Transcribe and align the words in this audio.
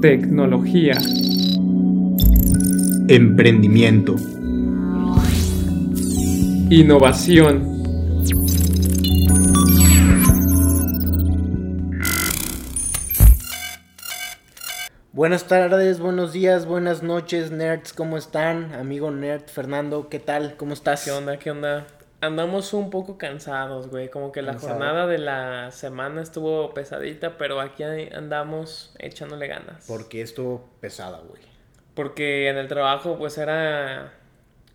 tecnología, 0.00 0.94
emprendimiento, 3.08 4.16
innovación. 6.70 7.68
Buenas 15.12 15.46
tardes, 15.46 16.00
buenos 16.00 16.32
días, 16.32 16.64
buenas 16.64 17.02
noches, 17.02 17.50
nerds, 17.50 17.92
¿cómo 17.92 18.16
están? 18.16 18.72
Amigo 18.72 19.10
nerd 19.10 19.48
Fernando, 19.48 20.08
¿qué 20.08 20.18
tal? 20.18 20.54
¿Cómo 20.56 20.72
estás? 20.72 21.04
¿Qué 21.04 21.10
onda? 21.10 21.38
¿Qué 21.38 21.50
onda? 21.50 21.86
Andamos 22.22 22.74
un 22.74 22.90
poco 22.90 23.16
cansados, 23.16 23.88
güey. 23.88 24.10
Como 24.10 24.30
que 24.32 24.42
la 24.42 24.52
¿Cansado? 24.52 24.74
jornada 24.74 25.06
de 25.06 25.18
la 25.18 25.70
semana 25.70 26.20
estuvo 26.20 26.74
pesadita, 26.74 27.38
pero 27.38 27.60
aquí 27.60 27.82
andamos 27.82 28.94
echándole 28.98 29.46
ganas. 29.46 29.86
Porque 29.88 30.20
estuvo 30.20 30.68
pesada, 30.80 31.18
güey. 31.20 31.40
Porque 31.94 32.48
en 32.48 32.58
el 32.58 32.68
trabajo, 32.68 33.16
pues 33.18 33.38
era 33.38 34.12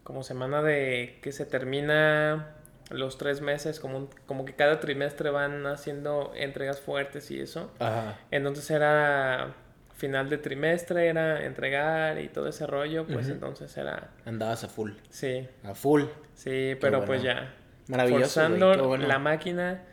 como 0.03 0.23
semana 0.23 0.62
de 0.63 1.20
que 1.22 1.31
se 1.31 1.45
termina 1.45 2.55
los 2.89 3.17
tres 3.17 3.41
meses, 3.41 3.80
como, 3.80 3.98
un- 3.98 4.09
como 4.27 4.45
que 4.45 4.53
cada 4.53 4.80
trimestre 4.80 5.30
van 5.30 5.66
haciendo 5.67 6.31
entregas 6.36 6.80
fuertes 6.80 7.30
y 7.31 7.39
eso. 7.41 7.72
Ajá. 7.80 8.17
Entonces 8.31 8.70
era 8.72 9.53
final 9.95 10.30
de 10.30 10.38
trimestre, 10.38 11.08
era 11.08 11.45
entregar 11.45 12.20
y 12.22 12.27
todo 12.27 12.48
ese 12.49 12.67
rollo, 12.67 13.05
pues 13.08 13.30
entonces 13.30 13.76
era, 13.77 14.09
Andabas 14.26 14.63
a 14.63 14.67
full. 14.70 14.91
sí, 15.09 15.48
A 15.63 15.73
full. 15.73 16.03
sí, 16.36 16.76
pero 16.81 16.98
bueno. 16.99 17.05
pues 17.05 17.23
ya. 17.23 17.53
Maravilloso, 17.88 18.23
Forzando 18.41 18.88
bueno. 18.88 19.08
la 19.08 19.20
máquina 19.20 19.84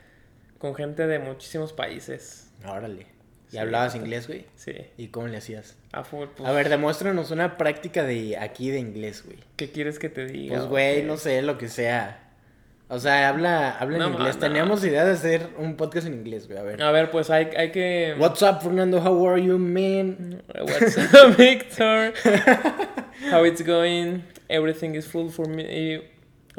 con 0.59 0.74
gente 0.74 1.07
de 1.07 1.19
muchísimos 1.19 1.73
países. 1.73 2.51
Órale. 2.66 3.07
¿Y 3.48 3.52
Sí, 3.57 3.59
hablabas 3.59 3.95
inglés, 3.95 4.29
güey? 4.29 4.46
Sí, 4.57 4.74
¿Y 4.96 5.09
cómo 5.09 5.27
le 5.29 5.37
hacías? 5.37 5.77
a 5.93 6.05
full. 6.05 6.27
Pues, 6.34 6.49
A 6.49 6.52
ver, 6.52 6.71
demuéstranos 6.71 7.30
una 7.30 7.59
práctica 7.59 8.02
de 8.02 8.38
aquí 8.38 8.71
de 8.71 8.79
inglés, 8.79 9.23
güey. 9.27 9.38
¿qué 9.57 9.71
quieres 9.71 9.99
que 9.99 10.09
te 10.09 10.24
diga? 10.27 10.57
Pues, 10.57 10.68
güey, 10.68 11.02
no 11.02 11.18
sé, 11.18 11.43
lo 11.43 11.59
que 11.59 11.68
sea. 11.68 12.21
O 12.95 12.98
sea, 12.98 13.30
habla, 13.30 13.71
habla 13.71 13.96
No, 13.96 14.07
en 14.09 14.12
inglés. 14.12 14.35
no. 14.35 14.40
Teníamos 14.40 14.85
idea 14.85 15.02
de 15.07 15.12
hacer 15.12 15.48
un 15.57 15.76
podcast 15.76 16.07
en 16.09 16.12
inglés, 16.12 16.46
güey. 16.46 16.59
A 16.59 16.62
ver. 16.62 16.82
A 16.82 16.90
ver, 16.93 17.10
pues 17.10 17.30
hay, 17.30 17.49
hay 17.57 17.73
que... 17.73 18.15
What's 18.18 18.43
up, 18.43 18.60
Fernando? 18.60 18.99
How 19.01 19.26
are 19.26 19.43
you, 19.43 19.57
man? 19.57 20.43
What's 20.60 20.99
up, 21.15 21.34
Victor? 21.38 22.12
How 23.30 23.45
it's 23.46 23.62
going? 23.62 24.24
Everything 24.51 24.95
is 24.95 25.07
full 25.07 25.30
for 25.30 25.46
me. 25.49 26.02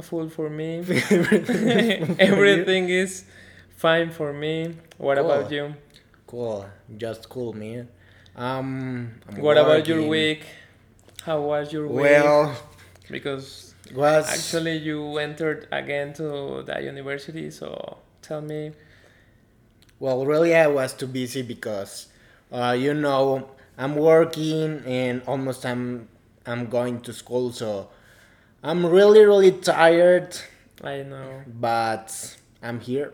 Full 0.02 0.30
for 0.32 0.50
me. 0.50 0.80
Everything 2.18 2.90
is 2.90 3.26
fine 3.78 4.10
for 4.10 4.34
me. 4.34 4.76
What 4.98 5.20
about 5.20 5.52
you? 5.52 5.76
Cool. 6.26 6.66
Just 6.98 7.30
cool, 7.30 7.54
man. 7.54 7.90
Um, 8.36 9.12
I'm 9.30 9.40
What 9.40 9.60
about 9.60 9.88
your 9.88 10.02
week? 10.08 10.46
How 11.24 11.42
was 11.42 11.72
your 11.72 11.88
week? 11.88 12.02
Well, 12.02 12.58
because 13.12 13.73
was 13.92 14.28
actually 14.30 14.78
you 14.78 15.18
entered 15.18 15.68
again 15.72 16.14
to 16.14 16.64
the 16.64 16.82
university, 16.82 17.50
so 17.52 17.98
tell 18.22 18.42
me. 18.42 18.72
well, 20.00 20.26
really, 20.26 20.56
I 20.56 20.68
was 20.68 20.94
too 20.94 21.08
busy 21.08 21.42
because, 21.42 22.08
uh, 22.52 22.76
you 22.78 22.94
know, 22.94 23.50
I'm 23.78 23.96
working 23.96 24.84
and 24.86 25.22
almost 25.28 25.66
I'm 25.66 26.08
I'm 26.46 26.68
going 26.68 27.02
to 27.02 27.14
school, 27.14 27.52
so 27.52 27.90
I'm 28.64 28.86
really, 28.86 29.24
really 29.26 29.52
tired. 29.52 30.38
I 30.84 31.04
know. 31.04 31.44
But 31.48 32.38
I'm 32.62 32.80
here. 32.80 33.14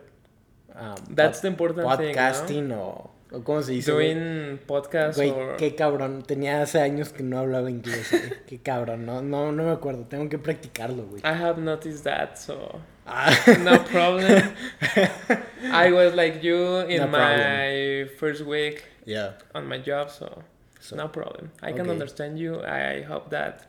Um, 0.75 0.95
That's 1.09 1.41
the 1.41 1.47
important 1.47 1.79
thing, 1.97 2.19
no? 2.19 2.21
podcasting 2.21 2.71
o, 2.71 2.75
o 2.75 3.09
cómo 3.43 3.61
se 3.61 3.73
dice. 3.73 3.91
Doing 3.91 4.59
podcast 4.65 5.17
Güey, 5.17 5.29
or 5.31 5.57
qué 5.57 5.75
cabrón. 5.75 6.23
Tenía 6.23 6.61
hace 6.61 6.81
años 6.81 7.09
que 7.13 7.23
no 7.23 7.39
hablaba 7.39 7.69
inglés. 7.69 8.09
güey. 8.11 8.23
qué 8.47 8.59
cabrón. 8.59 9.05
No, 9.05 9.21
no, 9.21 9.51
no 9.51 9.63
me 9.63 9.71
acuerdo. 9.71 10.05
Tengo 10.05 10.27
que 10.29 10.37
practicarlo, 10.37 11.05
güey. 11.07 11.21
I 11.23 11.33
have 11.33 11.59
noticed 11.61 12.03
that, 12.03 12.37
so 12.37 12.81
Ah. 13.05 13.31
no 13.63 13.83
problem. 13.85 14.43
I 15.71 15.91
was 15.91 16.13
like 16.15 16.43
you 16.43 16.79
in 16.87 17.01
No 17.01 17.07
my 17.07 18.07
first 18.19 18.41
week 18.45 18.83
yeah. 19.05 19.31
on 19.55 19.67
my 19.67 19.79
job, 19.79 20.09
so, 20.09 20.43
So- 20.79 20.95
no 20.95 21.07
problem. 21.09 21.51
I 21.61 21.71
can 21.73 21.89
understand 21.89 22.37
you. 22.39 22.61
I 22.63 23.01
hope 23.01 23.29
that 23.31 23.65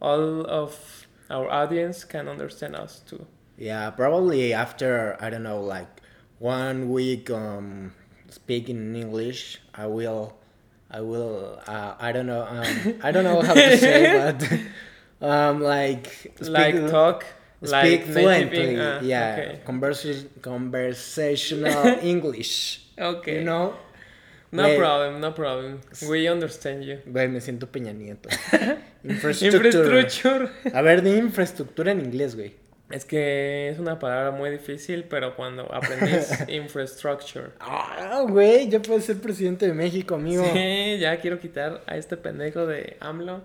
all 0.00 0.44
of 0.46 1.06
our 1.30 1.48
audience 1.50 2.04
can 2.04 2.28
understand 2.28 2.76
us 2.76 3.00
too. 3.08 3.26
Yeah, 3.56 3.90
probably 3.90 4.52
after 4.52 5.16
I 5.20 5.30
don't 5.30 5.42
know, 5.42 5.60
like 5.62 5.88
one 6.38 6.90
week 6.90 7.30
um 7.30 7.92
speaking 8.32 8.76
in 8.76 8.96
English, 8.96 9.60
I 9.74 9.86
will, 9.86 10.32
I 10.90 11.00
will, 11.00 11.60
uh, 11.68 11.94
I 12.00 12.12
don't 12.12 12.26
know, 12.26 12.42
um, 12.42 12.98
I 13.02 13.12
don't 13.12 13.24
know 13.24 13.40
how 13.42 13.54
to 13.54 13.76
say, 13.78 14.00
but 14.18 14.40
um, 15.20 15.60
like 15.60 16.06
speak- 16.40 16.48
like 16.48 16.76
talk, 16.90 17.24
speak 17.62 17.72
like 17.72 18.04
fluently, 18.06 18.80
uh, 18.80 19.00
yeah, 19.02 19.36
Okay. 19.38 19.60
conversa- 19.68 20.28
conversational 20.40 21.86
English, 22.12 22.80
Okay. 22.98 23.38
you 23.40 23.44
know. 23.44 23.74
no 24.54 24.64
Güey. 24.68 24.76
problem. 24.76 25.20
No 25.20 25.30
problem. 25.32 25.80
We 26.08 26.28
understand 26.28 26.84
you. 26.84 26.98
Güey, 27.06 27.28
me 27.28 27.40
siento 27.40 27.66
Peña 27.72 27.92
Nieto. 27.94 28.28
Infrastructure. 29.02 29.66
Infrastructure. 29.66 30.50
A 30.74 30.82
ver, 30.82 31.00
di 31.02 31.16
infraestructura 31.16 31.90
en 31.92 32.00
inglés, 32.00 32.34
güey. 32.36 32.52
Es 32.92 33.04
que 33.06 33.70
es 33.70 33.78
una 33.78 33.98
palabra 33.98 34.30
muy 34.30 34.50
difícil, 34.50 35.04
pero 35.04 35.34
cuando 35.34 35.72
aprendís 35.74 36.28
infrastructure. 36.48 37.46
Ah, 37.58 38.24
güey, 38.28 38.68
ya 38.68 38.80
puedes 38.82 39.04
ser 39.06 39.18
presidente 39.18 39.66
de 39.66 39.72
México, 39.72 40.14
amigo. 40.16 40.44
Sí, 40.52 40.98
ya 40.98 41.18
quiero 41.18 41.40
quitar 41.40 41.82
a 41.86 41.96
este 41.96 42.16
pendejo 42.18 42.66
de 42.66 42.98
AMLO. 43.00 43.42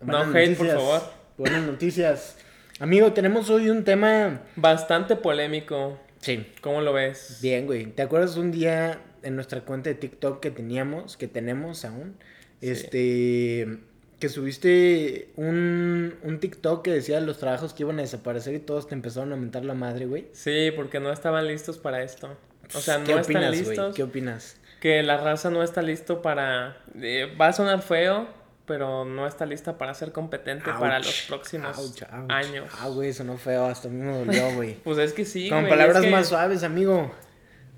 Buenas 0.00 0.26
no 0.28 0.36
hate, 0.36 0.56
por 0.56 0.66
noticias. 0.66 0.74
favor. 0.74 1.02
Buenas 1.38 1.62
noticias. 1.62 2.36
Amigo, 2.80 3.12
tenemos 3.12 3.48
hoy 3.48 3.70
un 3.70 3.84
tema. 3.84 4.40
Bastante 4.56 5.14
polémico. 5.14 5.98
Sí. 6.18 6.44
¿Cómo 6.60 6.80
lo 6.80 6.92
ves? 6.92 7.38
Bien, 7.40 7.66
güey. 7.66 7.86
¿Te 7.86 8.02
acuerdas 8.02 8.36
un 8.36 8.50
día 8.50 8.98
en 9.22 9.36
nuestra 9.36 9.60
cuenta 9.60 9.90
de 9.90 9.94
TikTok 9.94 10.40
que 10.40 10.50
teníamos, 10.50 11.16
que 11.16 11.28
tenemos 11.28 11.84
aún? 11.84 12.16
Sí. 12.60 12.70
Este. 12.70 13.78
Que 14.24 14.30
subiste 14.30 15.28
un, 15.36 16.14
un 16.22 16.40
TikTok 16.40 16.82
que 16.82 16.90
decía 16.92 17.20
los 17.20 17.36
trabajos 17.36 17.74
que 17.74 17.82
iban 17.82 17.98
a 17.98 18.02
desaparecer 18.02 18.54
y 18.54 18.58
todos 18.58 18.88
te 18.88 18.94
empezaron 18.94 19.34
a 19.34 19.36
mentar 19.36 19.66
la 19.66 19.74
madre, 19.74 20.06
güey. 20.06 20.28
Sí, 20.32 20.70
porque 20.74 20.98
no 20.98 21.12
estaban 21.12 21.46
listos 21.46 21.76
para 21.76 22.02
esto. 22.02 22.34
O 22.74 22.80
sea, 22.80 22.96
no 22.96 23.04
¿Qué 23.04 23.12
están 23.12 23.36
opinas, 23.36 23.50
listos. 23.50 23.94
¿Qué 23.94 24.02
opinas? 24.02 24.56
Que 24.80 25.02
la 25.02 25.18
raza 25.18 25.50
no 25.50 25.62
está 25.62 25.82
listo 25.82 26.22
para... 26.22 26.78
eh, 27.02 27.36
va 27.38 27.48
a 27.48 27.52
sonar 27.52 27.82
feo, 27.82 28.26
pero 28.64 29.04
no 29.04 29.26
está 29.26 29.44
lista 29.44 29.76
para 29.76 29.92
ser 29.92 30.10
competente 30.12 30.70
para 30.72 31.00
los 31.00 31.26
próximos 31.28 31.76
ouch, 31.76 32.02
ouch. 32.10 32.30
años. 32.30 32.72
Ah, 32.80 32.88
güey, 32.88 33.12
sonó 33.12 33.36
feo. 33.36 33.66
Hasta 33.66 33.88
a 33.88 33.90
mí 33.90 34.00
me 34.00 34.20
dolió, 34.24 34.54
güey. 34.54 34.76
Pues 34.84 34.96
es 34.96 35.12
que 35.12 35.26
sí, 35.26 35.50
Con 35.50 35.68
palabras 35.68 35.98
es 35.98 36.04
que- 36.04 36.10
más 36.10 36.28
suaves, 36.28 36.62
amigo. 36.62 37.12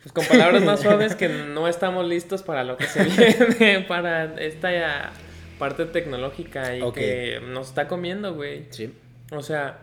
Pues 0.00 0.12
con 0.12 0.24
palabras 0.26 0.62
más 0.62 0.78
suaves 0.78 1.16
que 1.16 1.28
no 1.28 1.66
estamos 1.66 2.06
listos 2.06 2.44
para 2.44 2.62
lo 2.62 2.76
que 2.76 2.86
se 2.86 3.02
viene, 3.58 3.80
para 3.88 4.40
esta 4.40 4.70
ya 4.70 5.12
parte 5.59 5.84
tecnológica 5.87 6.77
y 6.77 6.93
que 6.93 7.41
nos 7.47 7.69
está 7.69 7.89
comiendo, 7.89 8.34
güey. 8.34 8.67
Sí. 8.71 8.93
O 9.33 9.43
sea, 9.43 9.78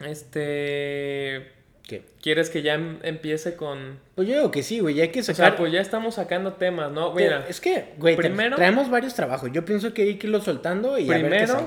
este... 0.00 1.52
¿Qué? 1.82 2.04
¿Quieres 2.22 2.50
que 2.50 2.62
ya 2.62 2.74
em- 2.74 2.98
empiece 3.02 3.56
con... 3.56 3.98
Pues 4.14 4.28
yo 4.28 4.34
digo 4.36 4.50
que 4.52 4.62
sí, 4.62 4.78
güey. 4.80 4.94
Ya 4.94 5.02
hay 5.04 5.08
que 5.08 5.20
O 5.20 5.24
sacar. 5.24 5.50
sea, 5.50 5.56
pues 5.56 5.72
ya 5.72 5.80
estamos 5.80 6.14
sacando 6.14 6.52
temas, 6.52 6.92
¿no? 6.92 7.12
Mira, 7.14 7.46
es 7.48 7.60
que, 7.60 7.94
güey, 7.98 8.16
primero- 8.16 8.56
traemos 8.56 8.88
varios 8.90 9.14
trabajos. 9.14 9.50
Yo 9.52 9.64
pienso 9.64 9.92
que 9.92 10.02
hay 10.02 10.16
que 10.16 10.28
irlo 10.28 10.40
soltando 10.40 10.98
y 10.98 11.06
a 11.06 11.08
ver 11.08 11.22
qué 11.22 11.28
primero, 11.28 11.52
sale. 11.54 11.66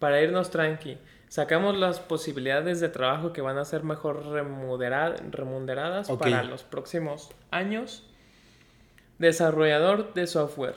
para 0.00 0.20
irnos 0.22 0.50
tranqui, 0.50 0.98
sacamos 1.28 1.76
las 1.76 2.00
posibilidades 2.00 2.80
de 2.80 2.88
trabajo 2.88 3.32
que 3.32 3.42
van 3.42 3.58
a 3.58 3.64
ser 3.64 3.84
mejor 3.84 4.26
remuneradas 4.26 6.10
para 6.10 6.42
los 6.42 6.64
próximos 6.64 7.30
años. 7.52 8.04
Desarrollador 9.18 10.14
de 10.14 10.26
software. 10.26 10.76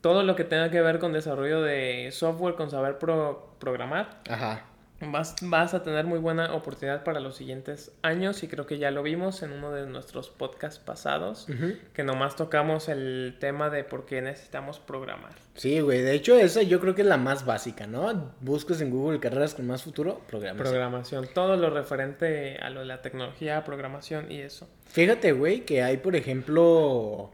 Todo 0.00 0.22
lo 0.22 0.36
que 0.36 0.44
tenga 0.44 0.70
que 0.70 0.80
ver 0.80 0.98
con 0.98 1.12
desarrollo 1.12 1.60
de 1.62 2.10
software, 2.12 2.54
con 2.54 2.70
saber 2.70 2.98
pro- 2.98 3.54
programar, 3.58 4.20
Ajá. 4.30 4.64
vas, 5.00 5.34
vas 5.42 5.74
a 5.74 5.82
tener 5.82 6.04
muy 6.06 6.20
buena 6.20 6.54
oportunidad 6.54 7.02
para 7.02 7.18
los 7.18 7.34
siguientes 7.36 7.90
años 8.02 8.42
y 8.44 8.48
creo 8.48 8.64
que 8.64 8.78
ya 8.78 8.92
lo 8.92 9.02
vimos 9.02 9.42
en 9.42 9.50
uno 9.52 9.72
de 9.72 9.86
nuestros 9.86 10.28
podcasts 10.30 10.78
pasados, 10.78 11.48
que 11.94 12.04
nomás 12.04 12.36
tocamos 12.36 12.88
el 12.88 13.36
tema 13.40 13.70
de 13.70 13.82
por 13.82 14.06
qué 14.06 14.22
necesitamos 14.22 14.78
programar. 14.78 15.32
Sí, 15.54 15.80
güey. 15.80 16.02
De 16.02 16.14
hecho, 16.14 16.36
esa 16.38 16.62
yo 16.62 16.78
creo 16.78 16.94
que 16.94 17.02
es 17.02 17.08
la 17.08 17.16
más 17.16 17.44
básica, 17.44 17.88
¿no? 17.88 18.32
Buscas 18.40 18.80
en 18.80 18.90
Google 18.90 19.18
carreras 19.18 19.56
con 19.56 19.66
más 19.66 19.82
futuro, 19.82 20.20
programas. 20.28 20.62
Programación, 20.62 21.26
todo 21.34 21.56
lo 21.56 21.70
referente 21.70 22.56
a 22.62 22.70
lo 22.70 22.80
de 22.80 22.86
la 22.86 23.02
tecnología, 23.02 23.64
programación 23.64 24.30
y 24.30 24.38
eso. 24.42 24.68
Fíjate, 24.86 25.32
güey, 25.32 25.62
que 25.64 25.82
hay, 25.82 25.96
por 25.96 26.14
ejemplo, 26.14 27.32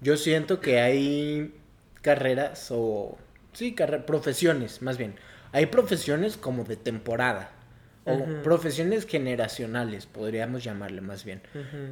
yo 0.00 0.16
siento 0.16 0.60
que 0.60 0.80
hay 0.80 1.54
carreras 2.04 2.68
o... 2.70 3.18
Sí, 3.52 3.74
carre- 3.74 4.04
profesiones, 4.04 4.82
más 4.82 4.98
bien. 4.98 5.16
Hay 5.52 5.66
profesiones 5.66 6.36
como 6.36 6.62
de 6.64 6.76
temporada. 6.76 7.50
O 8.06 8.42
profesiones 8.42 9.06
generacionales, 9.06 10.04
podríamos 10.04 10.62
llamarle 10.62 11.00
más 11.00 11.24
bien. 11.24 11.40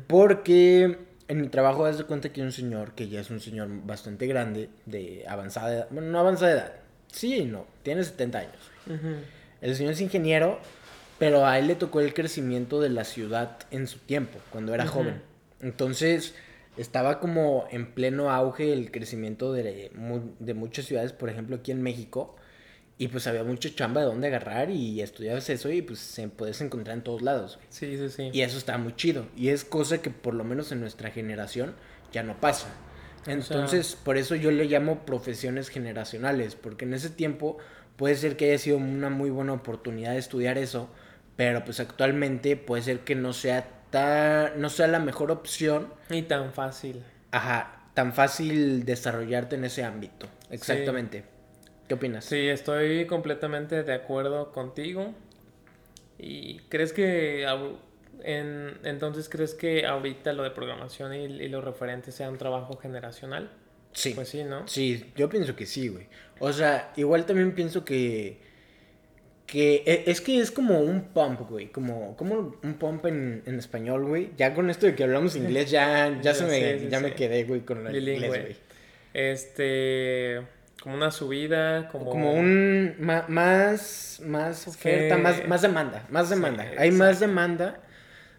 Porque 0.06 0.98
en 1.28 1.40
mi 1.40 1.48
trabajo 1.48 1.84
das 1.86 1.96
de 1.96 2.04
cuenta 2.04 2.30
que 2.30 2.42
hay 2.42 2.46
un 2.46 2.52
señor 2.52 2.92
que 2.94 3.08
ya 3.08 3.20
es 3.20 3.30
un 3.30 3.40
señor 3.40 3.68
bastante 3.86 4.26
grande, 4.26 4.68
de 4.84 5.24
avanzada 5.26 5.72
edad, 5.74 5.86
bueno, 5.90 6.10
no 6.10 6.18
avanzada 6.18 6.52
edad, 6.52 6.72
sí 7.10 7.36
y 7.36 7.44
no, 7.46 7.66
tiene 7.82 8.04
70 8.04 8.38
años. 8.38 8.70
El 9.62 9.74
señor 9.74 9.92
es 9.94 10.02
ingeniero, 10.02 10.58
pero 11.18 11.46
a 11.46 11.58
él 11.58 11.68
le 11.68 11.76
tocó 11.76 12.00
el 12.00 12.12
crecimiento 12.12 12.78
de 12.80 12.90
la 12.90 13.04
ciudad 13.04 13.56
en 13.70 13.86
su 13.86 13.98
tiempo, 14.00 14.38
cuando 14.50 14.74
era 14.74 14.86
joven. 14.86 15.22
Entonces, 15.62 16.34
estaba 16.76 17.20
como 17.20 17.66
en 17.70 17.92
pleno 17.92 18.30
auge 18.30 18.72
el 18.72 18.90
crecimiento 18.90 19.52
de, 19.52 19.90
de 20.38 20.54
muchas 20.54 20.86
ciudades, 20.86 21.12
por 21.12 21.28
ejemplo, 21.28 21.56
aquí 21.56 21.70
en 21.70 21.82
México. 21.82 22.36
Y 22.98 23.08
pues 23.08 23.26
había 23.26 23.42
mucha 23.42 23.74
chamba 23.74 24.02
de 24.02 24.06
dónde 24.06 24.28
agarrar 24.28 24.70
y 24.70 25.00
estudiabas 25.00 25.48
eso 25.50 25.70
y 25.70 25.82
pues 25.82 25.98
se 25.98 26.28
puedes 26.28 26.60
encontrar 26.60 26.96
en 26.96 27.02
todos 27.02 27.22
lados. 27.22 27.58
Sí, 27.68 27.96
sí, 27.96 28.08
sí. 28.10 28.30
Y 28.32 28.42
eso 28.42 28.58
está 28.58 28.78
muy 28.78 28.94
chido. 28.94 29.26
Y 29.36 29.48
es 29.48 29.64
cosa 29.64 30.00
que 30.00 30.10
por 30.10 30.34
lo 30.34 30.44
menos 30.44 30.70
en 30.70 30.80
nuestra 30.80 31.10
generación 31.10 31.74
ya 32.12 32.22
no 32.22 32.38
pasa. 32.38 32.68
Entonces, 33.26 33.96
por 33.96 34.18
eso 34.18 34.34
yo 34.34 34.50
le 34.50 34.64
llamo 34.66 35.04
profesiones 35.06 35.68
generacionales, 35.68 36.54
porque 36.54 36.84
en 36.84 36.94
ese 36.94 37.10
tiempo 37.10 37.58
puede 37.96 38.16
ser 38.16 38.36
que 38.36 38.46
haya 38.46 38.58
sido 38.58 38.78
una 38.78 39.10
muy 39.10 39.30
buena 39.30 39.52
oportunidad 39.52 40.12
de 40.12 40.18
estudiar 40.18 40.58
eso, 40.58 40.88
pero 41.36 41.64
pues 41.64 41.80
actualmente 41.80 42.56
puede 42.56 42.82
ser 42.82 43.00
que 43.00 43.14
no 43.14 43.32
sea 43.32 43.68
tan, 43.92 44.60
no 44.60 44.68
sea 44.70 44.88
la 44.88 44.98
mejor 44.98 45.30
opción, 45.30 45.94
Y 46.10 46.22
tan 46.22 46.52
fácil. 46.52 47.04
ajá, 47.30 47.82
tan 47.94 48.12
fácil 48.12 48.84
desarrollarte 48.84 49.54
en 49.56 49.64
ese 49.64 49.84
ámbito. 49.84 50.26
Exactamente. 50.50 51.24
¿Qué 51.88 51.94
opinas? 51.94 52.24
Sí, 52.24 52.48
estoy 52.48 53.06
completamente 53.06 53.84
de 53.84 53.94
acuerdo 53.94 54.50
contigo. 54.52 55.14
¿Y 56.18 56.58
crees 56.68 56.92
que 56.92 57.46
en, 58.24 58.78
entonces 58.84 59.28
crees 59.28 59.54
que 59.54 59.86
ahorita 59.86 60.32
lo 60.32 60.42
de 60.42 60.50
programación 60.50 61.14
y, 61.14 61.24
y 61.24 61.48
lo 61.48 61.60
referente 61.60 62.12
sea 62.12 62.30
un 62.30 62.38
trabajo 62.38 62.76
generacional? 62.76 63.50
Sí. 63.92 64.12
Pues 64.14 64.28
sí, 64.28 64.44
¿no? 64.44 64.66
Sí, 64.68 65.12
yo 65.16 65.28
pienso 65.28 65.54
que 65.56 65.66
sí, 65.66 65.88
güey. 65.88 66.06
O 66.38 66.52
sea, 66.52 66.92
igual 66.96 67.26
también 67.26 67.54
pienso 67.54 67.84
que. 67.84 68.40
Que 69.46 69.82
e- 69.86 70.04
es 70.10 70.20
que 70.20 70.38
es 70.40 70.50
como 70.50 70.80
un 70.80 71.02
pump, 71.12 71.40
güey. 71.50 71.66
Como, 71.70 72.16
como 72.16 72.56
un 72.62 72.74
pump 72.74 73.04
en, 73.06 73.42
en 73.44 73.58
español, 73.58 74.04
güey. 74.06 74.30
Ya 74.38 74.54
con 74.54 74.70
esto 74.70 74.86
de 74.86 74.94
que 74.94 75.04
hablamos 75.04 75.36
inglés, 75.36 75.70
ya, 75.70 76.08
ya, 76.08 76.20
Ya 76.22 76.34
se 76.34 76.44
me, 76.44 76.50
sé, 76.78 76.88
ya 76.90 77.00
me 77.00 77.14
quedé, 77.14 77.44
güey, 77.44 77.60
con 77.62 77.86
el 77.86 77.96
inglés, 78.08 78.28
güey. 78.28 78.56
Este, 79.14 80.40
como 80.82 80.96
una 80.96 81.10
subida, 81.10 81.88
como... 81.88 82.10
Como 82.10 82.32
un 82.32 82.94
ma- 82.98 83.26
más, 83.28 84.20
más 84.24 84.64
que- 84.64 84.70
oferta, 84.70 85.16
más, 85.18 85.46
más 85.46 85.62
demanda, 85.62 86.06
más 86.10 86.28
Sí, 86.28 86.34
demanda. 86.34 86.66
Hay 86.78 86.90
más 86.92 87.20
demanda 87.20 87.80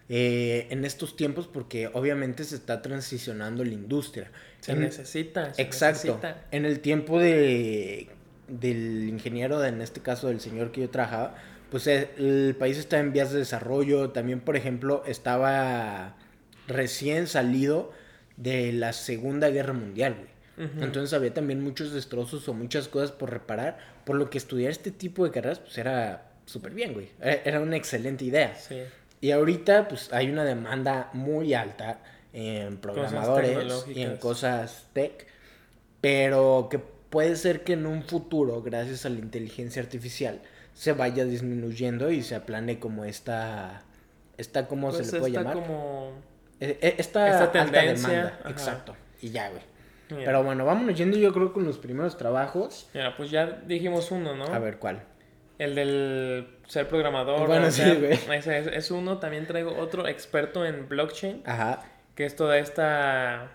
eh, 0.08 0.66
en 0.70 0.84
estos 0.84 1.16
tiempos 1.16 1.46
porque 1.46 1.88
obviamente 1.92 2.44
se 2.44 2.56
está 2.56 2.82
transicionando 2.82 3.64
la 3.64 3.72
industria. 3.72 4.30
Se 4.60 4.72
En- 4.72 4.80
necesita. 4.80 5.54
se 5.54 5.62
Exacto. 5.62 6.18
necesita. 6.18 6.44
En 6.50 6.64
el 6.64 6.80
tiempo 6.80 7.18
de 7.20 8.08
del 8.48 9.08
ingeniero, 9.08 9.64
en 9.64 9.80
este 9.80 10.00
caso 10.00 10.28
del 10.28 10.40
señor 10.40 10.72
que 10.72 10.82
yo 10.82 10.90
trabajaba, 10.90 11.34
pues 11.70 11.86
eh, 11.86 12.10
el 12.18 12.54
país 12.58 12.78
está 12.78 12.98
en 12.98 13.12
vías 13.12 13.32
de 13.32 13.38
desarrollo. 13.38 14.10
También, 14.10 14.40
por 14.40 14.56
ejemplo, 14.56 15.02
estaba 15.06 16.16
recién 16.68 17.26
salido 17.26 17.92
de 18.36 18.72
la 18.72 18.92
Segunda 18.92 19.50
Guerra 19.50 19.72
Mundial, 19.72 20.14
güey. 20.14 20.34
Entonces 20.56 21.12
había 21.12 21.34
también 21.34 21.64
muchos 21.64 21.92
destrozos 21.92 22.48
o 22.48 22.54
muchas 22.54 22.86
cosas 22.86 23.10
por 23.10 23.28
reparar, 23.28 23.76
por 24.04 24.14
lo 24.14 24.30
que 24.30 24.38
estudiar 24.38 24.70
este 24.70 24.92
tipo 24.92 25.24
de 25.24 25.32
carreras 25.32 25.58
pues 25.58 25.76
era 25.78 26.30
súper 26.46 26.74
bien, 26.74 26.92
güey. 26.92 27.08
Era 27.20 27.40
era 27.44 27.60
una 27.60 27.76
excelente 27.76 28.24
idea. 28.24 28.54
Sí. 28.54 28.78
Y 29.20 29.32
ahorita 29.32 29.88
pues 29.88 30.12
hay 30.12 30.30
una 30.30 30.44
demanda 30.44 31.10
muy 31.12 31.54
alta 31.54 31.98
en 32.32 32.76
programadores 32.76 33.86
y 33.92 34.02
en 34.02 34.16
cosas 34.18 34.86
tech, 34.92 35.26
pero 36.00 36.68
que 36.70 36.78
puede 37.14 37.36
ser 37.36 37.62
que 37.62 37.74
en 37.74 37.86
un 37.86 38.02
futuro, 38.02 38.60
gracias 38.60 39.06
a 39.06 39.08
la 39.08 39.20
inteligencia 39.20 39.80
artificial, 39.80 40.40
se 40.72 40.92
vaya 40.92 41.24
disminuyendo 41.24 42.10
y 42.10 42.22
se 42.24 42.34
aplane 42.34 42.80
como 42.80 43.04
esta, 43.04 43.84
esta 44.36 44.66
¿cómo 44.66 44.90
Pues 44.90 45.06
se 45.06 45.12
le 45.12 45.20
puede 45.20 45.32
llamar? 45.32 45.54
como... 45.54 46.10
Eh, 46.58 46.76
eh, 46.80 46.94
Esta, 46.98 47.44
alta 47.44 47.64
demanda, 47.64 48.38
ajá. 48.40 48.50
exacto. 48.50 48.96
Y 49.22 49.30
ya, 49.30 49.48
güey. 49.48 49.62
Pero 50.08 50.42
bueno, 50.42 50.64
vámonos 50.64 50.98
yendo 50.98 51.16
yo 51.16 51.32
creo 51.32 51.52
con 51.52 51.64
los 51.64 51.78
primeros 51.78 52.18
trabajos. 52.18 52.88
mira, 52.92 53.16
pues 53.16 53.30
ya 53.30 53.46
dijimos 53.46 54.10
uno, 54.10 54.34
¿no? 54.34 54.46
A 54.46 54.58
ver, 54.58 54.78
¿cuál? 54.78 55.04
El 55.60 55.76
del 55.76 56.48
ser 56.66 56.88
programador. 56.88 57.46
Bueno, 57.46 57.70
sí, 57.70 57.82
sea, 57.82 57.94
güey. 57.94 58.18
Ese 58.36 58.58
es, 58.58 58.66
es 58.66 58.90
uno. 58.90 59.18
También 59.18 59.46
traigo 59.46 59.76
otro 59.78 60.08
experto 60.08 60.66
en 60.66 60.88
blockchain, 60.88 61.42
Ajá, 61.46 61.84
que 62.16 62.24
es 62.24 62.34
toda 62.34 62.58
esta 62.58 63.52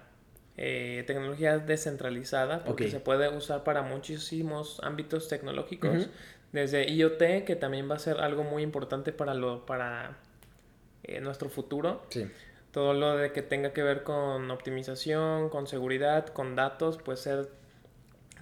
eh, 0.62 1.06
tecnología 1.08 1.58
descentralizada, 1.58 2.66
porque 2.66 2.92
se 2.92 3.00
puede 3.00 3.30
usar 3.30 3.64
para 3.64 3.82
muchísimos 3.82 4.82
ámbitos 4.84 5.30
tecnológicos. 5.30 6.10
Desde 6.52 6.92
IoT, 6.92 7.46
que 7.46 7.56
también 7.56 7.90
va 7.90 7.96
a 7.96 8.00
ser 8.00 8.20
algo 8.20 8.44
muy 8.44 8.62
importante 8.64 9.14
para, 9.14 9.34
lo, 9.36 9.66
para 9.66 10.18
eh, 11.04 11.22
nuestro 11.22 11.50
futuro. 11.50 12.04
sí. 12.10 12.30
Todo 12.72 12.94
lo 12.94 13.18
de 13.18 13.32
que 13.32 13.42
tenga 13.42 13.74
que 13.74 13.82
ver 13.82 14.04
con 14.04 14.52
optimización, 14.52 15.50
con 15.50 15.66
seguridad, 15.66 16.28
con 16.28 16.56
datos, 16.56 17.00
pues 17.04 17.20
ser 17.20 17.50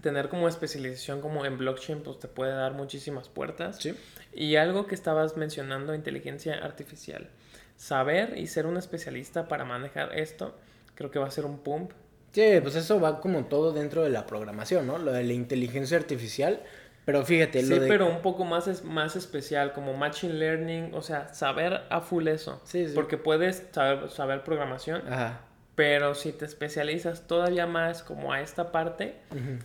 tener 0.02 0.28
como 0.28 0.50
especialización 0.50 1.22
como 1.22 1.46
en 1.46 1.58
blockchain 1.58 2.02
pues 2.02 2.20
te 2.20 2.28
puede 2.28 2.52
dar 2.52 2.74
muchísimas 2.74 3.30
puertas. 3.30 3.78
Sí. 3.78 3.96
Y 4.34 4.58
algo 4.58 4.86
que 4.86 4.96
estabas 4.96 5.38
mencionando, 5.38 5.94
inteligencia 5.94 6.56
artificial. 6.56 7.30
Saber 7.78 8.38
y 8.38 8.48
ser 8.48 8.66
un 8.66 8.76
especialista 8.76 9.48
para 9.48 9.64
manejar 9.64 10.18
esto, 10.18 10.58
creo 10.96 11.10
que 11.10 11.20
va 11.20 11.28
a 11.28 11.32
ser 11.32 11.46
un 11.46 11.60
pump. 11.60 11.92
Sí, 12.38 12.60
pues 12.62 12.76
eso 12.76 13.00
va 13.00 13.20
como 13.20 13.46
todo 13.46 13.74
dentro 13.74 14.04
de 14.04 14.12
la 14.12 14.28
programación, 14.28 14.86
¿no? 14.86 15.00
Lo 15.00 15.12
de 15.12 15.24
la 15.24 15.34
inteligencia 15.34 15.98
artificial. 15.98 16.62
Pero 17.04 17.26
fíjate, 17.26 17.62
Sí, 17.64 17.70
lo 17.70 17.80
de... 17.80 17.88
pero 17.88 18.08
un 18.08 18.22
poco 18.22 18.46
más, 18.46 18.68
es, 18.68 18.84
más 18.84 19.16
especial, 19.16 19.74
como 19.74 19.96
machine 19.96 20.34
learning, 20.36 20.94
o 20.94 21.02
sea, 21.02 21.34
saber 21.34 21.82
a 21.90 22.00
full 22.02 22.28
eso. 22.28 22.62
Sí, 22.64 22.90
sí. 22.90 22.94
Porque 22.94 23.18
puedes 23.18 23.64
saber, 23.72 24.12
saber 24.12 24.44
programación, 24.44 25.02
Ajá. 25.12 25.42
pero 25.74 26.14
si 26.14 26.32
te 26.32 26.46
especializas 26.46 27.26
todavía 27.26 27.66
más 27.66 28.04
como 28.04 28.34
a 28.34 28.42
esta 28.42 28.72
parte, 28.72 29.16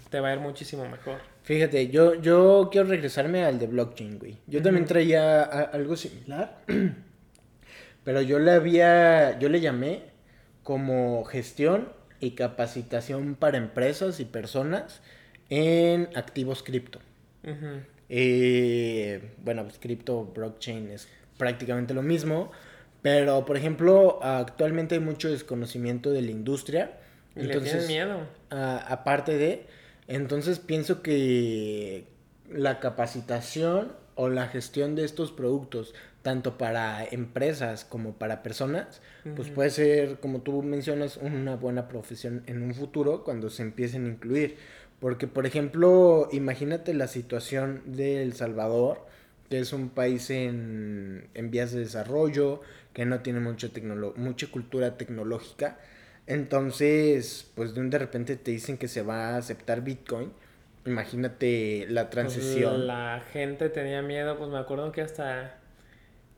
te 0.09 0.21
va 0.21 0.29
a 0.31 0.33
ir 0.33 0.41
muchísimo 0.41 0.89
mejor. 0.89 1.19
Fíjate, 1.43 1.89
yo, 1.89 2.15
yo 2.15 2.71
quiero 2.73 2.89
regresarme 2.89 3.45
al 3.45 3.59
de 3.59 3.67
blockchain, 3.67 4.19
güey. 4.19 4.39
Yo 4.47 4.63
también 4.63 4.87
traía 4.87 5.43
a- 5.43 5.63
algo 5.65 5.95
similar. 5.97 6.61
pero 8.05 8.23
yo 8.23 8.39
le 8.39 8.53
había... 8.53 9.39
Yo 9.39 9.49
le 9.49 9.61
llamé 9.61 10.05
como 10.63 11.25
gestión 11.25 11.89
y 12.23 12.31
capacitación 12.31 13.35
para 13.35 13.59
empresas 13.59 14.21
y 14.21 14.25
personas 14.25 15.03
en 15.51 16.09
activos 16.15 16.63
cripto. 16.63 17.01
Ujú. 17.45 17.83
Eh, 18.09 19.33
bueno, 19.45 19.65
pues 19.65 19.79
cripto, 19.79 20.25
blockchain 20.25 20.89
es 20.91 21.09
prácticamente 21.37 21.93
lo 21.93 22.03
mismo. 22.03 22.51
Pero, 23.03 23.45
por 23.45 23.57
ejemplo, 23.57 24.21
actualmente 24.23 24.95
hay 24.95 25.01
mucho 25.01 25.29
desconocimiento 25.29 26.11
de 26.13 26.23
la 26.23 26.31
industria. 26.31 26.93
Y 27.35 27.43
le 27.43 27.59
tienen 27.59 27.87
miedo. 27.89 28.21
a- 28.51 28.79
aparte 28.79 29.37
de, 29.37 29.67
entonces 30.07 30.59
pienso 30.61 31.03
que 31.03 32.05
la 32.51 32.79
capacitación 32.79 33.93
o 34.15 34.29
la 34.29 34.49
gestión 34.49 34.95
de 34.95 35.05
estos 35.05 35.33
productos, 35.33 35.95
tanto 36.23 36.59
para 36.59 37.05
empresas 37.05 37.85
como 37.85 38.13
para 38.13 38.43
personas, 38.43 39.01
pues 39.37 39.49
puede 39.51 39.71
ser, 39.71 40.21
como 40.21 40.41
tú 40.41 40.63
mencionas, 40.63 41.17
una 41.17 41.57
buena 41.57 41.89
profesión 41.89 42.43
en 42.47 42.63
un 42.63 42.75
futuro 42.75 43.25
cuando 43.25 43.51
se 43.51 43.63
empiecen 43.63 44.07
a 44.07 44.09
incluir. 44.11 44.57
Porque, 45.01 45.27
por 45.27 45.47
ejemplo, 45.47 46.29
imagínate 46.31 46.95
la 46.95 47.09
situación 47.09 47.83
de 47.87 48.23
El 48.23 48.35
Salvador, 48.35 49.05
que 49.51 49.59
es 49.59 49.73
un 49.73 49.89
país 49.89 50.31
en, 50.31 51.29
en 51.35 51.51
vías 51.51 51.73
de 51.73 51.81
desarrollo, 51.81 52.61
que 52.93 53.05
no 53.05 53.21
tiene 53.21 53.41
mucha, 53.41 53.69
mucha 54.17 54.47
cultura 54.51 54.97
tecnológica. 54.97 55.79
Entonces, 56.27 57.51
pues 57.55 57.75
de 57.75 57.81
un 57.81 57.91
de 57.91 57.99
repente 57.99 58.37
te 58.37 58.53
dicen 58.53 58.79
que 58.79 58.89
se 58.89 59.03
va 59.03 59.31
a 59.31 59.37
aceptar 59.39 59.83
Bitcoin. 59.83 60.33
Imagínate 60.85 61.87
la 61.89 62.03
Pues, 62.03 62.11
transición. 62.11 62.87
la 62.87 63.23
gente 63.33 63.69
tenía 63.69 64.03
miedo, 64.03 64.37
pues 64.37 64.51
me 64.51 64.59
acuerdo 64.59 64.91
que 64.93 65.01
hasta 65.03 65.59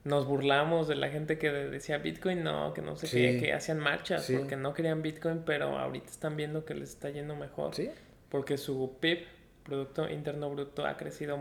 nos 0.04 0.26
burlamos 0.26 0.86
de 0.86 0.96
la 0.96 1.08
gente 1.08 1.38
que 1.38 1.50
decía 1.50 1.96
Bitcoin, 1.98 2.42
no, 2.44 2.74
que 2.74 2.82
no 2.82 2.94
sé 2.96 3.06
Sí. 3.06 3.16
qué, 3.16 3.40
que 3.40 3.52
hacían 3.54 3.78
marchas 3.78 4.24
Sí. 4.24 4.36
porque 4.36 4.56
no 4.56 4.74
querían 4.74 5.00
Bitcoin, 5.02 5.42
pero 5.46 5.78
ahorita 5.78 6.10
están 6.10 6.36
viendo 6.36 6.64
que 6.66 6.74
les 6.74 6.90
está 6.90 7.08
yendo 7.08 7.34
mejor. 7.36 7.74
¿Sí? 7.74 7.90
Porque 8.28 8.58
su 8.58 8.96
PIB, 9.00 9.24
Producto 9.62 10.10
Interno 10.10 10.50
Bruto, 10.50 10.84
ha 10.84 10.96
crecido. 10.98 11.38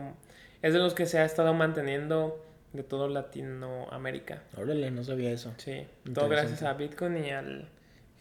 Es 0.62 0.72
de 0.72 0.79
los 0.79 0.93
que 0.93 1.05
se 1.05 1.19
ha 1.19 1.25
estado 1.25 1.53
manteniendo 1.53 2.41
de 2.72 2.83
todo 2.83 3.10
Latinoamérica. 3.10 4.43
Órale, 4.55 4.91
no 4.91 5.03
sabía 5.03 5.31
eso. 5.31 5.53
Sí, 5.57 5.86
todo 6.13 6.29
gracias 6.29 6.63
a 6.63 6.72
Bitcoin 6.74 7.17
y 7.25 7.31
al 7.31 7.67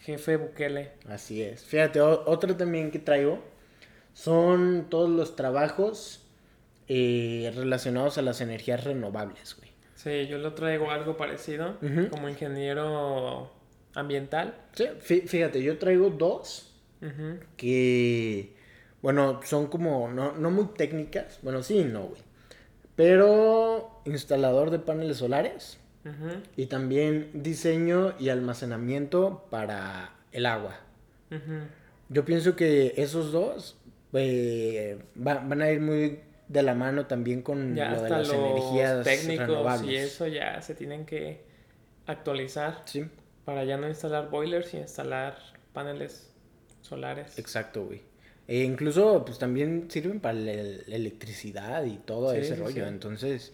jefe 0.00 0.36
Bukele. 0.38 0.90
Así 1.08 1.40
es. 1.40 1.62
Fíjate, 1.64 2.00
otro 2.00 2.56
también 2.56 2.90
que 2.90 2.98
traigo 2.98 3.40
son 4.14 4.86
todos 4.90 5.08
los 5.10 5.36
trabajos 5.36 6.20
eh, 6.88 7.52
relacionados 7.54 8.18
a 8.18 8.22
las 8.22 8.40
energías 8.40 8.84
renovables, 8.84 9.56
güey. 9.56 9.70
Sí, 9.94 10.26
yo 10.26 10.38
lo 10.38 10.52
traigo 10.54 10.90
algo 10.90 11.16
parecido 11.16 11.76
como 12.10 12.28
ingeniero 12.28 13.52
ambiental. 13.94 14.54
Sí, 14.74 14.84
fí- 15.00 15.26
fíjate, 15.28 15.62
yo 15.62 15.78
traigo 15.78 16.10
dos 16.10 16.68
que, 17.56 18.54
bueno, 19.00 19.40
son 19.44 19.66
como, 19.68 20.08
no, 20.08 20.32
no 20.32 20.50
muy 20.50 20.66
técnicas, 20.76 21.38
bueno, 21.42 21.62
sí 21.62 21.84
no, 21.84 22.02
güey. 22.04 22.22
Pero 22.96 24.02
instalador 24.04 24.70
de 24.70 24.78
paneles 24.78 25.16
solares 25.18 25.78
y 26.56 26.66
también 26.66 27.30
diseño 27.32 28.14
y 28.18 28.28
almacenamiento 28.28 29.46
para 29.50 30.14
el 30.32 30.46
agua. 30.46 30.78
Yo 32.08 32.24
pienso 32.24 32.54
que 32.56 32.94
esos 32.96 33.32
dos 33.32 33.76
eh, 34.12 34.98
va- 35.16 35.40
van 35.40 35.62
a 35.62 35.70
ir 35.70 35.80
muy 35.80 36.20
de 36.48 36.62
la 36.62 36.74
mano 36.74 37.06
también 37.06 37.42
con 37.42 37.74
Ya 37.76 37.90
lo 37.92 38.02
de 38.02 38.10
las 38.10 38.28
los 38.28 38.36
energías 38.36 39.04
técnicos 39.04 39.48
renovables. 39.48 39.90
y 39.90 39.96
eso 39.96 40.26
ya 40.26 40.60
se 40.62 40.74
tienen 40.74 41.06
que 41.06 41.40
actualizar 42.06 42.82
Sí, 42.84 43.04
para 43.44 43.64
ya 43.64 43.76
no 43.76 43.88
instalar 43.88 44.30
boilers 44.30 44.74
y 44.74 44.78
instalar 44.78 45.36
paneles 45.72 46.30
solares. 46.82 47.38
exacto, 47.38 47.84
güey. 47.86 48.02
E 48.48 48.64
incluso, 48.64 49.24
pues 49.24 49.38
también 49.38 49.88
sirven 49.90 50.20
para 50.20 50.34
la 50.34 50.52
electricidad 50.52 51.84
y 51.84 51.96
todo 51.98 52.32
Sí, 52.32 52.38
ese 52.38 52.54
sí, 52.56 52.60
rollo. 52.60 52.86
Entonces, 52.86 53.52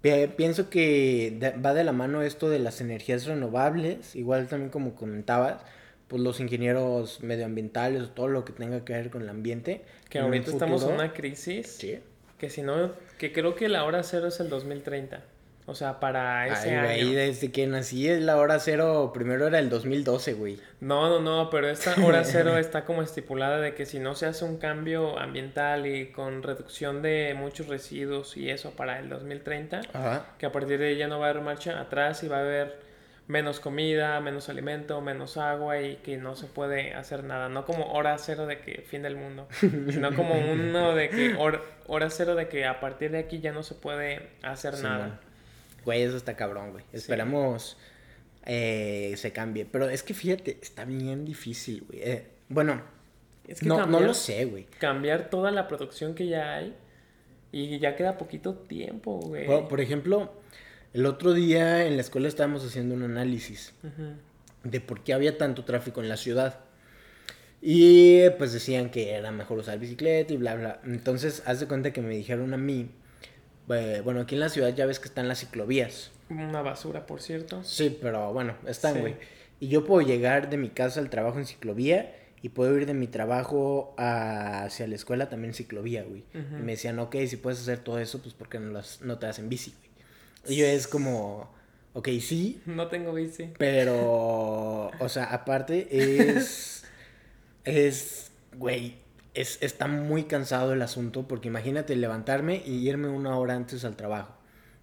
pi- 0.00 0.28
pienso 0.36 0.70
que 0.70 1.38
va 1.64 1.74
de 1.74 1.84
la 1.84 1.92
mano 1.92 2.22
esto 2.22 2.48
de 2.50 2.58
las 2.58 2.80
energías 2.80 3.26
renovables. 3.26 4.16
Igual 4.16 4.48
también 4.48 4.70
como 4.70 4.94
comentabas, 4.94 5.64
pues 6.08 6.22
los 6.22 6.38
ingenieros 6.40 7.22
medioambientales 7.22 8.02
o 8.02 8.08
todo 8.10 8.28
lo 8.28 8.44
que 8.44 8.52
tenga 8.52 8.84
que 8.84 8.92
ver 8.92 9.10
con 9.10 9.22
el 9.22 9.28
ambiente. 9.28 9.82
Que 10.08 10.18
ahorita 10.20 10.50
estamos 10.50 10.84
en 10.84 10.92
una 10.92 11.12
crisis 11.12 11.66
Sí. 11.66 11.98
que 12.38 12.48
si 12.50 12.62
no, 12.62 12.92
que 13.18 13.32
creo 13.32 13.54
que 13.54 13.68
la 13.68 13.84
hora 13.84 14.02
cero 14.02 14.28
es 14.28 14.38
el 14.40 14.48
2030. 14.48 15.22
O 15.68 15.74
sea, 15.74 15.98
para 15.98 16.46
ese 16.46 16.76
Ay, 16.76 16.84
güey, 16.86 17.00
año. 17.08 17.18
desde 17.18 17.50
que 17.50 17.66
nací 17.66 18.08
es 18.08 18.22
la 18.22 18.36
hora 18.36 18.60
cero, 18.60 19.10
primero 19.12 19.48
era 19.48 19.58
el 19.58 19.68
2012, 19.68 20.34
güey. 20.34 20.60
No, 20.80 21.08
no, 21.08 21.18
no, 21.18 21.50
pero 21.50 21.68
esta 21.68 21.92
hora 22.04 22.22
cero 22.22 22.56
está 22.58 22.84
como 22.84 23.02
estipulada 23.02 23.60
de 23.60 23.74
que 23.74 23.84
si 23.84 23.98
no 23.98 24.14
se 24.14 24.26
hace 24.26 24.44
un 24.44 24.58
cambio 24.58 25.18
ambiental 25.18 25.88
y 25.88 26.12
con 26.12 26.44
reducción 26.44 27.02
de 27.02 27.34
muchos 27.36 27.66
residuos 27.66 28.36
y 28.36 28.48
eso 28.48 28.70
para 28.76 29.00
el 29.00 29.08
2030, 29.08 29.80
Ajá. 29.92 30.26
que 30.38 30.46
a 30.46 30.52
partir 30.52 30.78
de 30.78 30.86
ahí 30.90 30.98
ya 30.98 31.08
no 31.08 31.18
va 31.18 31.26
a 31.26 31.30
haber 31.30 31.42
marcha 31.42 31.80
atrás 31.80 32.22
y 32.22 32.28
va 32.28 32.36
a 32.36 32.40
haber 32.42 32.85
menos 33.28 33.58
comida, 33.60 34.20
menos 34.20 34.48
alimento, 34.48 35.00
menos 35.00 35.36
agua 35.36 35.80
y 35.82 35.96
que 35.96 36.16
no 36.16 36.36
se 36.36 36.46
puede 36.46 36.94
hacer 36.94 37.24
nada. 37.24 37.48
No 37.48 37.64
como 37.64 37.92
hora 37.92 38.16
cero 38.18 38.46
de 38.46 38.60
que 38.60 38.82
fin 38.82 39.02
del 39.02 39.16
mundo, 39.16 39.48
sino 39.60 40.14
como 40.14 40.34
uno 40.52 40.94
de 40.94 41.08
que 41.08 41.34
hor- 41.36 41.62
hora 41.86 42.08
cero 42.10 42.34
de 42.36 42.48
que 42.48 42.66
a 42.66 42.78
partir 42.80 43.10
de 43.10 43.18
aquí 43.18 43.40
ya 43.40 43.52
no 43.52 43.62
se 43.62 43.74
puede 43.74 44.28
hacer 44.42 44.76
Sí, 44.76 44.82
nada. 44.84 44.98
man. 45.08 45.20
Güey, 45.84 46.02
eso 46.02 46.16
está 46.16 46.34
cabrón, 46.36 46.72
güey. 46.72 46.84
Esperamos 46.92 47.76
eh, 48.44 49.14
se 49.16 49.32
cambie. 49.32 49.64
Pero 49.64 49.88
es 49.88 50.02
que 50.02 50.14
fíjate, 50.14 50.58
está 50.62 50.84
bien 50.84 51.24
difícil, 51.24 51.84
güey. 51.88 52.00
Eh, 52.02 52.26
bueno, 52.48 52.80
Es 53.48 53.60
que 53.60 53.66
no, 53.66 53.76
no 53.78 53.82
cambiar- 53.84 54.02
lo 54.02 54.14
sé, 54.14 54.44
güey. 54.44 54.64
cambiar 54.78 55.30
toda 55.30 55.50
la 55.50 55.66
producción 55.68 56.14
que 56.14 56.28
ya 56.28 56.54
hay 56.54 56.76
y 57.52 57.78
ya 57.80 57.96
queda 57.96 58.18
poquito 58.18 58.54
tiempo, 58.54 59.18
güey. 59.20 59.46
Por 59.68 59.80
ejemplo, 59.80 60.32
el 60.96 61.06
otro 61.06 61.32
día 61.34 61.84
en 61.86 61.96
la 61.96 62.00
escuela 62.02 62.26
estábamos 62.28 62.64
haciendo 62.64 62.94
un 62.94 63.02
análisis 63.02 63.72
de 64.64 64.80
por 64.80 65.04
qué 65.04 65.12
había 65.12 65.36
tanto 65.38 65.64
tráfico 65.64 66.00
en 66.02 66.08
la 66.08 66.16
ciudad. 66.16 66.60
Y 67.62 68.28
pues 68.38 68.52
decían 68.52 68.90
que 68.90 69.12
era 69.12 69.30
mejor 69.30 69.58
usar 69.58 69.78
bicicleta 69.78 70.32
y 70.32 70.36
bla, 70.36 70.54
bla. 70.54 70.80
Entonces, 70.84 71.42
haz 71.46 71.60
de 71.60 71.66
cuenta 71.66 71.92
que 71.92 72.00
me 72.00 72.14
dijeron 72.14 72.52
a 72.54 72.56
mí, 72.56 72.90
eh, 73.70 74.00
bueno, 74.04 74.20
aquí 74.20 74.34
en 74.34 74.40
la 74.40 74.48
ciudad 74.48 74.74
ya 74.74 74.86
ves 74.86 75.00
que 75.00 75.08
están 75.08 75.26
las 75.28 75.40
ciclovías. 75.40 76.10
Una 76.30 76.62
basura, 76.62 77.06
por 77.06 77.20
cierto. 77.20 77.62
Sí, 77.64 77.96
pero 78.00 78.32
bueno, 78.32 78.54
están, 78.66 78.94
Sí. 78.94 79.00
güey. 79.00 79.16
Y 79.60 79.68
yo 79.68 79.84
puedo 79.84 80.06
llegar 80.06 80.50
de 80.50 80.56
mi 80.58 80.68
casa 80.68 81.00
al 81.00 81.08
trabajo 81.10 81.38
en 81.38 81.46
ciclovía 81.46 82.14
y 82.42 82.50
puedo 82.50 82.76
ir 82.76 82.86
de 82.86 82.94
mi 82.94 83.06
trabajo 83.06 83.94
a- 83.96 84.64
hacia 84.64 84.86
la 84.86 84.94
escuela 84.94 85.28
también 85.28 85.50
en 85.50 85.54
ciclovía, 85.54 86.04
güey. 86.04 86.24
Y 86.34 86.62
me 86.62 86.72
decían, 86.72 86.98
ok, 86.98 87.16
si 87.26 87.36
puedes 87.36 87.60
hacer 87.60 87.78
todo 87.80 87.98
eso, 87.98 88.20
pues 88.20 88.34
¿por 88.34 88.48
qué 88.48 88.58
no, 88.60 88.70
las, 88.72 89.00
no 89.00 89.18
te 89.18 89.26
hacen 89.26 89.48
bici, 89.48 89.72
güey? 89.78 89.85
Y 90.48 90.56
yo 90.56 90.66
es 90.66 90.86
como, 90.86 91.50
ok, 91.94 92.08
sí, 92.20 92.60
No 92.66 92.88
tengo 92.88 93.12
bici. 93.12 93.50
pero, 93.58 94.90
o 94.98 95.08
sea, 95.08 95.24
aparte 95.24 95.88
es, 95.90 96.84
es, 97.64 98.30
güey, 98.56 98.96
es, 99.34 99.58
está 99.60 99.86
muy 99.86 100.24
cansado 100.24 100.72
el 100.72 100.82
asunto 100.82 101.26
porque 101.28 101.48
imagínate 101.48 101.96
levantarme 101.96 102.62
y 102.64 102.88
irme 102.88 103.08
una 103.08 103.36
hora 103.38 103.54
antes 103.54 103.84
al 103.84 103.96
trabajo. 103.96 104.34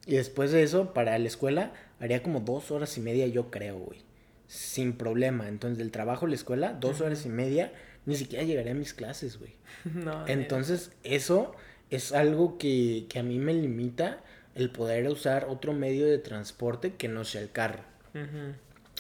Y 0.06 0.16
después 0.16 0.52
de 0.52 0.64
eso, 0.64 0.94
para 0.94 1.18
la 1.18 1.28
escuela, 1.28 1.72
haría 2.00 2.22
como 2.22 2.42
dos 2.42 2.72
horas 2.72 2.98
y 2.98 3.02
media, 3.02 3.26
yo 3.28 3.50
creo, 3.50 3.78
güey. 3.78 4.00
Sin 4.48 4.94
problema. 4.94 5.48
Entonces, 5.48 5.78
del 5.78 5.92
trabajo 5.92 6.26
a 6.26 6.30
la 6.30 6.36
escuela, 6.36 6.74
dos 6.74 7.00
horas 7.00 7.26
y 7.26 7.30
media, 7.30 7.72
ni 8.06 8.16
siquiera 8.18 8.44
llegaría 8.44 8.74
a 8.74 8.76
mis 8.76 8.94
clases, 8.94 9.40
güey. 9.40 9.54
No, 9.94 10.28
Entonces, 10.28 10.92
eso 11.04 11.56
es 11.90 12.12
algo 12.12 12.58
que, 12.58 13.06
que 13.10 13.20
a 13.20 13.24
mí 13.24 13.40
me 13.40 13.54
limita 13.54 14.22
el 14.56 14.70
poder 14.70 15.08
usar 15.08 15.46
otro 15.50 15.74
medio 15.74 16.06
de 16.06 16.18
transporte 16.18 16.94
que 16.94 17.08
no 17.08 17.24
sea 17.26 17.42
el 17.42 17.52
carro. 17.52 17.84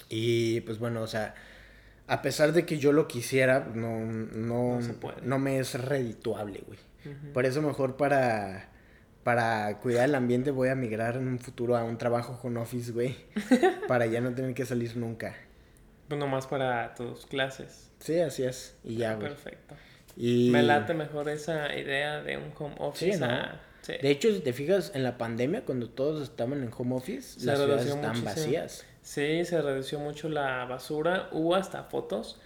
Y 0.09 0.61
pues 0.61 0.79
bueno, 0.79 1.01
o 1.01 1.07
sea, 1.07 1.35
a 2.07 2.21
pesar 2.21 2.51
de 2.53 2.65
que 2.65 2.77
yo 2.79 2.91
lo 2.91 3.07
quisiera, 3.07 3.71
no, 3.73 3.99
no, 4.01 4.79
No 5.23 5.39
me 5.39 5.59
es 5.59 5.75
redituable, 5.79 6.63
güey. 6.65 6.79
Por 7.33 7.45
eso 7.45 7.61
mejor 7.61 7.97
para, 7.97 8.69
para 9.23 9.79
cuidar 9.79 10.05
el 10.05 10.15
ambiente 10.15 10.51
voy 10.51 10.69
a 10.69 10.75
migrar 10.75 11.17
en 11.17 11.27
un 11.27 11.39
futuro 11.39 11.75
a 11.75 11.83
un 11.83 11.97
trabajo 11.97 12.39
home 12.41 12.59
office, 12.59 12.91
güey. 12.91 13.15
para 13.87 14.05
ya 14.05 14.21
no 14.21 14.33
tener 14.33 14.53
que 14.53 14.65
salir 14.65 14.95
nunca. 14.97 15.35
Pues 16.07 16.19
nomás 16.19 16.47
para 16.47 16.93
tus 16.95 17.25
clases. 17.25 17.91
Sí, 17.99 18.19
así 18.19 18.43
es. 18.43 18.75
Y 18.83 18.97
ya, 18.97 19.15
güey. 19.15 19.29
Perfecto. 19.29 19.75
Y... 20.15 20.49
Me 20.51 20.61
late 20.63 20.93
mejor 20.93 21.27
esa 21.29 21.75
idea 21.75 22.21
de 22.21 22.37
un 22.37 22.51
home 22.57 22.75
office. 22.79 23.13
Sí, 23.13 23.19
¿no? 23.19 23.25
a- 23.25 23.59
sí. 23.83 23.93
De 24.01 24.09
hecho, 24.09 24.33
si 24.33 24.39
te 24.39 24.51
fijas, 24.51 24.91
en 24.95 25.03
la 25.03 25.19
pandemia, 25.19 25.63
cuando 25.63 25.87
todos 25.89 26.23
estaban 26.23 26.63
en 26.63 26.71
home 26.75 26.95
office, 26.95 27.39
Se 27.39 27.45
las 27.45 27.59
ciudades 27.59 27.95
muchísimo. 27.95 28.25
vacías. 28.25 28.85
Sí, 29.03 29.45
se 29.45 29.61
redució 29.61 29.99
mucho 29.99 30.29
la 30.29 30.65
basura. 30.65 31.29
Hubo 31.31 31.53
hasta 31.55 31.83
fotos. 31.83 32.39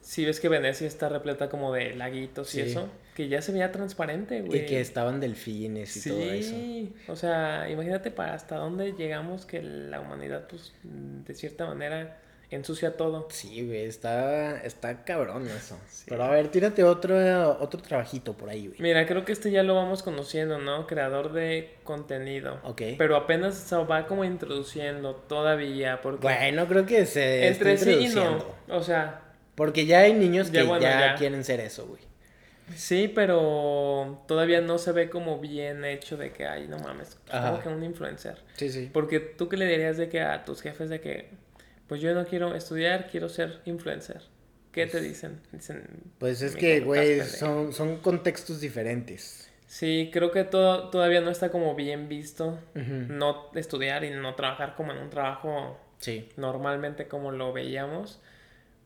Si 0.00 0.24
ves 0.24 0.40
que 0.40 0.48
Venecia 0.48 0.86
está 0.86 1.08
repleta 1.08 1.48
como 1.48 1.72
de 1.72 1.94
laguitos 1.94 2.54
y 2.54 2.60
eso, 2.60 2.88
que 3.14 3.28
ya 3.28 3.42
se 3.42 3.52
veía 3.52 3.72
transparente, 3.72 4.40
güey. 4.40 4.62
Y 4.62 4.66
que 4.66 4.80
estaban 4.80 5.20
delfines 5.20 5.94
y 5.96 6.08
todo 6.08 6.20
eso. 6.20 6.50
Sí, 6.50 6.94
o 7.08 7.16
sea, 7.16 7.68
imagínate 7.68 8.10
para 8.10 8.32
hasta 8.32 8.56
dónde 8.56 8.92
llegamos 8.92 9.44
que 9.44 9.60
la 9.62 10.00
humanidad, 10.00 10.46
pues, 10.48 10.72
de 10.82 11.34
cierta 11.34 11.66
manera 11.66 12.16
ensucia 12.50 12.96
todo. 12.96 13.28
Sí, 13.30 13.66
güey, 13.66 13.84
está, 13.84 14.62
está 14.62 15.04
cabrón 15.04 15.46
eso. 15.48 15.76
Sí. 15.88 16.04
Pero 16.08 16.24
a 16.24 16.30
ver, 16.30 16.48
tírate 16.48 16.82
otro, 16.84 17.58
otro 17.60 17.80
trabajito 17.82 18.32
por 18.34 18.48
ahí, 18.48 18.68
güey. 18.68 18.80
Mira, 18.80 19.06
creo 19.06 19.24
que 19.24 19.32
este 19.32 19.50
ya 19.50 19.62
lo 19.62 19.74
vamos 19.74 20.02
conociendo, 20.02 20.58
¿no? 20.58 20.86
Creador 20.86 21.32
de 21.32 21.74
contenido. 21.84 22.58
Ok. 22.64 22.82
Pero 22.96 23.16
apenas 23.16 23.54
se 23.56 23.76
va 23.76 24.06
como 24.06 24.24
introduciendo 24.24 25.14
todavía, 25.14 26.00
porque 26.00 26.22
Bueno, 26.22 26.66
creo 26.66 26.86
que 26.86 27.04
se 27.06 27.46
entre 27.48 27.72
está 27.74 27.84
sí 27.84 28.06
y 28.06 28.08
no. 28.14 28.44
O 28.68 28.82
sea, 28.82 29.22
Porque 29.54 29.86
ya 29.86 30.00
hay 30.00 30.14
niños 30.14 30.48
que 30.48 30.58
Ya, 30.58 30.62
ya, 30.62 30.68
bueno, 30.68 30.86
ya. 30.86 31.14
quieren 31.16 31.44
ser 31.44 31.60
eso, 31.60 31.86
güey. 31.86 32.00
sí, 32.74 33.10
pero 33.14 34.22
todavía 34.28 34.60
no 34.60 34.78
se 34.78 34.92
ve 34.92 35.08
como 35.10 35.38
bien 35.38 35.84
hecho 35.84 36.16
de 36.16 36.32
que, 36.32 36.46
ay, 36.46 36.66
no 36.68 36.78
mames, 36.78 37.18
como 37.30 37.60
que 37.60 37.68
un 37.68 37.82
influencer. 37.82 38.36
Sí, 38.56 38.70
sí. 38.70 38.90
Porque 38.92 39.20
tú 39.20 39.48
qué 39.48 39.56
le 39.56 39.66
dirías 39.66 39.96
de 39.96 40.08
que 40.08 40.20
a 40.20 40.44
tus 40.44 40.60
jefes 40.62 40.88
de 40.90 41.00
que, 41.00 41.30
pues 41.88 42.00
yo 42.00 42.14
no 42.14 42.24
quiero 42.26 42.54
estudiar, 42.54 43.08
quiero 43.10 43.28
ser 43.28 43.60
influencer. 43.64 44.22
¿Qué 44.72 44.86
te 44.86 45.00
dicen? 45.00 45.40
Dicen, 45.50 45.82
Pues 46.18 46.42
es 46.42 46.54
"Mi 46.54 46.60
que, 46.60 46.80
güey, 46.80 47.12
estás 47.12 47.40
pendejo". 47.40 47.46
son, 47.46 47.72
son 47.72 47.96
contextos 47.98 48.60
diferentes. 48.60 49.50
Sí, 49.66 50.10
creo 50.12 50.30
que 50.30 50.44
todo, 50.44 50.88
todavía 50.90 51.20
no 51.20 51.30
está 51.30 51.50
como 51.50 51.74
bien 51.74 52.08
visto 52.08 52.58
no 52.74 53.50
estudiar 53.54 54.04
y 54.04 54.10
no 54.10 54.34
trabajar 54.34 54.74
como 54.76 54.92
en 54.92 54.98
un 54.98 55.10
trabajo 55.10 55.78
Sí. 55.98 56.28
normalmente 56.36 57.08
como 57.08 57.32
lo 57.32 57.52
veíamos. 57.52 58.20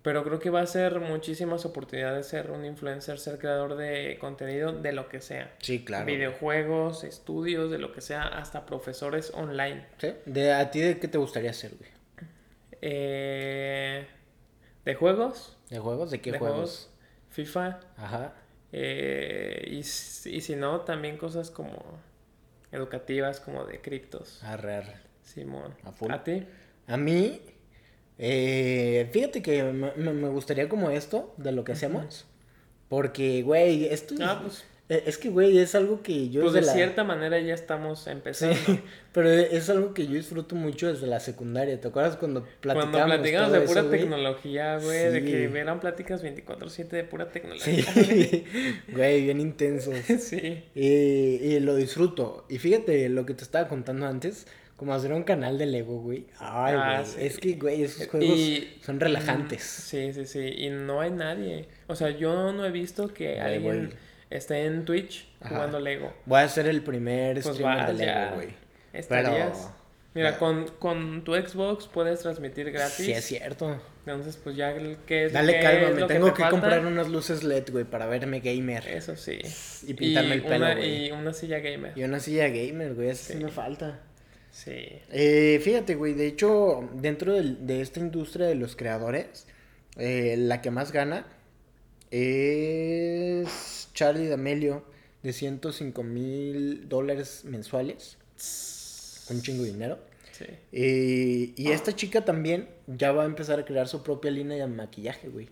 Pero 0.03 0.25
creo 0.25 0.41
que 0.41 0.51
va 0.51 0.63
a 0.63 0.67
ser 0.67 0.99
muchísimas 0.99 1.65
oportunidades 1.65 2.27
ser 2.27 2.51
un 2.51 2.65
influencer, 2.65 3.21
ser 3.21 3.39
creador 3.39 3.77
de 3.77 4.17
contenido 4.21 4.73
de 4.73 4.91
lo 4.93 5.09
que 5.09 5.21
sea. 5.21 5.53
Sí, 5.61 5.85
claro. 5.85 6.07
Videojuegos, 6.07 7.05
estudios, 7.05 7.71
de 7.71 7.79
lo 7.79 7.93
que 7.93 8.01
sea, 8.01 8.23
hasta 8.23 8.67
profesores 8.67 9.31
online. 9.35 9.85
¿Sí? 9.99 10.13
¿De, 10.27 10.53
¿A 10.53 10.71
ti 10.73 10.81
de 10.81 10.99
qué 10.99 11.07
te 11.07 11.19
gustaría 11.19 11.51
hacer, 11.51 11.73
güey? 11.79 11.91
Eh, 12.83 14.07
de 14.85 14.95
juegos, 14.97 15.57
¿De 15.71 15.79
juegos? 15.79 16.11
¿De 16.11 16.21
qué 16.21 16.33
de 16.33 16.39
juegos? 16.39 16.57
juegos, 16.57 16.91
FIFA. 17.31 17.81
Ajá. 17.97 18.35
eh, 18.73 19.65
y, 19.71 19.79
y 19.79 19.83
si 20.41 20.57
no, 20.57 20.81
también 20.81 21.17
cosas 21.17 21.51
como 21.51 21.79
educativas, 22.73 23.39
como 23.41 23.65
de 23.65 23.81
criptos. 23.81 24.43
Arre, 24.43 24.75
arre. 24.77 24.97
Simón. 25.23 25.75
A 25.85 25.93
full. 25.93 26.11
¿A 26.11 26.25
ti? 26.25 26.45
A 26.89 26.97
mí, 26.97 27.41
eh, 28.19 29.09
fíjate 29.13 29.41
que 29.43 29.63
me, 29.63 29.93
me- 29.97 30.29
gustaría 30.29 30.69
como 30.69 30.91
esto 30.91 31.33
de 31.37 31.53
lo 31.53 31.63
que 31.65 31.73
hacemos. 31.73 32.27
Porque, 32.89 33.43
güey, 33.43 33.87
esto, 33.87 34.15
Ah, 34.21 34.41
pues. 34.43 34.65
Eh, 34.95 35.05
Es 35.07 35.17
que, 35.17 35.31
güey, 35.31 35.57
es 35.59 35.75
algo 35.75 36.03
que 36.03 36.29
yo 36.29 36.43
Pues 36.43 36.53
de 36.53 36.61
la- 36.63 36.73
cierta 36.73 37.03
manera 37.05 37.39
ya 37.41 37.55
estamos 37.55 38.07
empezando. 38.07 38.55
Sí, 38.67 38.81
pero 39.13 39.31
es 39.31 39.71
algo 39.71 39.95
que 39.95 40.07
yo 40.07 40.15
disfruto 40.15 40.55
mucho 40.55 40.93
desde 40.93 41.07
la 41.07 41.19
secundaria. 41.21 41.81
¿Te 41.81 41.89
acuerdas 41.89 42.17
cuando 42.17 42.45
platicamos 42.61 42.99
Cuando 43.01 43.15
platicamos 43.15 43.53
de 43.53 43.61
pura 43.63 43.81
eso, 43.81 43.91
tecnología, 43.91 44.79
güey, 44.79 45.13
de 45.13 45.25
que 45.25 45.49
Sí. 45.49 45.57
eran 45.57 45.81
pláticas 45.81 46.23
24/7 46.23 46.97
de 46.97 47.05
pura 47.05 47.25
Sí, 47.25 47.31
tecnología. 47.33 47.85
güey, 48.89 49.23
bien 49.25 49.41
intensos. 49.41 49.97
sí. 50.21 50.65
Y, 50.75 50.83
y 50.85 51.61
lo 51.61 51.75
disfruto. 51.75 52.45
Y 52.51 52.59
fíjate 52.59 53.09
lo 53.09 53.25
que 53.25 53.35
te 53.35 53.45
estaba 53.45 53.69
contando 53.69 54.07
antes, 54.07 54.47
como 54.77 54.95
hacer 54.95 55.13
un 55.13 55.23
canal 55.23 55.59
de 55.59 55.67
Lego, 55.67 56.01
güey. 56.01 56.27
Ay, 56.39 56.75
Ah, 56.77 57.01
güey. 57.03 57.07
sí. 57.13 57.17
Es 57.21 57.39
que, 57.39 57.53
güey, 57.55 57.83
esos 57.85 58.09
juegos 58.09 58.37
Y- 58.39 58.69
son 58.83 58.99
relajantes. 59.01 59.63
Sí, 59.63 60.13
sí, 60.13 60.27
sí. 60.27 60.41
Y 60.41 60.71
no 60.71 61.01
hay 61.01 61.11
nadie. 61.13 61.69
O 61.87 61.95
sea, 61.95 62.11
yo 62.11 62.53
no 62.53 62.65
he 62.67 62.71
visto 62.71 63.09
que 63.15 63.41
Ay, 63.41 63.55
alguien 63.55 63.63
güey. 63.87 64.12
Esté 64.37 64.65
en 64.67 64.85
Twitch 64.85 65.29
Ajá. 65.41 65.55
jugando 65.57 65.81
Lego. 65.81 66.13
Voy 66.27 66.41
a 66.41 66.49
ser 66.49 66.67
el 66.67 66.83
primer 66.83 67.41
Pues 67.43 67.55
streamer 67.55 67.79
vas, 67.79 67.99
de. 67.99 68.07
Lego, 68.07 68.35
güey. 68.37 68.49
Estarías. 68.93 69.59
Pero- 69.59 69.83
Mira, 70.15 70.37
con, 70.39 70.69
con 70.79 71.25
tu 71.25 71.35
Xbox 71.35 71.87
puedes 71.87 72.21
transmitir 72.21 72.71
gratis. 72.71 73.07
Sí, 73.07 73.13
es 73.13 73.25
cierto. 73.25 73.81
Entonces, 74.05 74.37
pues 74.37 74.55
ya, 74.57 74.75
¿qué 75.07 75.25
es, 75.25 75.33
Dale 75.33 75.55
qué 75.55 75.61
calma, 75.61 75.89
es 75.89 75.95
me 75.95 76.01
lo 76.01 76.07
tengo 76.07 76.33
te 76.35 76.43
que, 76.43 76.49
comprar 76.51 76.85
unas 76.85 77.09
luces 77.09 77.43
LED, 77.43 77.71
güey, 77.71 77.85
para 77.85 78.05
verme 78.05 78.41
gamer. 78.41 78.87
Eso 78.89 79.17
sí. 79.17 79.39
Y 79.87 79.95
pintarme 79.95 80.35
el 80.35 80.43
pelo, 80.43 80.67
güey. 80.77 81.07
Y 81.07 81.13
una 81.13 81.33
silla 81.33 81.61
gamer. 81.61 81.93
Y 81.97 82.05
una 82.05 82.21
silla 82.21 82.49
gamer, 82.49 82.93
güey, 82.93 83.09
eso 83.09 83.33
sí 83.33 83.43
me 83.43 83.49
falta. 83.51 84.01
Sí. 84.51 84.87
Eh, 85.11 85.61
fíjate, 85.65 85.95
güey, 85.95 86.13
de 86.13 86.27
hecho, 86.27 86.91
dentro 86.93 87.33
del- 87.33 87.67
de 87.67 87.81
esta 87.81 88.01
industria 88.01 88.47
de 88.49 88.55
los 88.57 88.77
creadores, 88.77 89.47
eh, 89.97 90.35
la 90.37 90.61
que 90.61 90.71
más 90.71 90.93
gana 90.93 91.25
es 92.13 93.89
Charlie 93.95 94.29
D'Amelio, 94.29 94.85
de 95.23 95.33
105 95.33 96.03
mil 96.03 96.89
dólares 96.89 97.45
mensuales. 97.45 98.19
Un 99.31 99.41
chingo 99.41 99.65
de 99.65 99.73
dinero. 99.73 99.99
Sí. 100.33 100.45
Eh, 100.73 101.55
y 101.57 101.71
esta 101.71 101.97
chica 101.97 102.25
también 102.25 102.69
ya 102.87 103.13
va 103.13 103.23
a 103.23 103.27
empezar 103.27 103.59
a 103.61 103.65
crear 103.65 103.89
su 103.89 104.03
propia 104.03 104.31
línea 104.31 104.59
de 104.59 104.67
maquillaje, 104.67 105.29
güey. 105.29 105.49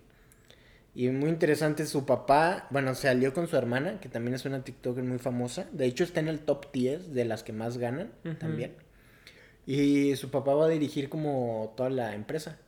Y 0.94 1.08
muy 1.08 1.30
interesante, 1.30 1.86
su 1.86 2.04
papá, 2.04 2.66
bueno, 2.70 2.94
se 2.94 3.08
alió 3.08 3.32
con 3.32 3.46
su 3.46 3.56
hermana, 3.56 4.00
que 4.00 4.08
también 4.08 4.34
es 4.34 4.44
una 4.44 4.64
TikToker 4.64 5.04
muy 5.04 5.18
famosa. 5.18 5.66
De 5.72 5.86
hecho, 5.86 6.04
está 6.04 6.20
en 6.20 6.28
el 6.28 6.40
top 6.40 6.72
10 6.72 7.14
de 7.14 7.24
las 7.24 7.42
que 7.42 7.52
más 7.52 7.78
ganan 7.78 8.10
también. 8.38 8.74
Y 9.66 10.16
su 10.16 10.30
papá 10.30 10.54
va 10.54 10.66
a 10.66 10.68
dirigir 10.68 11.08
como 11.08 11.72
toda 11.76 11.90
la 11.90 12.14
empresa. 12.14 12.58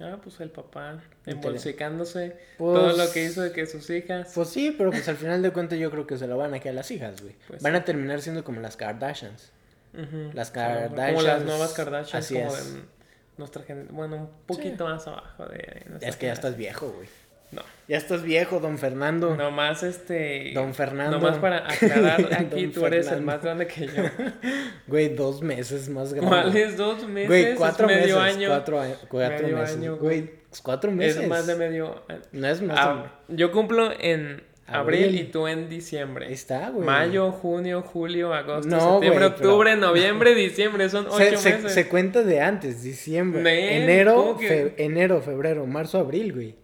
Ah, 0.00 0.18
pues 0.22 0.40
el 0.40 0.50
papá 0.50 1.00
embolsicándose 1.26 2.36
Pues- 2.58 2.78
todo 2.78 2.96
lo 2.96 3.12
que 3.12 3.24
hizo 3.24 3.42
de 3.42 3.52
que 3.52 3.66
sus 3.66 3.88
hijas. 3.90 4.32
Pues 4.34 4.48
sí, 4.48 4.74
pero 4.76 4.90
pues 4.90 5.06
al 5.08 5.16
final 5.16 5.42
de 5.42 5.50
cuentas 5.52 5.78
yo 5.78 5.90
creo 5.90 6.06
que 6.06 6.16
se 6.16 6.26
lo 6.26 6.36
van 6.38 6.54
a 6.54 6.60
quedar 6.60 6.74
las 6.76 6.90
hijas, 6.90 7.20
güey. 7.20 7.34
Pues 7.48 7.62
van 7.62 7.72
sí. 7.72 7.78
a 7.78 7.84
terminar 7.84 8.20
siendo 8.22 8.42
como 8.44 8.60
las 8.60 8.76
Kardashians. 8.76 9.52
Las 9.92 10.50
Como- 10.52 10.66
Como 10.66 10.76
las 10.76 10.90
Kardashians, 10.90 11.44
nuevas 11.44 11.72
Kardashians, 11.74 12.14
así 12.24 12.34
como 12.34 12.54
es. 12.56 12.74
de 12.74 12.80
nuestra. 13.38 13.64
Bueno, 13.90 14.16
un 14.16 14.28
poquito 14.46 14.84
más 14.84 15.06
abajo 15.06 15.46
de 15.46 15.84
nuestra 15.88 16.08
Es 16.08 16.16
que 16.16 16.26
ya 16.26 16.32
estás 16.32 16.56
viejo, 16.56 16.90
güey. 16.92 17.08
No. 17.52 17.62
Ya 17.88 17.96
estás 17.96 18.22
viejo, 18.22 18.60
don 18.60 18.78
Fernando. 18.78 19.34
Nomás 19.36 19.82
este. 19.82 20.52
Don 20.54 20.74
Fernando. 20.74 21.18
Nomás 21.18 21.38
para 21.38 21.68
aclarar, 21.72 22.28
aquí 22.32 22.68
tú 22.68 22.86
eres 22.86 23.10
el 23.10 23.22
más 23.22 23.42
grande 23.42 23.66
que 23.66 23.86
yo. 23.88 24.02
Güey, 24.86 25.08
dos 25.16 25.42
meses 25.42 25.88
más 25.88 26.12
grande. 26.12 26.28
¿Cuáles 26.28 26.76
dos 26.76 27.08
meses? 27.08 27.28
Güey, 27.28 27.54
cuatro 27.56 27.88
es 27.90 28.00
medio 28.02 28.20
meses. 28.20 28.36
año. 28.36 28.48
Cuatro, 28.48 28.82
cuatro 29.08 29.42
Medio 29.42 29.56
meses. 29.56 29.76
año, 29.76 29.96
güey. 29.96 30.20
güey. 30.20 30.30
cuatro 30.62 30.92
meses. 30.92 31.22
Es 31.22 31.28
más 31.28 31.46
de 31.48 31.56
medio 31.56 32.02
año. 32.08 32.20
No 32.32 32.46
es 32.46 32.62
más 32.62 32.76
Ah, 32.78 33.12
yo 33.26 33.50
cumplo 33.50 33.90
en 33.98 34.44
abril, 34.68 35.04
Abril. 35.06 35.20
y 35.20 35.24
tú 35.24 35.48
en 35.48 35.68
diciembre. 35.68 36.32
Está, 36.32 36.70
güey. 36.70 36.86
Mayo, 36.86 37.32
junio, 37.32 37.82
julio, 37.82 38.32
agosto, 38.32 38.68
No, 38.68 38.78
septiembre, 38.78 39.08
güey, 39.08 39.34
pero- 39.36 39.48
octubre, 39.48 39.74
noviembre, 39.76 40.34
diciembre. 40.36 40.88
Son 40.88 41.06
ocho 41.10 41.18
Se, 41.18 41.36
se, 41.38 41.52
meses. 41.56 41.72
se 41.74 41.88
cuenta 41.88 42.22
de 42.22 42.40
antes, 42.40 42.84
diciembre. 42.84 43.40
Enero, 43.82 44.38
enero, 44.76 45.20
febrero, 45.22 45.66
marzo, 45.66 45.98
abril, 45.98 46.32
güey. 46.32 46.54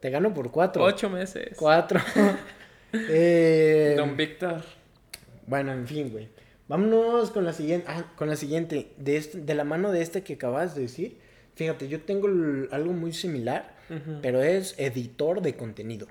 Te 0.00 0.10
gano 0.10 0.32
por 0.34 0.50
cuatro. 0.50 0.82
Ocho 0.84 1.08
meses. 1.10 1.56
Cuatro. 1.58 2.00
eh, 2.92 3.94
Don 3.96 4.16
Víctor. 4.16 4.62
Bueno, 5.46 5.72
en 5.72 5.86
fin, 5.86 6.10
güey. 6.10 6.28
Vámonos 6.68 7.30
con 7.30 7.44
la 7.44 7.52
siguiente. 7.52 7.86
Ah, 7.88 8.04
con 8.16 8.28
la 8.28 8.36
siguiente. 8.36 8.92
De, 8.96 9.16
este- 9.16 9.40
de 9.40 9.54
la 9.54 9.64
mano 9.64 9.92
de 9.92 10.02
este 10.02 10.22
que 10.22 10.34
acabas 10.34 10.74
de 10.74 10.82
decir. 10.82 11.18
Fíjate, 11.54 11.88
yo 11.88 12.02
tengo 12.02 12.28
algo 12.70 12.92
muy 12.92 13.12
similar, 13.12 13.74
Ujú. 13.88 14.18
pero 14.20 14.42
es 14.42 14.74
editor 14.78 15.40
de 15.40 15.54
contenido. 15.56 16.06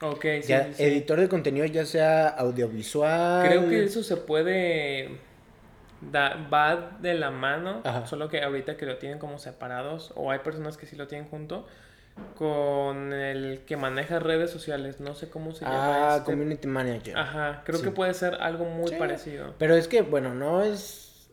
Ok, 0.00 0.22
sí, 0.42 0.48
ya, 0.48 0.64
sí, 0.66 0.74
sí. 0.74 0.82
Editor 0.82 1.20
de 1.20 1.28
contenido, 1.28 1.64
ya 1.66 1.86
sea 1.86 2.26
audiovisual. 2.28 3.46
Creo 3.46 3.68
que 3.68 3.84
eso 3.84 4.02
se 4.02 4.16
puede. 4.16 5.18
da- 6.00 6.48
va 6.52 6.98
de 7.00 7.14
la 7.14 7.30
mano. 7.30 7.82
Ajá. 7.84 8.06
Solo 8.06 8.28
que 8.28 8.42
ahorita 8.42 8.76
que 8.76 8.84
lo 8.86 8.96
tienen 8.98 9.18
como 9.18 9.38
separados. 9.38 10.12
O 10.16 10.30
hay 10.32 10.40
personas 10.40 10.76
que 10.76 10.86
sí 10.86 10.96
lo 10.96 11.06
tienen 11.06 11.28
junto. 11.28 11.66
Con 12.36 13.12
el 13.12 13.60
que 13.66 13.76
maneja 13.76 14.18
redes 14.18 14.50
sociales. 14.50 15.00
No 15.00 15.14
sé 15.14 15.28
cómo 15.30 15.52
se 15.52 15.64
llama. 15.64 16.12
Ah, 16.12 16.16
este. 16.18 16.30
community 16.32 16.66
manager. 16.68 17.16
Ajá, 17.16 17.62
creo 17.64 17.78
Sí. 17.78 17.84
que 17.84 17.90
puede 17.90 18.14
ser 18.14 18.34
algo 18.34 18.64
muy 18.64 18.88
Sí. 18.88 18.94
parecido. 18.98 19.54
Pero 19.58 19.74
es 19.76 19.88
que, 19.88 20.02
bueno, 20.02 20.34
no 20.34 20.62
es. 20.62 21.28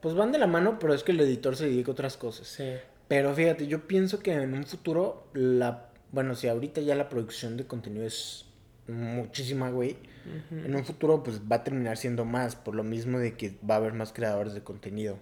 Pues 0.00 0.14
van 0.14 0.32
de 0.32 0.38
la 0.38 0.46
mano, 0.46 0.78
pero 0.78 0.92
es 0.92 1.02
que 1.02 1.12
el 1.12 1.20
editor 1.20 1.56
se 1.56 1.66
dedica 1.66 1.90
a 1.90 1.92
otras 1.92 2.16
cosas. 2.16 2.46
Sí. 2.48 2.72
Pero 3.08 3.32
fíjate, 3.34 3.66
yo 3.66 3.86
pienso 3.86 4.20
que 4.20 4.32
en 4.32 4.54
un 4.54 4.64
futuro, 4.64 5.28
la. 5.34 5.88
Bueno, 6.12 6.34
si 6.34 6.46
ahorita 6.48 6.80
ya 6.80 6.94
la 6.94 7.08
producción 7.08 7.56
de 7.56 7.66
contenido 7.66 8.04
es 8.06 8.46
muchísima, 8.86 9.70
güey. 9.70 9.96
En 10.50 10.74
un 10.74 10.84
futuro, 10.84 11.22
pues 11.22 11.40
va 11.40 11.56
a 11.56 11.64
terminar 11.64 11.96
siendo 11.96 12.24
más, 12.24 12.56
por 12.56 12.74
lo 12.74 12.82
mismo 12.82 13.18
de 13.18 13.36
que 13.36 13.56
va 13.68 13.74
a 13.74 13.78
haber 13.78 13.92
más 13.92 14.12
creadores 14.12 14.54
de 14.54 14.62
contenido. 14.62 15.18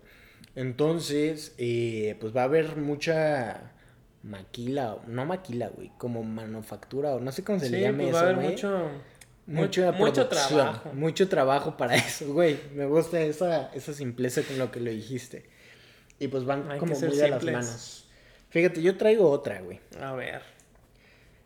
Entonces, 0.55 1.55
eh, 1.59 2.16
pues 2.20 2.37
va 2.37 2.42
a 2.42 2.44
haber 2.44 2.77
mucha 2.77 3.72
maquila, 4.23 4.99
no 5.07 5.25
maquila, 5.27 5.69
güey, 5.69 5.91
como 5.99 6.23
manufactura, 6.23 7.15
o 7.15 7.21
no 7.21 7.33
sé 7.33 7.43
cómo 7.45 7.59
se 7.59 7.67
Sí, 7.67 7.73
le 7.73 7.81
llame 7.83 8.05
pues 8.05 8.09
eso, 8.09 8.17
va 8.17 8.21
a 8.21 8.25
haber 8.25 8.37
güey. 8.37 8.51
mucho. 8.51 8.89
Mucho 9.47 10.29
trabajo. 10.29 10.93
Mucho 10.95 11.29
trabajo 11.29 11.77
para 11.77 11.97
eso, 11.97 12.33
güey. 12.33 12.59
Me 12.75 12.87
gusta 12.87 13.21
esa, 13.21 13.73
esa 13.75 13.93
simpleza 13.93 14.43
con 14.43 14.59
lo 14.59 14.71
que 14.71 14.81
lo 14.81 14.91
dijiste. 14.91 15.47
Y 16.19 16.29
pues 16.29 16.45
van 16.45 16.71
Hay 16.71 16.79
como 16.79 16.95
muy 16.95 17.17
de 17.17 17.29
las 17.29 17.43
manos. 17.45 18.09
Fíjate, 18.51 18.83
yo 18.83 18.97
traigo 18.97 19.29
otra, 19.31 19.61
güey. 19.61 19.81
A 20.01 20.13
ver. 20.13 20.43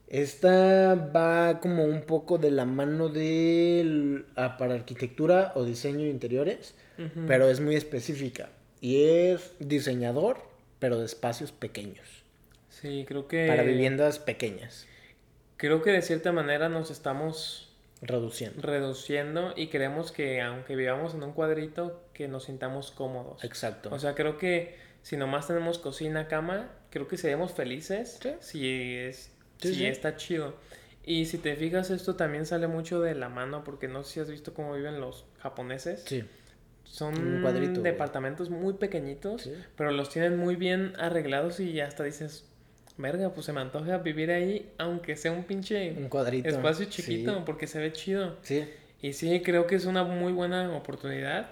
Esta 0.09 0.95
va 0.95 1.61
como 1.61 1.85
un 1.85 2.03
poco 2.03 2.39
de 2.39 2.51
la 2.51 2.65
mano 2.65 3.09
de 3.09 4.25
para 4.35 4.75
arquitectura 4.75 5.53
o 5.57 5.65
diseño 5.65 6.01
de 6.01 6.11
interiores, 6.11 6.75
pero 7.27 7.49
es 7.49 7.61
muy 7.61 7.75
específica. 7.75 8.51
Y 8.81 9.05
es 9.05 9.53
diseñador, 9.59 10.39
pero 10.79 10.99
de 10.99 11.07
espacios 11.07 11.51
pequeños. 11.51 12.16
Sí, 12.81 13.05
creo 13.07 13.27
que. 13.29 13.47
Para 13.47 13.63
viviendas 13.63 14.19
pequeñas, 14.19 14.87
Creo 15.59 15.81
que 15.83 15.91
de 15.91 16.03
cierta 16.03 16.33
manera 16.33 16.69
nos 16.69 16.91
estamos 16.91 17.75
reduciendo. 18.03 18.61
reduciendo 18.61 19.55
y 19.57 19.69
queremos 19.69 20.13
que, 20.13 20.43
aunque 20.43 20.77
vivamos 20.77 21.15
en 21.15 21.23
un 21.23 21.33
cuadrito, 21.33 22.03
que 22.13 22.29
nos 22.29 22.45
sintamos 22.45 22.91
cómodos. 22.91 23.43
Exacto. 23.43 23.89
O 23.91 23.99
sea, 23.99 24.15
creo 24.15 24.37
que 24.37 24.77
si 25.03 25.17
nomás 25.17 25.47
tenemos 25.47 25.79
cocina, 25.79 26.29
cama, 26.29 26.71
creo 26.91 27.09
que 27.09 27.17
seríamos 27.17 27.53
felices 27.53 28.19
Sí. 28.23 28.31
si, 28.41 28.95
es, 28.97 29.33
Sí, 29.59 29.69
si 29.69 29.75
sí. 29.77 29.87
está 29.87 30.17
chido. 30.17 30.57
Y 31.03 31.25
si 31.27 31.39
te 31.39 31.57
fijas, 31.57 31.89
esto 31.91 32.17
también 32.17 32.45
sale 32.45 32.67
mucho 32.67 33.01
de 33.01 33.15
la 33.15 33.31
mano, 33.31 33.65
porque 33.65 33.89
no 33.89 34.03
sé 34.05 34.13
si 34.15 34.21
has 34.21 34.31
visto 34.31 34.53
cómo 34.53 34.75
viven 34.75 35.01
los 35.01 35.25
japoneses. 35.39 36.03
sí. 36.07 36.25
Son 36.85 37.19
Un 37.19 37.43
cuadrito, 37.43 37.81
güey. 37.81 37.93
departamentos 37.93 38.49
muy 38.49 38.75
pequeñitos, 38.75 39.43
Sí. 39.43 39.53
pero 39.77 39.91
los 39.91 40.09
tienen 40.09 40.37
muy 40.37 40.55
bien 40.55 40.93
arreglados 40.99 41.59
y 41.61 41.81
hasta 41.81 42.05
dices, 42.05 42.49
verga, 42.99 43.31
pues 43.35 43.47
se 43.47 43.53
me 43.53 43.61
antoja 43.61 43.99
vivir 43.99 44.31
ahí, 44.31 44.71
aunque 44.79 45.17
sea 45.17 45.33
un 45.33 45.45
pinche 45.45 45.93
Un 45.93 46.09
cuadrito. 46.09 46.49
espacio 46.49 46.87
chiquito, 46.87 47.35
Sí. 47.35 47.43
porque 47.45 47.67
se 47.67 47.79
ve 47.79 47.93
chido. 47.93 48.37
Sí. 48.43 48.65
Y 49.03 49.13
sí, 49.13 49.43
creo 49.43 49.67
que 49.67 49.75
es 49.77 49.85
una 49.85 50.05
muy 50.05 50.33
buena 50.33 50.75
oportunidad 50.77 51.49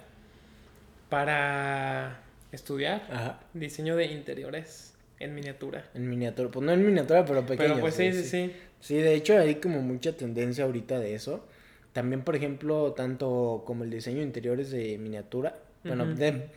para 1.08 2.20
estudiar 2.52 3.06
Ajá. 3.10 3.40
diseño 3.52 3.96
de 3.96 4.06
interiores 4.06 4.94
en 5.20 5.34
miniatura. 5.34 5.84
En 5.94 6.08
miniatura. 6.08 6.50
Pues 6.50 6.64
no 6.66 6.72
en 6.72 6.84
miniatura, 6.86 7.24
pero 7.24 7.42
pequeños. 7.42 7.72
Pero 7.72 7.80
pues 7.80 7.94
sí, 7.94 8.12
sí, 8.12 8.24
sí. 8.24 8.52
Sí, 8.80 8.96
de 8.96 9.14
hecho 9.14 9.38
hay 9.38 9.56
como 9.56 9.80
mucha 9.82 10.12
tendencia 10.16 10.64
ahorita 10.64 10.98
de 10.98 11.14
eso. 11.14 11.46
También, 11.92 12.22
por 12.22 12.34
ejemplo, 12.36 12.92
tanto 12.92 13.62
como 13.66 13.84
el 13.84 13.90
diseño 13.90 14.18
de 14.18 14.24
interiores 14.24 14.70
de 14.70 14.98
miniatura, 14.98 15.56
bueno, 15.84 16.06
de 16.06 16.48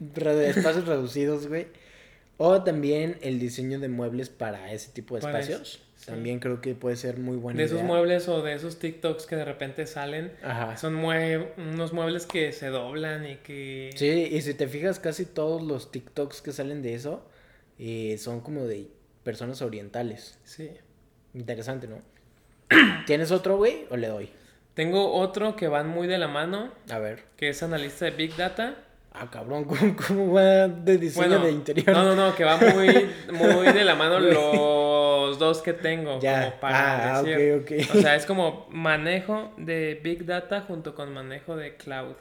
espacios 0.50 0.86
reducidos, 0.88 1.47
güey. 1.47 1.67
O 2.38 2.63
también 2.63 3.17
el 3.21 3.39
diseño 3.39 3.80
de 3.80 3.88
muebles 3.89 4.30
para 4.30 4.71
ese 4.71 4.91
tipo 4.91 5.15
de 5.15 5.21
Para 5.21 5.39
espacios. 5.39 5.62
eso, 5.76 5.80
sí. 5.95 6.06
También 6.06 6.39
creo 6.39 6.62
que 6.62 6.76
puede 6.76 6.95
ser 6.95 7.17
muy 7.17 7.36
buena 7.38 7.58
De 7.58 7.65
esos 7.65 7.82
muebles 7.82 8.28
o 8.28 8.43
de 8.43 8.54
esos 8.54 8.78
TikToks 8.78 9.26
que 9.26 9.36
de 9.36 9.43
repente 9.45 9.88
salen, 9.88 10.32
Ajá. 10.43 10.78
son 10.78 10.95
mue- 11.02 11.47
unos 11.58 11.93
muebles 11.93 12.28
que 12.28 12.52
se 12.52 12.67
doblan 12.67 13.26
y 13.28 13.38
que... 13.38 13.89
Sí, 13.95 14.30
y 14.32 14.41
si 14.41 14.54
te 14.54 14.67
fijas, 14.67 15.00
casi 15.00 15.26
todos 15.26 15.63
los 15.63 15.91
TikToks 15.91 16.41
que 16.43 16.52
salen 16.52 16.82
de 16.84 16.93
eso 16.93 17.28
eh, 17.80 18.17
son 18.19 18.41
como 18.41 18.65
de 18.65 18.88
personas 19.23 19.62
orientales. 19.63 20.38
Sí. 20.43 20.69
Interesante, 21.34 21.88
¿no? 21.88 21.97
¿Tienes 23.08 23.32
otro, 23.32 23.58
güey? 23.58 23.86
¿O 23.89 23.97
le 23.97 24.08
doy? 24.08 24.30
Tengo 24.76 25.13
otro 25.13 25.56
que 25.56 25.67
van 25.67 25.88
muy 25.89 26.06
de 26.08 26.19
la 26.19 26.28
mano, 26.28 26.71
A 26.89 27.00
ver. 27.00 27.23
que 27.36 27.50
es 27.50 27.63
analista 27.63 28.06
de 28.06 28.12
Big 28.12 28.36
Data. 28.36 28.76
Ah, 29.20 29.28
cabrón, 29.32 29.64
¿cómo, 29.66 29.96
cómo 30.08 30.34
va 30.34 30.68
de 30.68 30.98
diseño 30.98 31.28
Bueno, 31.28 31.46
de 31.46 31.52
interior? 31.52 31.90
no, 31.96 32.04
no, 32.04 32.16
no, 32.16 32.36
que 32.36 32.44
va 32.44 32.58
muy, 32.58 33.10
muy 33.34 33.74
de 33.74 33.84
la 33.84 33.96
mano 33.96 34.20
los 34.20 35.40
dos 35.40 35.62
que 35.62 35.74
tengo. 35.74 36.20
Ya. 36.20 36.50
Como 36.50 36.60
para 36.62 37.18
Ah, 37.18 37.24
decir. 37.24 37.54
ok, 37.54 37.86
ok. 37.90 37.96
O 37.96 38.02
sea, 38.02 38.16
es 38.16 38.26
como 38.26 38.68
manejo 38.70 39.52
de 39.58 40.00
Big 40.04 40.26
Data 40.26 40.62
junto 40.62 40.94
con 40.96 41.14
manejo 41.14 41.56
de 41.56 41.76
Cloud. 41.78 42.16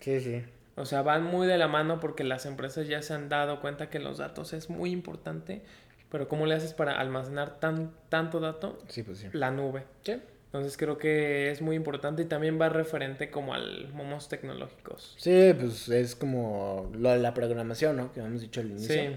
Sí, 0.00 0.20
sí. 0.20 0.42
O 0.76 0.84
sea, 0.86 1.02
van 1.02 1.22
muy 1.22 1.46
de 1.46 1.56
la 1.56 1.68
mano 1.68 2.00
porque 2.00 2.24
las 2.24 2.46
empresas 2.46 2.88
ya 2.88 3.00
se 3.00 3.14
han 3.14 3.28
dado 3.28 3.60
cuenta 3.60 3.88
que 3.90 4.00
los 4.00 4.18
datos 4.18 4.52
es 4.52 4.68
muy 4.70 4.90
importante. 4.90 5.62
Pero 6.10 6.28
¿cómo 6.28 6.46
le 6.46 6.54
haces 6.54 6.74
para 6.74 6.98
almacenar 7.00 7.58
tan, 7.60 7.92
tanto 8.08 8.38
dato? 8.40 8.78
Sí, 8.88 9.02
pues 9.02 9.18
sí. 9.18 9.28
La 9.32 9.50
nube. 9.50 9.84
Sí. 10.02 10.20
Entonces 10.54 10.76
creo 10.76 10.98
que 10.98 11.50
es 11.50 11.60
muy 11.60 11.74
importante 11.74 12.22
y 12.22 12.26
también 12.26 12.60
va 12.60 12.68
referente 12.68 13.28
como 13.28 13.54
al 13.54 13.92
momos 13.92 14.28
tecnológicos. 14.28 15.16
Sí, 15.18 15.52
pues 15.58 15.88
es 15.88 16.14
como 16.14 16.92
lo 16.94 17.10
de 17.10 17.18
la 17.18 17.34
programación, 17.34 17.96
¿no? 17.96 18.12
Que 18.12 18.20
habíamos 18.20 18.40
dicho 18.40 18.60
al 18.60 18.70
inicio. 18.70 18.94
Sí. 18.94 19.16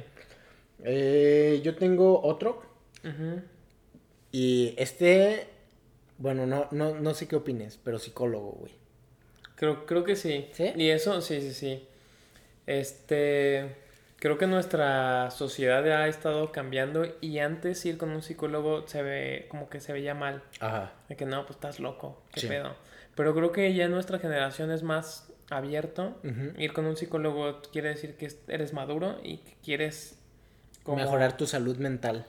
Eh, 0.84 1.62
yo 1.64 1.76
tengo 1.76 2.24
otro. 2.24 2.64
Ujú. 3.04 3.44
Y 4.32 4.74
este, 4.80 5.48
bueno, 6.18 6.48
no, 6.48 6.70
no, 6.72 6.96
no 7.00 7.14
sé 7.14 7.28
qué 7.28 7.36
opines, 7.36 7.80
pero 7.84 8.00
psicólogo, 8.00 8.54
güey. 8.54 8.72
Creo, 9.58 9.86
creo 9.86 10.04
que 10.04 10.16
sí. 10.16 10.50
¿Sí? 10.54 10.74
Y 10.76 10.90
eso, 10.90 11.22
sí, 11.22 11.40
sí, 11.42 11.54
sí. 11.54 11.88
Este, 12.66 13.76
creo 14.28 14.38
que 14.38 14.48
nuestra 14.48 15.32
sociedad 15.32 15.86
ha 15.92 16.08
estado 16.08 16.52
cambiando 16.52 17.06
y 17.22 17.40
antes 17.40 17.86
ir 17.86 17.98
con 17.98 18.10
un 18.10 18.22
psicólogo 18.22 18.88
se 18.88 19.02
ve 19.02 19.46
como 19.50 19.70
que 19.70 19.80
se 19.82 19.94
veía 19.94 20.14
mal. 20.14 20.44
Ajá. 20.60 20.92
De 21.10 21.16
que 21.16 21.26
no, 21.26 21.46
pues 21.46 21.56
estás 21.58 21.80
loco, 21.80 22.22
qué 22.34 22.42
Sí. 22.42 22.48
pedo. 22.48 22.76
Pero 23.16 23.34
creo 23.34 23.52
que 23.52 23.74
ya 23.74 23.88
nuestra 23.88 24.20
generación 24.20 24.72
es 24.72 24.84
más 24.84 25.32
abierto. 25.50 26.18
Ir 26.58 26.74
con 26.74 26.86
un 26.86 26.98
psicólogo 26.98 27.62
quiere 27.72 27.90
decir 27.90 28.16
que 28.18 28.30
eres 28.48 28.74
maduro 28.74 29.20
y 29.24 29.38
que 29.38 29.56
quieres 29.64 30.20
como 30.84 30.98
Mejorar 30.98 31.36
tu 31.38 31.48
salud 31.48 31.78
mental. 31.78 32.26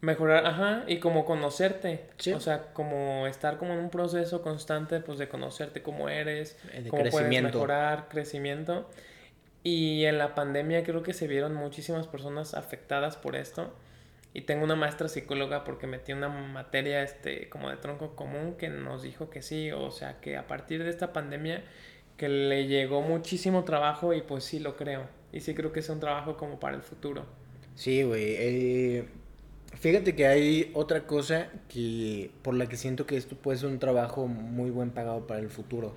mejorar, 0.00 0.46
ajá, 0.46 0.84
y 0.86 0.98
como 0.98 1.24
conocerte. 1.24 2.06
Sí. 2.18 2.32
O 2.32 2.40
sea, 2.40 2.72
como 2.72 3.26
estar 3.26 3.56
como 3.58 3.72
en 3.74 3.78
un 3.78 3.90
proceso 3.90 4.42
constante, 4.42 5.00
pues 5.00 5.18
de 5.18 5.28
conocerte 5.28 5.80
cómo 5.82 6.08
eres, 6.08 6.56
Eh, 6.72 6.82
de 6.82 6.90
cómo 6.90 7.04
puedes 7.10 7.42
mejorar, 7.42 8.08
crecimiento. 8.08 8.88
Y 9.64 10.04
en 10.04 10.18
la 10.18 10.34
pandemia 10.34 10.82
creo 10.82 11.02
que 11.02 11.12
se 11.12 11.28
vieron 11.28 11.54
muchísimas 11.54 12.06
personas 12.06 12.54
afectadas 12.54 13.16
por 13.16 13.36
esto. 13.36 13.72
Y 14.34 14.42
tengo 14.42 14.64
una 14.64 14.76
maestra 14.76 15.08
psicóloga 15.08 15.62
porque 15.62 15.86
metí 15.86 16.12
una 16.12 16.28
materia 16.28 17.02
este 17.02 17.48
como 17.50 17.68
de 17.68 17.76
tronco 17.76 18.16
común 18.16 18.54
que 18.56 18.68
nos 18.70 19.02
dijo 19.02 19.28
que 19.28 19.42
sí, 19.42 19.70
o 19.72 19.90
sea, 19.90 20.20
que 20.20 20.36
a 20.36 20.46
partir 20.46 20.82
de 20.82 20.90
esta 20.90 21.12
pandemia 21.12 21.62
que 22.16 22.28
le 22.28 22.66
llegó 22.66 23.02
muchísimo 23.02 23.64
trabajo 23.64 24.14
y 24.14 24.22
pues 24.22 24.44
sí 24.44 24.58
lo 24.58 24.76
creo. 24.76 25.06
Y 25.32 25.40
sí 25.40 25.54
creo 25.54 25.72
que 25.72 25.80
es 25.80 25.88
un 25.88 26.00
trabajo 26.00 26.36
como 26.36 26.58
para 26.58 26.76
el 26.76 26.82
futuro. 26.82 27.24
Sí, 27.74 28.02
güey. 28.02 28.36
eh, 28.38 29.04
fíjate 29.78 30.14
que 30.14 30.26
hay 30.26 30.70
otra 30.74 31.06
cosa 31.06 31.48
que 31.68 32.30
por 32.42 32.54
la 32.54 32.68
que 32.68 32.76
siento 32.76 33.06
que 33.06 33.16
esto 33.16 33.36
puede 33.36 33.58
ser 33.58 33.68
un 33.68 33.78
trabajo 33.78 34.26
muy 34.26 34.70
buen 34.70 34.90
pagado 34.90 35.26
para 35.26 35.40
el 35.40 35.50
futuro. 35.50 35.92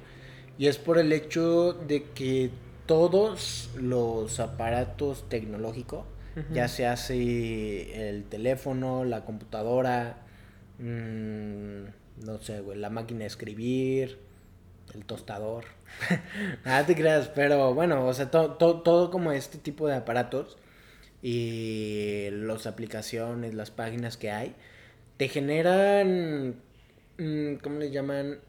Y 0.58 0.68
es 0.68 0.78
por 0.78 0.98
el 0.98 1.12
hecho 1.12 1.74
de 1.74 2.04
que 2.16 2.50
todos 2.86 3.70
los 3.76 4.40
aparatos 4.40 5.28
tecnológicos, 5.30 6.06
ya 6.52 6.68
se 6.68 6.86
hace 6.86 8.10
el 8.10 8.26
teléfono, 8.26 9.06
la 9.06 9.24
computadora, 9.24 10.18
mm, 10.80 11.84
no 12.26 12.38
sé, 12.42 12.60
güey, 12.62 12.78
la 12.78 12.90
máquina 12.90 13.22
de 13.22 13.28
escribir, 13.28 14.20
el 14.94 15.06
tostador. 15.06 15.64
Nada 16.66 16.86
te 16.88 16.96
creas, 16.96 17.30
pero 17.30 17.74
bueno, 17.74 18.06
o 18.06 18.14
sea, 18.14 18.30
to- 18.32 18.52
to- 18.56 18.82
todo 18.82 19.12
como 19.12 19.32
este 19.32 19.58
tipo 19.58 19.88
de 19.88 19.96
aparatos 19.96 20.58
y 21.22 22.28
las 22.32 22.68
aplicaciones, 22.68 23.54
las 23.54 23.72
páginas 23.72 24.18
que 24.18 24.32
hay, 24.32 24.56
te 25.18 25.30
generan, 25.30 26.56
mm, 27.18 27.56
¿cómo 27.64 27.80
le 27.80 27.92
llaman? 27.92 28.40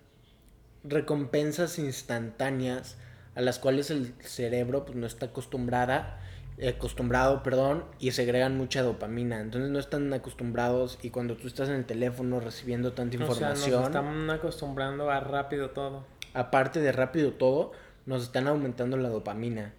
Recompensas 0.85 1.79
instantáneas 1.79 2.97
a 3.37 3.41
las 3.43 3.61
cuales 3.61 3.91
el 3.91 4.15
cerebro 4.21 4.85
pues, 4.85 4.97
no 4.97 5.07
está 5.07 5.27
acostumbrada, 5.27 6.19
eh, 6.59 6.71
acostumbrado, 6.71 7.43
perdón, 7.43 7.85
y 8.01 8.11
segregan 8.11 8.57
mucha 8.57 8.83
dopamina. 8.83 9.41
Entonces 9.41 9.71
no 9.71 9.79
están 9.79 10.13
acostumbrados 10.13 10.99
y 11.03 11.11
cuando 11.11 11.37
tú 11.37 11.47
estás 11.47 11.69
en 11.69 11.77
el 11.77 11.85
teléfono 11.85 12.41
recibiendo 12.41 12.93
tanta 12.95 13.17
O 13.17 13.19
sea, 13.19 13.29
información, 13.29 13.81
nos 13.81 13.87
están 13.89 14.31
acostumbrando 14.31 15.11
a 15.11 15.21
rápido 15.21 15.71
todo. 15.71 16.05
aparte 16.35 16.81
de 16.81 16.91
rápido 16.93 17.35
todo, 17.35 17.73
nos 18.07 18.23
están 18.23 18.49
aumentando 18.49 18.97
la 18.97 19.11
dopamina. 19.11 19.75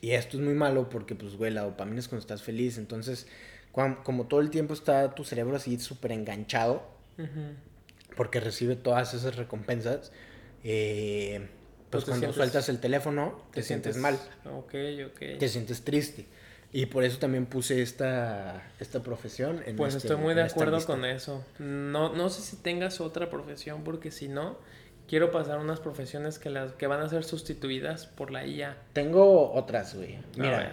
Y 0.00 0.10
esto 0.10 0.36
es 0.36 0.42
muy 0.42 0.54
malo 0.54 0.88
porque, 0.90 1.14
pues, 1.14 1.36
güey, 1.36 1.52
la 1.52 1.62
dopamina 1.62 2.00
es 2.00 2.08
cuando 2.08 2.20
estás 2.20 2.42
feliz. 2.42 2.76
Entonces, 2.76 3.28
como 4.02 4.26
todo 4.26 4.40
el 4.40 4.50
tiempo 4.50 4.74
está 4.74 5.14
tu 5.14 5.24
cerebro 5.24 5.56
así 5.56 5.78
súper 5.78 6.12
enganchado, 6.12 6.82
porque 8.16 8.40
recibe 8.40 8.76
todas 8.76 9.14
esas 9.14 9.36
recompensas, 9.36 10.10
eh, 10.64 11.48
pues 11.94 12.04
Pues 12.04 12.12
cuando 12.12 12.26
sientes- 12.26 12.36
sueltas 12.36 12.68
el 12.68 12.80
teléfono, 12.80 13.40
te, 13.52 13.62
sientes, 13.62 13.96
mal, 13.96 14.18
Ok, 14.46 14.74
ok. 15.06 15.38
te 15.38 15.48
sientes 15.48 15.82
triste. 15.84 16.26
Y 16.72 16.86
por 16.86 17.04
eso 17.04 17.18
también 17.18 17.46
puse 17.46 17.82
esta, 17.82 18.64
esta 18.80 19.00
profesión. 19.02 19.62
En 19.64 19.76
Pues 19.76 19.94
este- 19.94 20.08
estoy 20.08 20.20
muy 20.22 20.34
de 20.34 20.42
acuerdo 20.42 20.84
con 20.84 21.04
eso. 21.04 21.44
No, 21.60 22.12
no 22.14 22.28
sé 22.30 22.42
si 22.42 22.56
tengas 22.56 23.00
otra 23.00 23.30
profesión, 23.30 23.84
porque 23.84 24.10
si 24.10 24.26
no, 24.26 24.58
quiero 25.06 25.30
pasar 25.30 25.58
unas 25.58 25.78
profesiones 25.78 26.38
que, 26.40 26.50
las, 26.50 26.72
que 26.72 26.86
van 26.88 27.00
a 27.00 27.08
ser 27.08 27.22
sustituidas 27.22 28.06
por 28.06 28.32
la 28.32 28.44
IA. 28.44 28.76
Tengo 28.92 29.52
otras, 29.52 29.94
güey. 29.94 30.16
A 30.16 30.20
Mira, 30.36 30.58
ver. 30.58 30.72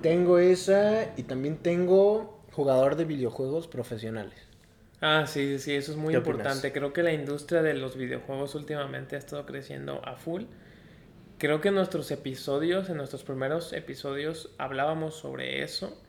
tengo 0.00 0.38
esa 0.38 1.12
y 1.16 1.24
también 1.24 1.56
tengo 1.56 2.40
jugador 2.52 2.94
de 2.94 3.04
videojuegos 3.04 3.66
profesionales. 3.66 4.38
Ah, 5.00 5.26
sí, 5.26 5.58
sí, 5.58 5.74
eso 5.74 5.92
es 5.92 5.98
muy 5.98 6.14
importante. 6.14 6.72
Creo 6.72 6.92
que 6.92 7.02
la 7.02 7.12
industria 7.12 7.62
de 7.62 7.74
los 7.74 7.96
videojuegos 7.96 8.54
últimamente 8.54 9.16
ha 9.16 9.18
estado 9.18 9.44
creciendo 9.44 10.00
a 10.04 10.16
full. 10.16 10.44
Creo 11.38 11.60
que 11.60 11.68
en 11.68 11.74
nuestros 11.74 12.10
episodios, 12.10 12.88
en 12.88 12.96
nuestros 12.96 13.22
primeros 13.22 13.74
episodios, 13.74 14.50
hablábamos 14.56 15.16
sobre 15.16 15.62
eso, 15.62 16.00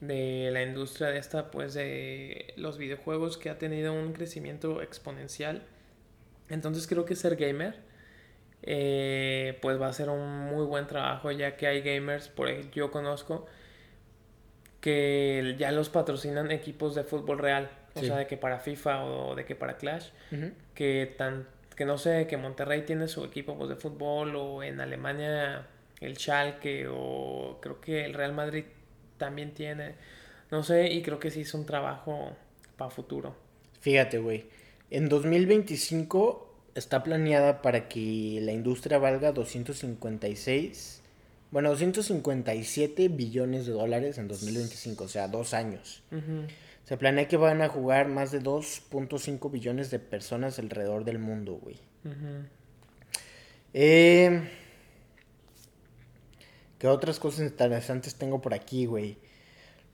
de 0.00 0.50
la 0.52 0.62
industria 0.62 1.08
de 1.08 1.18
esta, 1.18 1.52
pues 1.52 1.74
de 1.74 2.52
los 2.56 2.76
videojuegos 2.76 3.38
que 3.38 3.48
ha 3.48 3.58
tenido 3.58 3.92
un 3.92 4.12
crecimiento 4.12 4.82
exponencial. 4.82 5.62
Entonces 6.48 6.88
creo 6.88 7.04
que 7.04 7.14
ser 7.14 7.36
gamer, 7.36 7.76
eh, 8.62 9.58
pues 9.62 9.80
va 9.80 9.86
a 9.86 9.92
ser 9.92 10.08
un 10.10 10.46
muy 10.46 10.64
buen 10.64 10.88
trabajo, 10.88 11.30
ya 11.30 11.56
que 11.56 11.68
hay 11.68 11.82
gamers, 11.82 12.28
por 12.28 12.48
ejemplo, 12.48 12.72
yo 12.72 12.90
conozco, 12.90 13.46
que 14.80 15.54
ya 15.58 15.70
los 15.72 15.88
patrocinan 15.88 16.50
equipos 16.50 16.94
de 16.96 17.04
fútbol 17.04 17.38
real. 17.38 17.70
O 17.96 18.00
Sí. 18.00 18.06
sea, 18.06 18.16
de 18.16 18.26
que 18.26 18.36
para 18.36 18.58
FIFA 18.60 19.04
o 19.04 19.34
de 19.34 19.44
que 19.44 19.54
para 19.56 19.76
Clash 19.78 20.06
que 20.74 21.14
tan 21.18 21.46
que 21.74 21.84
no 21.84 21.98
sé 21.98 22.26
que 22.26 22.36
Monterrey 22.36 22.82
tiene 22.86 23.08
su 23.08 23.24
equipo 23.24 23.56
pues, 23.58 23.68
de 23.68 23.76
fútbol 23.76 24.34
o 24.36 24.62
en 24.62 24.80
Alemania 24.80 25.66
el 26.00 26.16
Schalke 26.16 26.86
o 26.90 27.58
creo 27.60 27.80
que 27.80 28.04
el 28.04 28.14
Real 28.14 28.32
Madrid 28.32 28.64
también 29.18 29.52
tiene 29.52 29.94
no 30.50 30.62
sé 30.62 30.88
y 30.90 31.02
creo 31.02 31.18
que 31.18 31.30
sí 31.30 31.40
es 31.42 31.52
un 31.54 31.66
trabajo 31.66 32.36
para 32.76 32.90
futuro 32.90 33.34
Fíjate, 33.80 34.18
güey. 34.18 34.46
En 34.90 35.08
2025 35.08 36.52
está 36.74 37.02
planeada 37.02 37.62
para 37.62 37.88
que 37.88 38.38
la 38.42 38.52
industria 38.52 38.98
valga 38.98 39.32
256, 39.32 41.02
bueno, 41.50 41.70
257 41.70 43.08
billones 43.08 43.66
de 43.66 43.72
dólares 43.72 44.18
en 44.18 44.28
2025, 44.28 45.04
o 45.04 45.08
sea, 45.08 45.28
dos 45.28 45.54
años. 45.54 46.02
Ujú. 46.10 46.46
Se 46.86 46.96
planea 46.96 47.26
que 47.26 47.36
van 47.36 47.62
a 47.62 47.68
jugar 47.68 48.06
más 48.06 48.30
de 48.30 48.40
2.5 48.40 49.50
billones 49.50 49.90
de 49.90 49.98
personas 49.98 50.60
alrededor 50.60 51.04
del 51.04 51.18
mundo, 51.18 51.54
güey. 51.60 51.80
Eh, 53.74 54.48
¿Qué 56.78 56.86
otras 56.86 57.18
cosas 57.18 57.40
interesantes 57.40 58.14
tengo 58.14 58.40
por 58.40 58.54
aquí, 58.54 58.86
güey? 58.86 59.18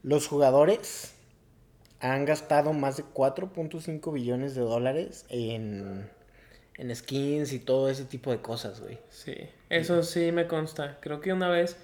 Los 0.03 0.27
jugadores 0.27 1.15
han 2.01 2.27
gastado 2.27 2.75
más 2.75 2.99
de 2.99 3.05
4.5 3.05 4.13
billones 4.13 4.55
de 4.55 4.61
dólares 4.61 5.25
en, 5.31 6.11
en 6.77 6.95
skins 6.95 7.55
y 7.55 7.59
todo 7.59 7.89
ese 7.89 8.05
tipo 8.05 8.31
de 8.31 8.43
cosas, 8.43 8.81
güey. 8.81 8.99
sí 9.09 9.35
eso 9.71 10.03
sí 10.03 10.33
me 10.33 10.47
consta 10.49 10.99
creo 11.01 11.21
que 11.21 11.33
una 11.33 11.49
vez 11.49 11.79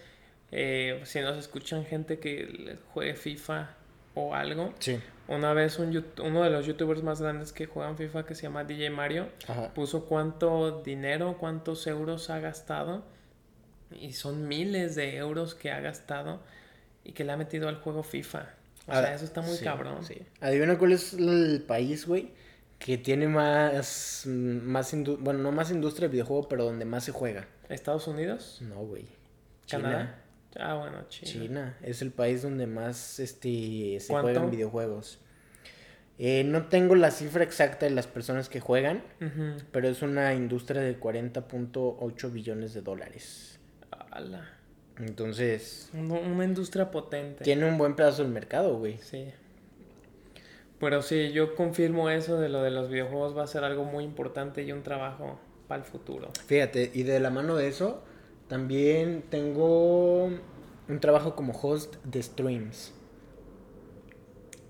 eh, 0.50 1.00
si 1.04 1.20
nos 1.20 1.38
escuchan 1.38 1.84
gente 1.84 2.18
que 2.18 2.76
juegue 2.92 3.14
FIFA 3.14 3.77
o 4.18 4.34
algo 4.34 4.74
Sí. 4.78 4.98
una 5.28 5.52
vez 5.52 5.78
un 5.78 6.04
uno 6.22 6.42
de 6.42 6.50
los 6.50 6.66
youtubers 6.66 7.02
más 7.02 7.20
grandes 7.22 7.52
que 7.52 7.66
juegan 7.66 7.96
FIFA 7.96 8.24
que 8.26 8.34
se 8.34 8.42
llama 8.42 8.64
DJ 8.64 8.90
Mario 8.90 9.28
Ajá. 9.46 9.72
puso 9.74 10.06
cuánto 10.06 10.82
dinero, 10.82 11.36
cuántos 11.38 11.86
euros 11.86 12.30
ha 12.30 12.40
gastado. 12.40 13.04
Y 13.90 14.12
son 14.12 14.48
miles 14.48 14.94
de 14.96 15.16
euros 15.16 15.54
que 15.54 15.70
ha 15.72 15.80
gastado 15.80 16.40
y 17.04 17.12
que 17.12 17.24
le 17.24 17.32
ha 17.32 17.36
metido 17.38 17.68
al 17.68 17.76
juego 17.76 18.02
FIFA. 18.02 18.46
O 18.86 18.92
sea, 18.92 19.14
eso 19.14 19.24
está 19.24 19.40
muy 19.40 19.56
sí, 19.56 19.64
cabrón. 19.64 20.04
sí. 20.04 20.20
Adivina 20.40 20.76
cuál 20.78 20.92
es 20.92 21.14
el 21.14 21.62
país, 21.66 22.06
güey, 22.06 22.30
que 22.78 22.98
tiene 22.98 23.28
más, 23.28 24.24
más 24.26 24.94
bueno, 25.20 25.40
no 25.40 25.52
más 25.52 25.70
industria 25.70 26.08
de 26.08 26.12
videojuego, 26.12 26.48
pero 26.48 26.64
donde 26.64 26.84
más 26.84 27.04
se 27.04 27.12
juega. 27.12 27.46
¿Estados 27.70 28.06
Unidos? 28.08 28.58
No, 28.62 28.76
güey. 28.76 29.06
¿Canadá? 29.68 30.18
Ah, 30.58 30.74
bueno, 30.74 31.04
China. 31.08 31.30
China 31.32 31.78
es 31.82 32.02
el 32.02 32.10
país 32.10 32.42
donde 32.42 32.66
más 32.66 33.18
este, 33.20 33.98
se 34.00 34.08
¿Cuánto? 34.08 34.30
juegan 34.32 34.50
videojuegos. 34.50 35.20
Eh, 36.18 36.42
no 36.44 36.66
tengo 36.66 36.96
la 36.96 37.12
cifra 37.12 37.44
exacta 37.44 37.86
de 37.86 37.92
las 37.92 38.08
personas 38.08 38.48
que 38.48 38.58
juegan, 38.60 39.02
pero 39.70 39.88
es 39.88 40.02
una 40.02 40.34
industria 40.34 40.80
de 40.82 40.98
40.8 40.98 42.32
billones 42.32 42.74
de 42.74 42.82
dólares. 42.82 43.60
Ala. 44.10 44.50
Entonces, 44.98 45.90
Una, 45.94 46.14
una 46.14 46.44
industria 46.44 46.90
potente. 46.90 47.44
tiene 47.44 47.66
un 47.68 47.78
buen 47.78 47.94
pedazo 47.94 48.24
del 48.24 48.32
mercado, 48.32 48.76
güey. 48.78 48.98
Sí. 48.98 49.28
Pero 50.80 51.02
sí, 51.02 51.30
yo 51.32 51.54
confirmo 51.54 52.10
eso 52.10 52.40
de 52.40 52.48
lo 52.48 52.62
de 52.62 52.70
los 52.72 52.88
videojuegos 52.88 53.36
va 53.36 53.44
a 53.44 53.46
ser 53.46 53.62
algo 53.62 53.84
muy 53.84 54.02
importante 54.04 54.62
y 54.64 54.72
un 54.72 54.82
trabajo 54.82 55.38
para 55.68 55.82
el 55.82 55.88
futuro. 55.88 56.30
Fíjate, 56.46 56.90
y 56.94 57.04
de 57.04 57.20
la 57.20 57.30
mano 57.30 57.54
de 57.56 57.68
eso, 57.68 58.02
también 58.48 59.22
tengo 59.30 60.24
un 60.24 61.00
trabajo 61.00 61.34
como 61.36 61.52
host 61.52 61.96
de 62.04 62.22
streams. 62.22 62.92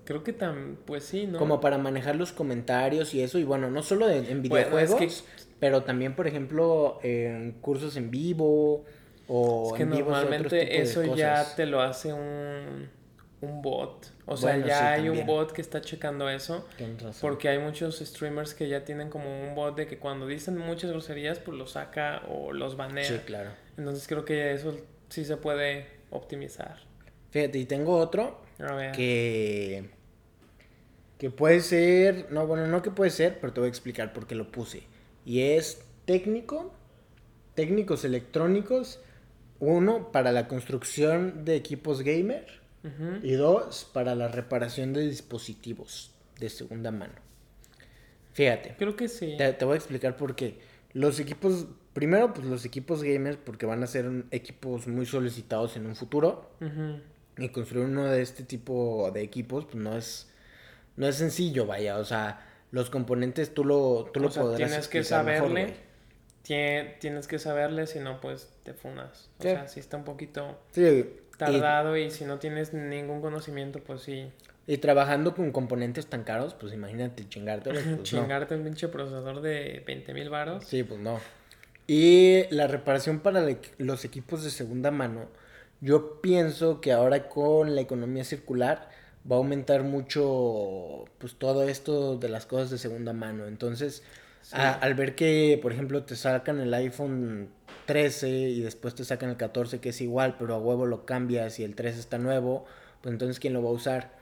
Creo 0.05 0.23
que 0.23 0.33
tan, 0.33 0.77
pues 0.85 1.03
sí, 1.03 1.27
¿no? 1.27 1.37
Como 1.37 1.61
para 1.61 1.77
manejar 1.77 2.15
los 2.15 2.31
comentarios 2.31 3.13
y 3.13 3.21
eso. 3.21 3.37
Y 3.37 3.43
bueno, 3.43 3.69
no 3.69 3.83
solo 3.83 4.09
en, 4.09 4.23
Bueno, 4.23 4.37
es 4.37 4.41
videojuegos, 4.41 4.95
que- 4.99 5.11
pero 5.59 5.83
también, 5.83 6.15
por 6.15 6.25
ejemplo, 6.25 6.99
en 7.03 7.51
cursos 7.61 7.95
en 7.95 8.09
vivo 8.09 8.85
o 9.27 9.67
Es 9.67 9.73
que 9.77 9.83
en 9.83 9.89
normalmente 9.91 10.81
eso 10.81 11.15
ya 11.15 11.55
te 11.55 11.67
lo 11.67 11.81
hace 11.81 12.11
un, 12.11 12.89
un 13.41 13.61
bot. 13.61 14.11
O 14.25 14.35
sea, 14.35 14.53
Bueno, 14.53 14.67
ya 14.67 14.77
sí, 14.79 14.83
hay 14.83 15.03
también. 15.05 15.19
un 15.21 15.27
bot 15.27 15.51
que 15.51 15.61
está 15.61 15.79
checando 15.81 16.27
eso. 16.27 16.67
Razón. 16.79 17.13
Porque 17.21 17.49
hay 17.49 17.59
muchos 17.59 17.99
streamers 17.99 18.55
que 18.55 18.67
ya 18.67 18.83
tienen 18.83 19.09
como 19.11 19.29
un 19.47 19.53
bot 19.53 19.75
de 19.77 19.85
que 19.85 19.99
cuando 19.99 20.25
dicen 20.25 20.57
muchas 20.57 20.89
groserías, 20.89 21.37
pues 21.37 21.55
los 21.55 21.71
saca 21.73 22.23
o 22.29 22.51
los 22.51 22.75
banea. 22.77 23.03
Sí, 23.05 23.19
claro. 23.27 23.51
Entonces 23.79 24.05
creo 24.07 24.25
que 24.25 24.51
eso 24.53 24.75
sí 25.07 25.23
se 25.23 25.37
puede 25.37 25.87
optimizar. 26.11 26.77
Fíjate, 27.31 27.57
y 27.59 27.65
tengo 27.65 27.95
otro 27.97 28.41
A 28.59 28.73
ver. 28.75 28.91
que 28.91 29.89
que 31.17 31.29
puede 31.29 31.61
ser, 31.61 32.27
no, 32.31 32.45
bueno, 32.45 32.67
no 32.67 32.81
que 32.81 32.91
puede 32.91 33.09
ser, 33.11 33.39
pero 33.39 33.51
te 33.53 33.59
voy 33.61 33.67
a 33.67 33.69
explicar 33.69 34.11
por 34.13 34.27
qué 34.27 34.35
lo 34.35 34.51
puse. 34.51 34.83
Y 35.25 35.41
es 35.41 35.81
técnico, 36.05 36.73
técnicos 37.55 38.03
electrónicos, 38.05 38.99
uno 39.59 40.11
para 40.11 40.31
la 40.33 40.47
construcción 40.47 41.45
de 41.45 41.55
equipos 41.55 42.01
gamer 42.03 42.59
y 43.23 43.33
dos 43.33 43.89
para 43.93 44.15
la 44.15 44.29
reparación 44.29 44.93
de 44.93 45.01
dispositivos 45.07 46.11
de 46.39 46.49
segunda 46.49 46.91
mano. 46.91 47.13
Fíjate, 48.33 48.75
Creo 48.77 48.95
que 48.95 49.09
sí. 49.09 49.35
te, 49.37 49.51
te 49.53 49.65
voy 49.65 49.73
a 49.73 49.77
explicar 49.77 50.15
por 50.15 50.35
qué. 50.35 50.59
Los 50.93 51.19
equipos, 51.19 51.67
primero, 51.93 52.33
pues 52.33 52.47
los 52.47 52.65
equipos 52.65 53.03
gamers, 53.03 53.37
porque 53.37 53.65
van 53.65 53.83
a 53.83 53.87
ser 53.87 54.09
equipos 54.31 54.87
muy 54.87 55.05
solicitados 55.05 55.75
en 55.77 55.85
un 55.85 55.95
futuro. 55.95 56.49
Y 57.37 57.49
construir 57.49 57.85
uno 57.85 58.05
de 58.05 58.21
este 58.21 58.43
tipo 58.43 59.09
de 59.13 59.21
equipos, 59.21 59.65
pues 59.65 59.75
no 59.75 59.95
es, 59.97 60.29
no 60.97 61.07
es 61.07 61.15
sencillo, 61.15 61.65
vaya. 61.65 61.97
O 61.97 62.03
sea, 62.05 62.45
los 62.71 62.89
componentes 62.89 63.53
tú 63.53 63.63
lo, 63.63 64.09
tú 64.13 64.19
lo 64.19 64.27
O 64.27 64.31
sea, 64.31 64.43
podrás 64.43 64.57
tienes 64.69 64.87
que 64.87 64.99
mejor, 64.99 65.09
saberle. 65.09 65.73
tienes 66.43 67.27
que 67.27 67.39
saberle, 67.39 67.87
si 67.87 67.99
no, 67.99 68.19
pues 68.19 68.49
te 68.63 68.73
funas. 68.73 69.29
O 69.39 69.43
Sí. 69.43 69.49
sea, 69.49 69.67
si 69.67 69.79
está 69.79 69.97
un 69.97 70.03
poquito 70.03 70.59
Sí, 70.71 70.81
y- 70.83 71.37
tardado 71.37 71.95
y, 71.95 72.11
si 72.11 72.25
no 72.25 72.39
tienes 72.39 72.73
ningún 72.73 73.21
conocimiento, 73.21 73.79
pues 73.83 74.01
sí. 74.01 74.29
Y, 74.71 74.77
trabajando 74.77 75.33
con 75.33 75.51
componentes 75.51 76.05
tan 76.05 76.23
caros, 76.23 76.53
pues 76.53 76.73
imagínate 76.73 77.27
chingarte. 77.27 77.71
Pues, 77.71 77.85
no. 77.87 78.03
Chingarte 78.03 78.53
un 78.55 78.63
pinche 78.63 78.87
procesador 78.87 79.41
de 79.41 79.83
20 79.87 80.13
mil 80.13 80.29
varos. 80.29 80.63
Sí, 80.63 80.83
pues 80.83 80.99
no. 80.99 81.19
Y 81.87 82.43
la 82.51 82.67
reparación 82.67 83.19
para 83.21 83.43
los 83.79 84.05
equipos 84.05 84.43
de 84.43 84.51
segunda 84.51 84.91
mano, 84.91 85.25
yo 85.81 86.21
pienso 86.21 86.81
que 86.81 86.91
ahora 86.91 87.29
con 87.29 87.73
la 87.73 87.81
economía 87.81 88.23
circular 88.23 88.89
va 89.29 89.37
a 89.37 89.39
aumentar 89.39 89.81
mucho 89.81 91.05
pues 91.17 91.33
todo 91.33 91.63
esto 91.67 92.17
de 92.17 92.29
las 92.29 92.45
cosas 92.45 92.69
de 92.69 92.77
segunda 92.77 93.11
mano. 93.11 93.47
Entonces, 93.47 94.03
Sí. 94.43 94.55
a- 94.55 94.73
al 94.73 94.93
ver 94.93 95.15
que, 95.15 95.57
por 95.61 95.73
ejemplo, 95.73 96.03
te 96.03 96.15
sacan 96.15 96.59
el 96.59 96.71
iPhone 96.75 97.49
13 97.87 98.29
y 98.29 98.61
después 98.61 98.93
te 98.93 99.03
sacan 99.03 99.31
el 99.31 99.37
14 99.37 99.79
que 99.79 99.89
es 99.89 99.99
igual, 100.01 100.35
pero 100.37 100.53
a 100.53 100.59
huevo 100.59 100.85
lo 100.85 101.07
cambias 101.07 101.59
y 101.59 101.63
el 101.63 101.73
13 101.73 101.99
está 101.99 102.19
nuevo, 102.19 102.65
pues 103.01 103.11
entonces 103.13 103.39
¿quién 103.39 103.53
lo 103.53 103.63
va 103.63 103.69
a 103.69 103.73
usar? 103.73 104.18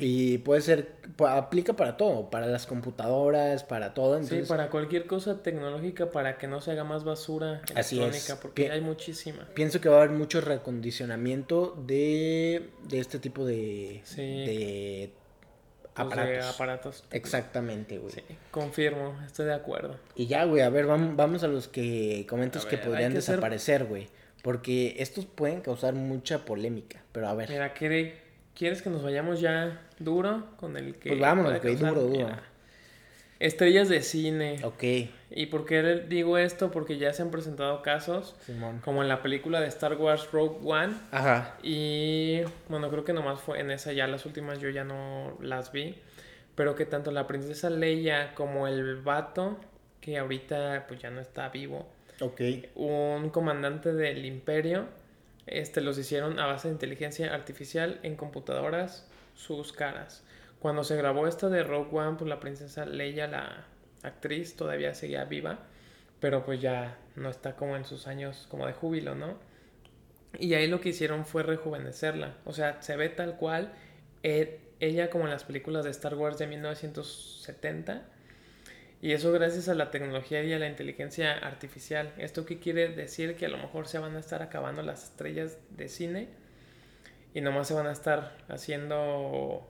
Y 0.00 0.38
puede 0.38 0.60
ser, 0.62 0.92
aplica 1.28 1.74
para 1.74 1.96
todo, 1.96 2.30
para 2.30 2.46
las 2.46 2.66
computadoras, 2.66 3.64
para 3.64 3.92
todo. 3.94 4.14
Sí, 4.18 4.22
Entonces, 4.24 4.48
para 4.48 4.70
cualquier 4.70 5.06
cosa 5.06 5.42
tecnológica 5.42 6.10
para 6.10 6.38
que 6.38 6.46
no 6.46 6.60
se 6.60 6.70
haga 6.70 6.84
más 6.84 7.04
basura 7.04 7.60
Así 7.74 7.96
electrónica, 7.98 8.32
es. 8.34 8.38
porque 8.40 8.64
Pi- 8.64 8.70
hay 8.70 8.80
muchísima. 8.80 9.46
Pienso 9.54 9.80
que 9.80 9.88
va 9.88 9.96
a 9.96 10.02
haber 10.04 10.16
mucho 10.16 10.40
recondicionamiento 10.40 11.74
de, 11.86 12.70
de 12.88 12.98
este 13.00 13.18
tipo 13.18 13.44
de, 13.44 14.00
Sí. 14.04 14.22
de 14.22 15.12
Pues, 15.94 16.08
de 16.08 16.14
aparatos. 16.14 16.54
aparatos. 16.54 17.04
Exactamente, 17.10 17.98
güey. 17.98 18.12
Sí, 18.14 18.22
confirmo, 18.50 19.18
estoy 19.26 19.46
de 19.46 19.54
acuerdo. 19.54 19.96
Y 20.14 20.26
ya, 20.26 20.44
güey, 20.44 20.62
a 20.62 20.70
ver, 20.70 20.86
vamos, 20.86 21.16
vamos 21.16 21.42
a 21.42 21.48
los 21.48 21.68
que 21.68 22.24
comentos 22.28 22.64
que 22.66 22.78
podrían 22.78 23.10
que 23.10 23.16
desaparecer, 23.16 23.84
güey. 23.84 24.08
Porque 24.42 24.94
estos 25.00 25.26
pueden 25.26 25.60
causar 25.60 25.94
mucha 25.94 26.44
polémica. 26.44 27.02
Pero 27.12 27.28
a 27.28 27.34
ver, 27.34 27.48
Mira, 27.50 27.74
¿quiere- 27.74 28.27
¿quieres 28.58 28.82
que 28.82 28.90
nos 28.90 29.02
vayamos 29.02 29.40
ya 29.40 29.80
duro 29.98 30.44
con 30.58 30.76
el 30.76 30.96
que... 30.96 31.10
Pues 31.10 31.20
vámonos, 31.20 31.58
causar? 31.60 31.94
duro, 31.94 32.02
duro. 32.02 32.10
Mira, 32.26 32.42
Estrellas 33.40 33.88
de 33.88 34.02
cine. 34.02 34.58
ok, 34.64 34.82
¿Y 35.30 35.46
por 35.46 35.64
qué 35.64 36.04
digo 36.08 36.38
esto? 36.38 36.70
Porque 36.72 36.98
ya 36.98 37.12
se 37.12 37.22
han 37.22 37.30
presentado 37.30 37.82
casos, 37.82 38.34
Simón. 38.40 38.80
como 38.84 39.02
en 39.02 39.08
la 39.08 39.22
película 39.22 39.60
de 39.60 39.68
Star 39.68 39.94
Wars 39.96 40.28
Rogue 40.32 40.58
One. 40.64 40.94
Ajá, 41.12 41.56
Y 41.62 42.40
bueno, 42.68 42.90
creo 42.90 43.04
que 43.04 43.12
nomás 43.12 43.40
fue 43.40 43.60
en 43.60 43.70
esa, 43.70 43.92
ya 43.92 44.08
las 44.08 44.26
últimas 44.26 44.58
yo 44.58 44.70
ya 44.70 44.82
no 44.84 45.38
las 45.40 45.70
vi. 45.70 45.94
Pero 46.56 46.74
que 46.74 46.84
tanto 46.86 47.12
la 47.12 47.28
princesa 47.28 47.70
Leia 47.70 48.34
como 48.34 48.66
el 48.66 48.96
vato, 48.96 49.58
que 50.00 50.18
ahorita 50.18 50.86
pues 50.88 51.00
ya 51.00 51.10
no 51.10 51.20
está 51.20 51.48
vivo, 51.50 51.86
ok. 52.20 52.40
un 52.74 53.30
comandante 53.30 53.92
del 53.94 54.24
imperio, 54.24 54.86
este, 55.50 55.80
los 55.80 55.98
hicieron 55.98 56.38
a 56.38 56.46
base 56.46 56.68
de 56.68 56.74
inteligencia 56.74 57.34
artificial 57.34 58.00
en 58.02 58.16
computadoras 58.16 59.06
sus 59.34 59.72
caras. 59.72 60.24
Cuando 60.60 60.84
se 60.84 60.96
grabó 60.96 61.26
esta 61.26 61.48
de 61.48 61.62
Rogue 61.62 61.96
One, 61.96 62.16
pues 62.18 62.28
la 62.28 62.40
princesa 62.40 62.84
Leia, 62.84 63.26
la 63.26 63.66
actriz, 64.02 64.56
todavía 64.56 64.94
seguía 64.94 65.24
viva, 65.24 65.60
pero 66.20 66.44
pues 66.44 66.60
ya 66.60 66.98
no 67.16 67.30
está 67.30 67.54
como 67.54 67.76
en 67.76 67.84
sus 67.84 68.06
años 68.06 68.46
como 68.50 68.66
de 68.66 68.72
júbilo, 68.72 69.14
¿no? 69.14 69.36
Y 70.38 70.54
ahí 70.54 70.66
lo 70.66 70.80
que 70.80 70.90
hicieron 70.90 71.24
fue 71.24 71.42
rejuvenecerla, 71.42 72.34
o 72.44 72.52
sea, 72.52 72.82
se 72.82 72.96
ve 72.96 73.08
tal 73.08 73.36
cual, 73.36 73.72
eh, 74.22 74.60
ella 74.80 75.10
como 75.10 75.24
en 75.24 75.30
las 75.30 75.44
películas 75.44 75.84
de 75.84 75.90
Star 75.90 76.14
Wars 76.14 76.38
de 76.38 76.46
1970, 76.46 78.02
y 79.00 79.12
eso 79.12 79.30
gracias 79.32 79.68
a 79.68 79.74
la 79.74 79.90
tecnología 79.90 80.42
y 80.42 80.52
a 80.52 80.58
la 80.58 80.66
inteligencia 80.68 81.32
artificial. 81.38 82.12
¿Esto 82.18 82.44
qué 82.44 82.58
quiere 82.58 82.88
decir? 82.88 83.36
Que 83.36 83.46
a 83.46 83.48
lo 83.48 83.58
mejor 83.58 83.86
se 83.86 83.98
van 83.98 84.16
a 84.16 84.20
estar 84.20 84.42
acabando 84.42 84.82
las 84.82 85.04
estrellas 85.04 85.58
de 85.70 85.88
cine 85.88 86.28
y 87.34 87.40
nomás 87.40 87.68
se 87.68 87.74
van 87.74 87.86
a 87.86 87.92
estar 87.92 88.36
haciendo 88.48 89.68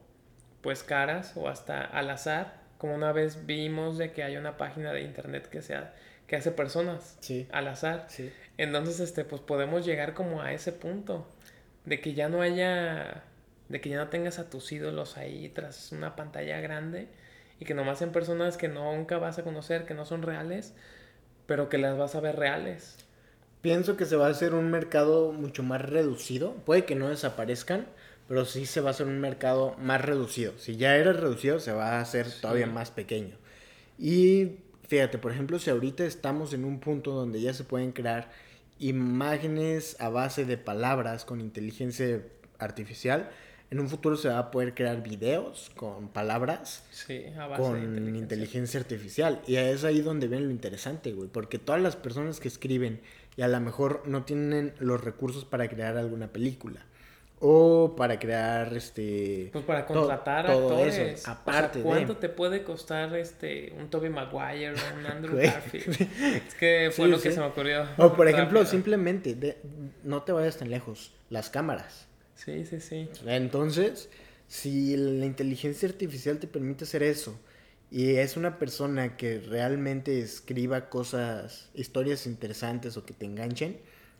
pues 0.62 0.82
caras 0.82 1.32
o 1.36 1.48
hasta 1.48 1.82
al 1.84 2.10
azar. 2.10 2.62
Como 2.78 2.94
una 2.94 3.12
vez 3.12 3.44
vimos 3.46 3.98
de 3.98 4.12
que 4.12 4.22
hay 4.22 4.36
una 4.36 4.56
página 4.56 4.92
de 4.92 5.02
internet 5.02 5.48
que, 5.48 5.62
sea, 5.62 5.94
que 6.26 6.36
hace 6.36 6.52
personas 6.52 7.16
Sí, 7.20 7.46
al 7.50 7.68
azar. 7.68 8.06
sí. 8.08 8.32
Entonces, 8.56 9.00
este, 9.00 9.24
pues 9.24 9.40
podemos 9.42 9.84
llegar 9.84 10.14
como 10.14 10.42
a 10.42 10.52
ese 10.52 10.72
punto 10.72 11.28
de 11.84 12.00
que 12.00 12.14
ya 12.14 12.28
no 12.28 12.40
haya, 12.40 13.24
de 13.68 13.80
que 13.80 13.88
ya 13.90 13.96
no 13.98 14.08
tengas 14.08 14.38
a 14.38 14.48
tus 14.48 14.70
ídolos 14.72 15.16
ahí 15.16 15.48
tras 15.48 15.92
una 15.92 16.16
pantalla 16.16 16.60
grande 16.60 17.08
y 17.60 17.64
que 17.64 17.74
nomás 17.74 17.98
sean 17.98 18.12
personas 18.12 18.56
que 18.56 18.68
nunca 18.68 19.18
vas 19.18 19.38
a 19.38 19.44
conocer, 19.44 19.84
que 19.84 19.94
no 19.94 20.04
son 20.04 20.22
reales, 20.22 20.74
pero 21.46 21.68
que 21.68 21.78
las 21.78 21.98
vas 21.98 22.14
a 22.14 22.20
ver 22.20 22.36
reales. 22.36 22.96
Pienso 23.60 23.96
que 23.96 24.06
se 24.06 24.16
va 24.16 24.28
a 24.28 24.30
hacer 24.30 24.54
un 24.54 24.70
mercado 24.70 25.32
mucho 25.32 25.62
más 25.62 25.82
reducido. 25.82 26.54
Puede 26.64 26.84
que 26.84 26.94
no 26.94 27.08
desaparezcan, 27.08 27.86
pero 28.28 28.44
sí 28.44 28.66
se 28.66 28.80
va 28.80 28.88
a 28.88 28.92
hacer 28.92 29.06
un 29.06 29.20
mercado 29.20 29.74
más 29.78 30.00
reducido. 30.00 30.52
Si 30.58 30.76
ya 30.76 30.96
era 30.96 31.12
reducido, 31.12 31.58
se 31.58 31.72
va 31.72 31.96
a 31.96 32.00
hacer 32.00 32.30
todavía 32.40 32.66
más 32.66 32.90
pequeño. 32.92 33.36
Y 33.98 34.58
fíjate, 34.86 35.18
por 35.18 35.32
ejemplo, 35.32 35.58
si 35.58 35.70
ahorita 35.70 36.04
estamos 36.04 36.52
en 36.52 36.64
un 36.64 36.78
punto 36.78 37.12
donde 37.12 37.40
ya 37.40 37.52
se 37.52 37.64
pueden 37.64 37.90
crear 37.90 38.30
imágenes 38.78 39.96
a 39.98 40.08
base 40.08 40.44
de 40.44 40.56
palabras 40.56 41.24
con 41.24 41.40
inteligencia 41.40 42.22
artificial, 42.58 43.30
en 43.70 43.80
un 43.80 43.88
futuro 43.88 44.16
se 44.16 44.28
va 44.28 44.38
a 44.38 44.50
poder 44.50 44.74
crear 44.74 45.02
videos 45.02 45.70
con 45.76 46.08
palabras 46.08 46.84
Sí, 46.90 47.26
a 47.38 47.46
base 47.46 47.62
con 47.62 47.74
de 47.74 47.80
inteligencia. 47.84 48.18
inteligencia. 48.22 48.80
artificial. 48.80 49.42
Y 49.46 49.56
es 49.56 49.84
ahí 49.84 50.00
donde 50.00 50.26
ven 50.28 50.44
lo 50.46 50.50
interesante, 50.50 51.12
güey. 51.12 51.28
Porque 51.28 51.58
todas 51.58 51.80
las 51.82 51.94
personas 51.96 52.40
que 52.40 52.48
escriben 52.48 53.00
y 53.36 53.42
a 53.42 53.48
lo 53.48 53.60
mejor 53.60 54.02
no 54.06 54.24
tienen 54.24 54.72
los 54.78 55.02
recursos 55.04 55.44
para 55.44 55.68
crear 55.68 55.96
alguna 55.96 56.28
película 56.28 56.80
o 57.40 57.94
para 57.94 58.18
crear 58.18 58.74
este 58.74 59.50
Pues 59.52 59.64
para 59.64 59.86
to- 59.86 59.94
contratar 59.94 60.46
todo 60.46 60.70
actores. 60.72 60.98
eso, 60.98 61.14
O 61.14 61.16
sea, 61.24 61.32
aparte 61.34 61.78
de- 61.78 61.84
¿Cuánto 61.84 62.16
te 62.16 62.28
puede 62.30 62.64
costar 62.64 63.14
este 63.16 63.72
un 63.78 63.88
Toby 63.90 64.08
Maguire 64.08 64.70
o 64.72 64.98
un 64.98 65.06
Andrew. 65.06 65.36
Garfield? 65.36 66.00
Es 66.48 66.54
que 66.54 66.90
fue 66.92 67.04
Sí, 67.04 67.10
lo 67.12 67.20
que 67.20 67.30
se 67.30 67.38
me 67.38 67.46
ocurrió. 67.46 67.86
o 67.98 68.14
por 68.14 68.26
ejemplo 68.28 68.58
rápido. 68.60 68.70
simplemente 68.72 69.34
de- 69.36 69.58
no 70.02 70.22
te 70.24 70.32
vayas 70.32 70.56
tan 70.56 70.68
lejos 70.70 71.12
las 71.30 71.48
cámaras 71.48 72.07
Sí, 72.44 72.64
sí, 72.64 72.80
sí. 72.80 73.08
entonces 73.26 74.08
si 74.46 74.96
la 74.96 75.26
inteligencia 75.26 75.88
artificial 75.88 76.38
te 76.38 76.46
permite 76.46 76.84
hacer 76.84 77.02
eso 77.02 77.38
y 77.90 78.10
es 78.16 78.36
una 78.36 78.58
persona 78.58 79.16
que 79.16 79.40
realmente 79.40 80.20
escriba 80.20 80.88
cosas 80.88 81.68
historias 81.74 82.26
interesantes 82.26 82.96
o 82.96 83.04
que 83.04 83.12
te 83.12 83.26
enganchen 83.26 83.78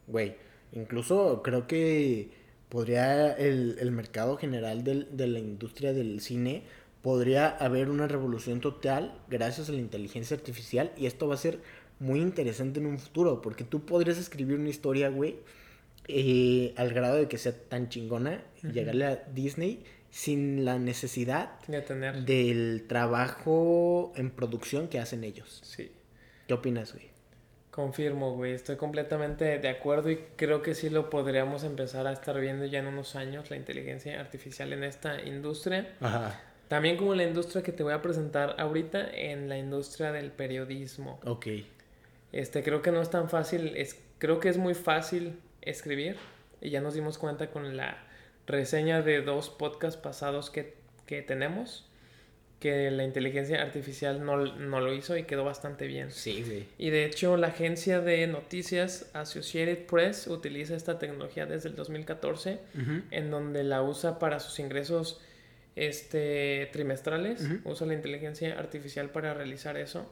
güey 0.08 0.34
incluso 0.72 1.42
creo 1.44 1.66
que 1.68 2.30
podría 2.68 3.32
el, 3.32 3.76
el 3.80 3.90
mercado 3.92 4.36
general 4.36 4.82
del- 4.84 5.16
de 5.16 5.26
la 5.28 5.38
industria 5.38 5.92
del 5.92 6.20
cine 6.20 6.64
podría 7.02 7.48
haber 7.48 7.88
una 7.88 8.08
revolución 8.08 8.60
total 8.60 9.16
gracias 9.28 9.68
a 9.68 9.72
la 9.72 9.78
inteligencia 9.78 10.36
artificial 10.36 10.92
y 10.96 11.06
esto 11.06 11.28
va 11.28 11.34
a 11.34 11.38
ser 11.38 11.60
muy 12.00 12.20
interesante 12.20 12.80
en 12.80 12.86
un 12.86 12.98
futuro 12.98 13.40
porque 13.42 13.64
tú 13.64 13.86
podrías 13.86 14.18
escribir 14.18 14.58
una 14.58 14.68
historia, 14.70 15.08
güey, 15.08 15.36
eh, 16.08 16.72
al 16.76 16.92
grado 16.92 17.16
de 17.16 17.28
que 17.28 17.38
sea 17.38 17.52
tan 17.52 17.88
chingona 17.88 18.42
y 18.62 18.72
llegarle 18.72 19.04
a 19.04 19.16
Disney 19.32 19.84
sin 20.10 20.64
la 20.64 20.78
necesidad 20.78 21.50
De 21.66 21.82
tener. 21.82 22.24
del 22.24 22.86
trabajo 22.88 24.12
en 24.16 24.30
producción 24.30 24.88
que 24.88 24.98
hacen 24.98 25.22
ellos. 25.22 25.60
Sí. 25.64 25.92
¿Qué 26.46 26.54
opinas, 26.54 26.94
güey? 26.94 27.08
Confirmo, 27.70 28.34
güey. 28.34 28.54
Estoy 28.54 28.76
completamente 28.76 29.58
de 29.58 29.68
acuerdo 29.68 30.10
y 30.10 30.16
creo 30.36 30.62
que 30.62 30.74
sí 30.74 30.90
lo 30.90 31.10
podríamos 31.10 31.62
empezar 31.62 32.06
a 32.06 32.12
estar 32.12 32.40
viendo 32.40 32.64
ya 32.64 32.80
en 32.80 32.86
unos 32.86 33.14
años, 33.14 33.50
la 33.50 33.56
inteligencia 33.56 34.18
artificial 34.18 34.72
en 34.72 34.82
esta 34.84 35.22
industria. 35.22 35.94
Ajá. 36.00 36.40
También 36.68 36.96
como 36.96 37.14
la 37.14 37.24
industria 37.24 37.62
que 37.62 37.72
te 37.72 37.82
voy 37.82 37.92
a 37.92 38.02
presentar 38.02 38.56
ahorita, 38.58 39.10
en 39.10 39.48
la 39.48 39.58
industria 39.58 40.10
del 40.10 40.32
periodismo. 40.32 41.20
Ok. 41.24 41.46
Este, 42.32 42.62
creo 42.62 42.82
que 42.82 42.90
no 42.90 43.00
es 43.00 43.10
tan 43.10 43.30
fácil, 43.30 43.76
es, 43.76 43.96
creo 44.18 44.40
que 44.40 44.48
es 44.48 44.58
muy 44.58 44.74
fácil 44.74 45.38
escribir 45.62 46.16
y 46.60 46.70
ya 46.70 46.80
nos 46.80 46.94
dimos 46.94 47.18
cuenta 47.18 47.50
con 47.50 47.76
la 47.76 47.98
reseña 48.46 49.02
de 49.02 49.22
dos 49.22 49.50
podcasts 49.50 50.00
pasados 50.00 50.50
que, 50.50 50.74
que 51.06 51.22
tenemos 51.22 51.84
que 52.60 52.90
la 52.90 53.04
inteligencia 53.04 53.62
artificial 53.62 54.24
no, 54.24 54.36
no 54.56 54.80
lo 54.80 54.92
hizo 54.92 55.16
y 55.16 55.22
quedó 55.24 55.44
bastante 55.44 55.86
bien. 55.86 56.10
Sí, 56.10 56.42
güey. 56.44 56.64
Y 56.76 56.90
de 56.90 57.04
hecho 57.04 57.36
la 57.36 57.48
agencia 57.48 58.00
de 58.00 58.26
noticias 58.26 59.10
Associated 59.12 59.86
Press 59.86 60.26
utiliza 60.26 60.74
esta 60.74 60.98
tecnología 60.98 61.46
desde 61.46 61.68
el 61.68 61.76
2014 61.76 62.58
Ujú. 62.74 63.02
en 63.12 63.30
donde 63.30 63.62
la 63.62 63.82
usa 63.82 64.18
para 64.18 64.40
sus 64.40 64.58
ingresos 64.58 65.20
este, 65.76 66.68
trimestrales, 66.72 67.46
usa 67.62 67.86
la 67.86 67.94
inteligencia 67.94 68.58
artificial 68.58 69.10
para 69.10 69.32
realizar 69.34 69.76
eso. 69.76 70.10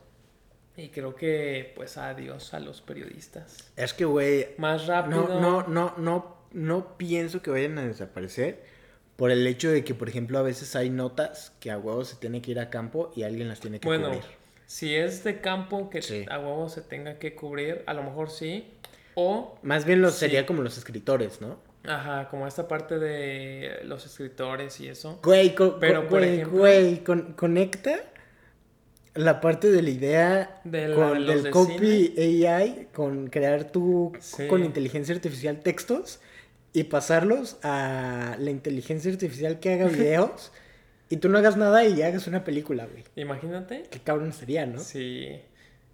Y 0.77 0.89
creo 0.89 1.15
que 1.15 1.73
pues 1.75 1.97
adiós 1.97 2.53
a 2.55 2.61
los 2.61 2.83
periodistas. 2.83 3.71
Es 3.77 3.95
que, 3.95 4.05
güey, 4.05 4.49
Más 4.59 4.87
rápido. 4.87 5.27
No, 5.29 5.41
no, 5.41 5.67
no, 5.69 5.95
no, 5.97 6.37
no 6.53 6.97
pienso 6.99 7.41
que 7.43 7.51
vayan 7.51 7.79
a 7.79 7.87
desaparecer 7.87 8.63
por 9.17 9.31
el 9.31 9.47
hecho 9.47 9.71
de 9.71 9.83
que, 9.85 9.95
por 9.95 10.09
ejemplo, 10.11 10.39
a 10.39 10.43
veces 10.43 10.77
hay 10.77 10.91
notas 10.91 11.53
que 11.61 11.71
a 11.71 11.79
huevo 11.79 12.05
se 12.05 12.17
tiene 12.17 12.43
que 12.43 12.51
ir 12.51 12.61
a 12.61 12.69
campo 12.69 13.11
y 13.17 13.23
alguien 13.23 13.49
las 13.49 13.61
tiene 13.61 13.81
que 13.81 13.89
Bueno, 13.89 14.09
cubrir. 14.09 14.23
si 14.67 14.95
es 14.95 15.25
de 15.25 15.41
campo 15.41 15.89
que 15.89 16.03
Sí. 16.03 16.27
a 16.31 16.39
huevo 16.39 16.69
se 16.69 16.83
tenga 16.83 17.19
que 17.19 17.35
cubrir, 17.35 17.83
a 17.87 17.95
lo 17.95 18.03
mejor 18.03 18.29
sí. 18.31 18.71
O, 19.15 19.59
Más 19.63 19.87
bien 19.87 20.03
los, 20.03 20.13
Sí. 20.13 20.21
sería 20.21 20.45
como 20.45 20.61
los 20.63 20.77
escritores, 20.77 21.41
¿no? 21.41 21.59
ajá, 21.89 22.29
como 22.29 22.47
esta 22.49 22.67
parte 22.69 22.99
de 22.99 23.79
los 23.85 24.05
escritores 24.05 24.81
y 24.81 24.89
eso. 24.89 25.21
Güey, 25.23 25.55
co- 25.55 25.79
Pero, 25.79 26.09
por 26.09 26.23
ejemplo- 26.25 26.59
güey, 26.59 27.05
con- 27.05 27.33
conecta 27.35 28.01
la 29.17 29.41
parte 29.41 29.71
de 29.71 29.83
la 29.83 29.91
idea 29.91 30.61
De 30.65 30.89
la 30.89 30.95
con, 30.95 31.13
de 31.15 31.21
los 31.21 31.35
del 31.35 31.43
de 31.45 31.51
copy 31.51 32.15
AI 32.47 32.89
con 32.93 33.29
crear 33.29 33.65
tú 33.71 34.13
Sí. 34.21 34.47
con 34.49 34.65
inteligencia 34.65 35.15
artificial 35.15 35.61
textos 35.61 36.21
y 36.73 36.85
pasarlos 36.85 37.59
a 37.63 38.37
la 38.39 38.51
inteligencia 38.51 39.11
artificial 39.11 39.59
que 39.61 39.73
haga 39.75 39.87
videos 39.89 40.53
y 41.09 41.19
tú 41.19 41.29
no 41.29 41.39
hagas 41.39 41.57
nada 41.57 41.85
y 41.85 42.03
hagas 42.03 42.27
una 42.27 42.43
película, 42.45 42.87
güey. 42.87 43.05
Imagínate. 43.17 43.85
Qué 43.91 44.01
cabrón 44.01 44.33
sería, 44.33 44.67
¿no? 44.67 44.81
Sí, 44.81 45.41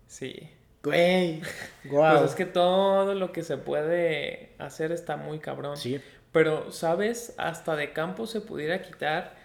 sí. 0.06 0.48
Güey, 0.82 1.40
wow. 1.90 2.18
Pues 2.18 2.30
es 2.30 2.34
que 2.34 2.46
todo 2.46 3.14
lo 3.14 3.30
que 3.30 3.42
se 3.44 3.56
puede 3.56 4.50
hacer 4.58 4.90
está 4.90 5.16
muy 5.16 5.38
cabrón. 5.38 5.76
Sí, 5.76 6.00
Pero, 6.32 6.72
¿sabes? 6.72 7.34
Hasta 7.36 7.76
de 7.76 7.92
campo 7.92 8.26
se 8.26 8.40
pudiera 8.40 8.80
quitar 8.82 9.36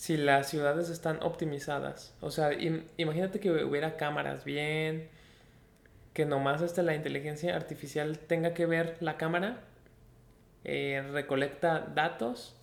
si 0.00 0.16
las 0.16 0.48
ciudades 0.48 0.88
están 0.88 1.22
optimizadas. 1.22 2.14
O 2.22 2.30
sea, 2.30 2.52
im- 2.52 2.84
imagínate 2.96 3.38
que 3.38 3.50
hubiera 3.50 3.98
cámaras 3.98 4.44
bien, 4.46 5.10
que 6.14 6.24
nomás 6.24 6.62
este, 6.62 6.82
la 6.82 6.94
inteligencia 6.94 7.54
artificial 7.54 8.18
tenga 8.18 8.54
que 8.54 8.64
ver 8.64 8.96
la 9.00 9.18
cámara, 9.18 9.60
eh, 10.64 11.02
recolecta 11.12 11.80
datos 11.94 12.54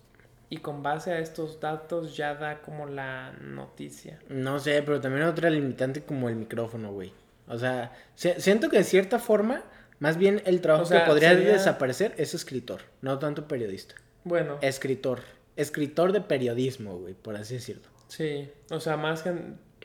y 0.50 0.56
con 0.56 0.82
base 0.82 1.12
a 1.12 1.20
estos 1.20 1.60
datos 1.60 2.16
ya 2.16 2.34
da 2.34 2.60
como 2.60 2.86
la 2.86 3.30
noticia. 3.40 4.18
no 4.28 4.58
sé, 4.58 4.82
pero 4.82 5.00
también 5.00 5.24
otra 5.26 5.48
limitante 5.48 6.02
como 6.02 6.28
el 6.28 6.34
micrófono, 6.34 6.90
güey. 6.92 7.12
O 7.46 7.56
sea, 7.56 7.92
si- 8.16 8.34
siento 8.38 8.68
que 8.68 8.78
de 8.78 8.84
cierta 8.84 9.20
forma, 9.20 9.62
más 10.00 10.16
bien 10.16 10.42
el 10.44 10.60
trabajo 10.60 10.82
O 10.84 10.86
sea, 10.86 11.04
que 11.04 11.06
podría 11.10 11.30
sería- 11.34 11.52
desaparecer 11.52 12.14
es 12.18 12.34
escritor, 12.34 12.80
no 13.00 13.20
tanto 13.20 13.46
periodista. 13.46 13.94
Bueno, 14.24 14.58
Escritor. 14.60 15.20
Escritor 15.58 16.12
de 16.12 16.20
periodismo, 16.22 16.96
güey, 16.98 17.14
por 17.14 17.36
así 17.36 17.54
decirlo. 17.54 17.82
sí, 18.08 18.50
o 18.70 18.80
sea, 18.80 18.96
más 18.96 19.22
que... 19.22 19.34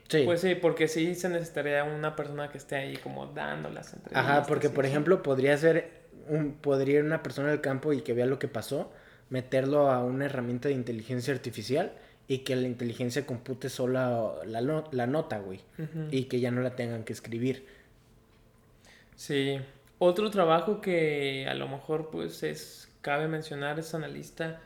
Sí. 0.08 0.22
Pues 0.26 0.42
sí, 0.42 0.54
porque 0.56 0.88
sí 0.88 1.16
se 1.16 1.28
necesitaría 1.30 1.84
una 1.86 2.16
persona 2.16 2.50
que 2.50 2.58
esté 2.58 2.76
ahí 2.76 2.98
como 2.98 3.26
dando 3.28 3.70
las 3.70 3.94
entrevistas. 3.94 4.24
Ajá, 4.26 4.46
porque 4.46 4.70
por 4.70 4.86
ejemplo 4.86 5.24
podría 5.24 5.58
ser 5.58 5.90
un, 6.28 6.54
podría 6.54 7.00
ir 7.00 7.04
una 7.06 7.24
persona 7.24 7.50
del 7.50 7.62
campo 7.62 7.94
y 7.94 8.02
que 8.02 8.14
vea 8.14 8.26
lo 8.26 8.38
que 8.38 8.48
pasó, 8.48 8.92
meterlo 9.30 9.90
a 9.90 10.04
una 10.04 10.26
herramienta 10.26 10.68
de 10.68 10.76
inteligencia 10.76 11.34
artificial 11.34 11.94
y 12.28 12.40
que 12.40 12.56
la 12.56 12.68
inteligencia 12.68 13.26
compute 13.26 13.70
sola 13.70 14.36
la, 14.46 14.62
no- 14.62 14.84
la 14.92 15.08
nota, 15.08 15.40
güey. 15.40 15.62
Y 16.12 16.26
que 16.26 16.40
ya 16.40 16.52
no 16.52 16.62
la 16.62 16.76
tengan 16.76 17.04
que 17.06 17.14
escribir. 17.14 17.66
Sí. 19.16 19.60
Otro 20.00 20.30
trabajo 20.32 20.82
que 20.82 21.48
a 21.50 21.54
lo 21.54 21.68
mejor 21.68 22.10
pues 22.12 22.44
es 22.44 22.90
cabe 23.02 23.28
mencionar 23.28 23.80
es 23.80 23.94
analista 23.96 24.62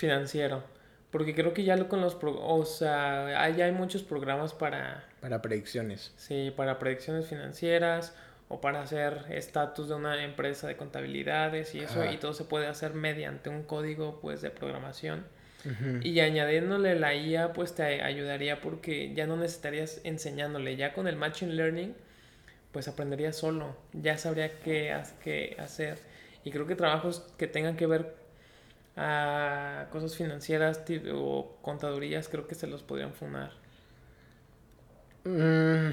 financiero, 0.00 0.62
porque 1.10 1.34
creo 1.34 1.52
que 1.52 1.64
ya 1.64 1.76
lo 1.76 1.88
con 1.88 2.00
los 2.00 2.14
pro- 2.14 2.40
o 2.40 2.64
sea, 2.64 3.26
hay, 3.42 3.60
hay 3.60 3.72
muchos 3.72 4.02
programas 4.02 4.54
para 4.54 5.04
Para 5.20 5.42
predicciones. 5.42 6.12
sí, 6.16 6.52
para 6.56 6.78
predicciones 6.78 7.26
financieras 7.26 8.14
o 8.48 8.60
para 8.60 8.82
hacer 8.82 9.26
estatus 9.28 9.88
de 9.88 9.94
una 9.94 10.24
empresa 10.24 10.66
de 10.66 10.76
contabilidades 10.76 11.74
y 11.74 11.80
eso 11.80 12.00
Ajá. 12.02 12.12
y 12.12 12.16
todo 12.16 12.32
se 12.32 12.44
puede 12.44 12.66
hacer 12.66 12.94
mediante 12.94 13.50
un 13.50 13.62
código 13.62 14.18
pues 14.20 14.40
de 14.42 14.50
programación. 14.50 15.24
Ujú. 15.64 16.00
Y 16.02 16.18
añadiéndole 16.20 16.98
la 16.98 17.14
IA, 17.14 17.52
pues 17.52 17.74
te 17.74 18.02
ayudaría 18.02 18.62
porque 18.62 19.12
ya 19.14 19.26
no 19.26 19.36
necesitarías 19.36 20.00
enseñándole. 20.04 20.74
Ya 20.76 20.94
con 20.94 21.06
el 21.06 21.16
Machine 21.16 21.52
Learning, 21.52 21.94
pues 22.72 22.88
aprendería 22.88 23.32
solo. 23.34 23.76
Ya 23.92 24.16
sabría 24.16 24.48
qué, 24.60 24.96
qué 25.22 25.56
hacer. 25.58 25.98
Y 26.44 26.50
creo 26.50 26.66
que 26.66 26.76
trabajos 26.76 27.20
que 27.36 27.46
tengan 27.46 27.76
que 27.76 27.86
ver 27.86 28.14
a 29.02 29.88
cosas 29.90 30.14
financieras 30.14 30.82
o 31.14 31.56
contadurías, 31.62 32.28
creo 32.28 32.46
que 32.46 32.54
se 32.54 32.66
los 32.66 32.82
podrían 32.82 33.14
funar. 33.14 33.52
Mm, 35.24 35.92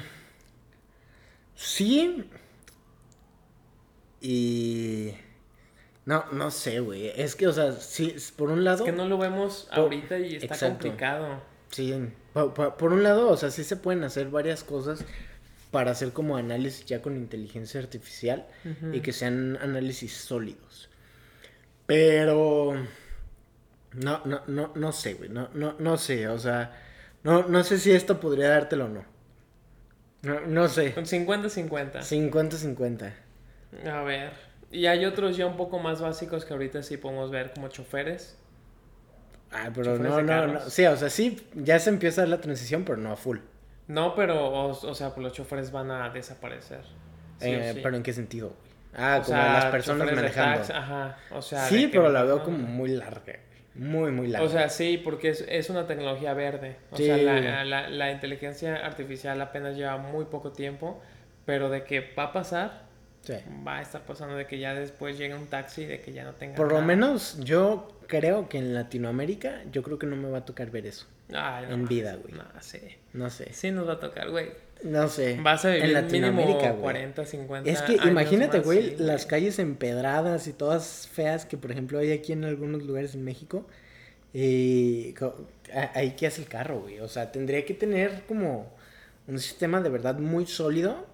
sí. 1.55 2.29
Y... 4.19 5.13
No, 6.05 6.25
no 6.31 6.51
sé, 6.51 6.79
güey. 6.81 7.07
Es 7.15 7.35
que, 7.35 7.47
o 7.47 7.53
sea, 7.53 7.71
sí, 7.73 8.15
por 8.35 8.49
un 8.49 8.63
lado... 8.65 8.77
Es 8.85 8.91
que 8.91 8.97
no 8.97 9.07
lo 9.07 9.17
vemos 9.17 9.67
Por- 9.69 9.79
ahorita 9.79 10.19
y 10.19 10.35
está 10.35 10.47
exacto. 10.55 10.73
complicado. 10.87 11.41
Sí, 11.71 11.93
po- 12.33 12.53
po- 12.53 12.75
por, 12.77 12.91
un 12.91 13.03
lado, 13.03 13.29
o 13.29 13.37
sea, 13.37 13.51
sí 13.51 13.63
se 13.63 13.77
pueden 13.77 14.03
hacer 14.03 14.29
varias 14.29 14.63
cosas 14.63 15.03
para 15.71 15.91
hacer 15.91 16.11
como 16.13 16.37
análisis 16.37 16.85
ya 16.85 17.01
con 17.01 17.15
inteligencia 17.17 17.79
artificial 17.79 18.45
y 18.93 19.01
que 19.01 19.11
sean 19.13 19.57
análisis 19.61 20.13
sólidos. 20.13 20.89
Pero 21.87 22.75
no, 23.93 24.21
no, 24.25 24.41
no, 24.45 24.71
no 24.75 24.91
sé, 24.91 25.15
güey, 25.15 25.29
no, 25.29 25.49
no, 25.53 25.75
no 25.79 25.97
sé, 25.97 26.27
o 26.27 26.37
sea, 26.37 26.79
no, 27.23 27.47
no 27.47 27.63
sé 27.63 27.79
si 27.79 27.91
esto 27.91 28.19
podría 28.19 28.49
dártelo 28.49 28.85
o 28.85 28.89
no. 28.89 29.05
No, 30.21 30.41
no 30.41 30.67
sé. 30.67 30.93
Con 30.93 31.05
50-50. 31.05 32.01
50-50. 32.01 33.13
A 33.89 34.01
ver. 34.03 34.33
Y 34.71 34.87
hay 34.87 35.05
otros 35.05 35.37
ya 35.37 35.45
un 35.45 35.55
poco 35.55 35.79
más 35.79 36.01
básicos 36.01 36.43
que 36.43 36.53
ahorita 36.53 36.83
sí 36.83 36.97
podemos 36.97 37.31
ver 37.31 37.53
como 37.53 37.69
choferes. 37.69 38.37
Ah, 39.51 39.69
pero 39.73 39.95
Choferes 39.95 40.11
no, 40.11 40.21
no, 40.21 40.47
no. 40.47 40.69
Sí, 40.69 40.85
o 40.85 40.97
sea, 40.97 41.09
sí, 41.09 41.47
ya 41.55 41.79
se 41.79 41.89
empieza 41.89 42.25
la 42.25 42.41
transición, 42.41 42.83
pero 42.83 42.97
no 42.97 43.13
a 43.13 43.15
full. 43.15 43.37
No, 43.87 44.13
pero, 44.15 44.45
o, 44.47 44.69
o 44.71 44.95
sea, 44.95 45.13
pues 45.15 45.23
los 45.23 45.31
choferes 45.33 45.71
van 45.71 45.91
a 45.91 46.09
desaparecer. 46.09 46.81
Sí 47.39 47.49
Eh, 47.49 47.71
sí. 47.75 47.79
Pero 47.81 47.95
¿en 47.95 48.03
qué 48.03 48.11
sentido? 48.11 48.53
Ah, 48.97 49.19
O 49.21 49.23
como 49.25 49.37
sea, 49.37 49.53
las 49.53 49.65
personas 49.65 50.11
manejando. 50.11 50.57
taxi, 50.57 50.73
ajá, 50.73 51.17
o 51.31 51.41
sea... 51.41 51.65
sí, 51.67 51.87
pero 51.91 52.09
la 52.09 52.23
veo 52.23 52.43
como 52.43 52.57
muy 52.57 52.89
larga. 52.89 53.35
Muy, 53.75 54.11
muy 54.11 54.27
larga. 54.27 54.45
O 54.45 54.49
sea, 54.49 54.69
sí, 54.69 54.99
porque 55.03 55.29
es, 55.29 55.45
es 55.47 55.69
una 55.69 55.85
tecnología 55.85 56.33
verde. 56.33 56.77
O 56.91 56.97
Sí. 56.97 57.05
sea, 57.05 57.17
la, 57.17 57.63
la- 57.63 57.89
la 57.89 58.11
inteligencia 58.11 58.75
artificial 58.77 59.39
apenas 59.39 59.75
lleva 59.77 59.97
muy 59.97 60.25
poco 60.25 60.51
tiempo, 60.51 60.99
pero 61.45 61.69
de 61.69 61.83
que 61.83 62.11
va 62.17 62.23
a 62.23 62.33
pasar, 62.33 62.87
Sí. 63.21 63.33
va 63.67 63.77
a 63.77 63.81
estar 63.81 64.01
pasando 64.01 64.35
de 64.35 64.47
que 64.47 64.57
ya 64.57 64.73
después 64.73 65.17
llegue 65.17 65.35
un 65.35 65.47
taxi 65.47 65.83
y 65.83 65.85
de 65.85 65.99
que 66.01 66.11
ya 66.13 66.23
no 66.23 66.33
tenga 66.33 66.55
Por 66.55 66.71
lo 66.71 66.81
menos 66.81 67.39
yo 67.43 67.96
creo 68.07 68.49
que 68.49 68.57
en 68.57 68.73
Latinoamérica 68.73 69.63
yo 69.71 69.83
creo 69.83 69.99
que 69.99 70.07
no 70.07 70.15
me 70.15 70.29
va 70.29 70.39
a 70.39 70.45
tocar 70.45 70.71
ver 70.71 70.87
eso. 70.87 71.05
Ay, 71.33 71.65
no 71.67 71.75
en 71.75 71.87
vida, 71.87 72.15
güey. 72.15 72.33
No, 72.33 72.43
sí. 72.61 72.79
No 73.13 73.29
sé. 73.29 73.53
Sí 73.53 73.71
nos 73.71 73.87
va 73.87 73.93
a 73.93 73.99
tocar, 73.99 74.29
güey. 74.29 74.49
No 74.83 75.07
sé. 75.07 75.39
Vas 75.41 75.65
a 75.65 75.69
vivir 75.69 75.85
en 75.85 75.93
Latinoamérica, 75.93 76.59
mínimo 76.59 76.73
güey. 76.73 76.81
40, 76.81 77.25
50 77.25 77.69
Es 77.69 77.81
que 77.81 77.93
años 77.93 78.07
imagínate, 78.07 78.59
güey, 78.59 78.89
sí, 78.89 78.95
las 78.99 79.25
calles 79.25 79.59
empedradas 79.59 80.47
y 80.47 80.53
todas 80.53 81.07
feas 81.07 81.45
que, 81.45 81.57
por 81.57 81.71
ejemplo, 81.71 81.99
hay 81.99 82.11
aquí 82.11 82.33
en 82.33 82.45
algunos 82.45 82.83
lugares 82.83 83.15
en 83.15 83.23
México. 83.23 83.65
Y 84.33 85.15
ahí 85.93 86.11
qué 86.11 86.27
hace 86.27 86.41
el 86.41 86.47
carro, 86.47 86.81
güey. 86.81 86.99
O 86.99 87.07
sea, 87.07 87.31
tendría 87.31 87.65
que 87.65 87.73
tener 87.73 88.23
como 88.27 88.71
un 89.27 89.39
sistema 89.39 89.81
de 89.81 89.89
verdad 89.89 90.19
muy 90.19 90.45
sólido 90.45 91.07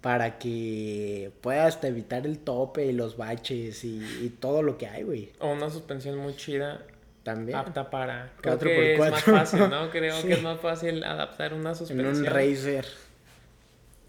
para 0.00 0.38
que 0.38 1.30
pueda 1.42 1.66
hasta 1.66 1.88
evitar 1.88 2.26
el 2.26 2.38
tope 2.38 2.86
y 2.86 2.92
los 2.92 3.16
baches 3.16 3.84
y, 3.84 3.98
y 4.22 4.30
todo 4.30 4.62
lo 4.62 4.78
que 4.78 4.86
hay, 4.86 5.02
güey. 5.02 5.30
O 5.40 5.50
una 5.52 5.68
suspensión 5.70 6.16
muy 6.18 6.34
chida, 6.36 6.86
También. 7.22 7.58
apta 7.58 7.90
para... 7.90 8.32
Creo 8.40 8.54
Cuatro 8.54 8.68
que 8.70 8.76
por 8.76 8.84
es 8.84 8.98
más 9.10 9.22
fácil, 9.24 9.68
¿no? 9.70 9.90
Creo 9.90 10.22
Sí. 10.22 10.28
que 10.28 10.34
es 10.34 10.42
más 10.42 10.60
fácil 10.60 11.04
adaptar 11.04 11.52
una 11.54 11.70
En 11.70 11.76
suspensión. 11.76 12.16
un 12.16 12.24
Racer. 12.24 12.86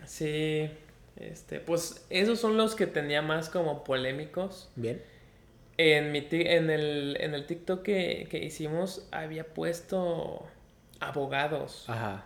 Sí, 0.05 0.69
este, 1.17 1.59
pues 1.59 2.05
esos 2.09 2.39
son 2.39 2.57
los 2.57 2.75
que 2.75 2.87
tenía 2.87 3.21
más 3.21 3.49
como 3.49 3.83
polémicos. 3.83 4.69
Bien. 4.75 5.01
En, 5.77 6.11
mi 6.11 6.27
en, 6.31 6.69
el, 6.69 7.17
en 7.19 7.33
el 7.33 7.45
TikTok 7.45 7.81
que, 7.81 8.27
que 8.29 8.39
hicimos 8.39 9.07
había 9.11 9.45
puesto 9.45 10.45
abogados, 10.99 11.85
Ajá. 11.87 12.25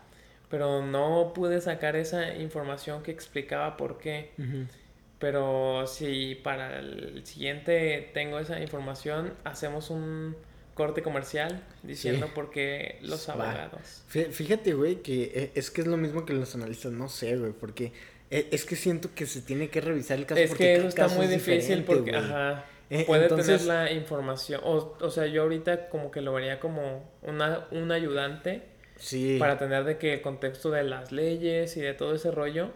Pero 0.56 0.82
no 0.82 1.34
pude 1.36 1.60
sacar 1.60 1.98
esa 1.98 2.34
información 2.36 3.04
que 3.04 3.12
explicaba 3.12 3.76
por 3.76 3.98
qué. 3.98 4.32
Ujú. 4.38 4.66
Pero 5.20 5.86
si 5.86 6.36
para 6.36 6.80
el 6.80 7.26
siguiente 7.26 8.10
tengo 8.14 8.40
esa 8.40 8.62
información, 8.62 9.34
hacemos 9.44 9.90
un 9.90 10.34
corte 10.74 11.02
comercial 11.04 11.62
diciendo 11.84 12.28
Sí. 12.28 12.32
por 12.34 12.52
qué 12.52 13.00
los 13.02 13.28
abogados. 13.28 14.04
Fí- 14.10 14.32
Fíjate, 14.32 14.74
güey, 14.76 15.02
que 15.02 15.24
eh, 15.36 15.52
es 15.56 15.72
que 15.72 15.82
es 15.82 15.88
lo 15.88 15.98
mismo 15.98 16.26
que 16.26 16.32
los 16.32 16.56
analistas, 16.56 16.94
no 16.94 17.10
sé, 17.10 17.36
güey, 17.36 17.52
porque 17.52 17.92
eh, 18.32 18.48
es 18.52 18.64
que 18.64 18.78
siento 18.78 19.10
que 19.14 19.26
se 19.26 19.42
tiene 19.42 19.68
que 19.70 19.82
revisar 19.82 20.18
el 20.18 20.26
caso. 20.26 20.40
Es 20.40 20.50
porque 20.52 20.64
que 20.64 20.74
eso 20.76 20.88
está 20.88 21.10
muy 21.10 21.26
es 21.26 21.32
difícil 21.32 21.84
porque, 21.84 22.16
ajá, 22.16 22.64
Eh, 22.90 23.04
puede 23.06 23.24
entonces- 23.24 23.62
tener 23.64 23.68
la 23.68 23.92
información. 23.92 24.62
O, 24.64 24.96
o 25.02 25.10
sea, 25.10 25.26
yo 25.26 25.42
ahorita 25.42 25.90
como 25.90 26.12
que 26.12 26.22
lo 26.22 26.32
vería 26.32 26.62
como 26.62 27.12
una, 27.24 27.68
un 27.72 27.92
ayudante 27.92 28.62
Sí. 28.98 29.38
para 29.40 29.58
tener 29.58 29.84
de 29.84 29.98
que 29.98 30.14
el 30.14 30.22
contexto 30.22 30.72
de 30.72 30.84
las 30.84 31.12
leyes 31.12 31.76
y 31.78 31.82
de 31.82 31.94
todo 31.94 32.16
ese 32.16 32.32
rollo, 32.32 32.72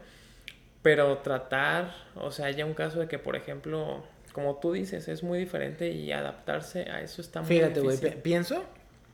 pero 0.81 1.19
tratar, 1.19 1.93
o 2.15 2.31
sea, 2.31 2.51
ya 2.51 2.65
un 2.65 2.73
caso 2.73 2.99
de 2.99 3.07
que, 3.07 3.19
por 3.19 3.35
ejemplo, 3.35 4.03
como 4.33 4.57
tú 4.57 4.73
dices, 4.73 5.07
es 5.07 5.23
muy 5.23 5.39
diferente 5.39 5.89
y 5.91 6.11
adaptarse 6.11 6.83
a 6.89 7.01
eso 7.01 7.21
está 7.21 7.41
muy 7.41 7.57
Fíjate, 7.57 7.81
güey, 7.81 7.97
difícil. 7.97 8.17
pi- 8.17 8.21
pienso 8.21 8.63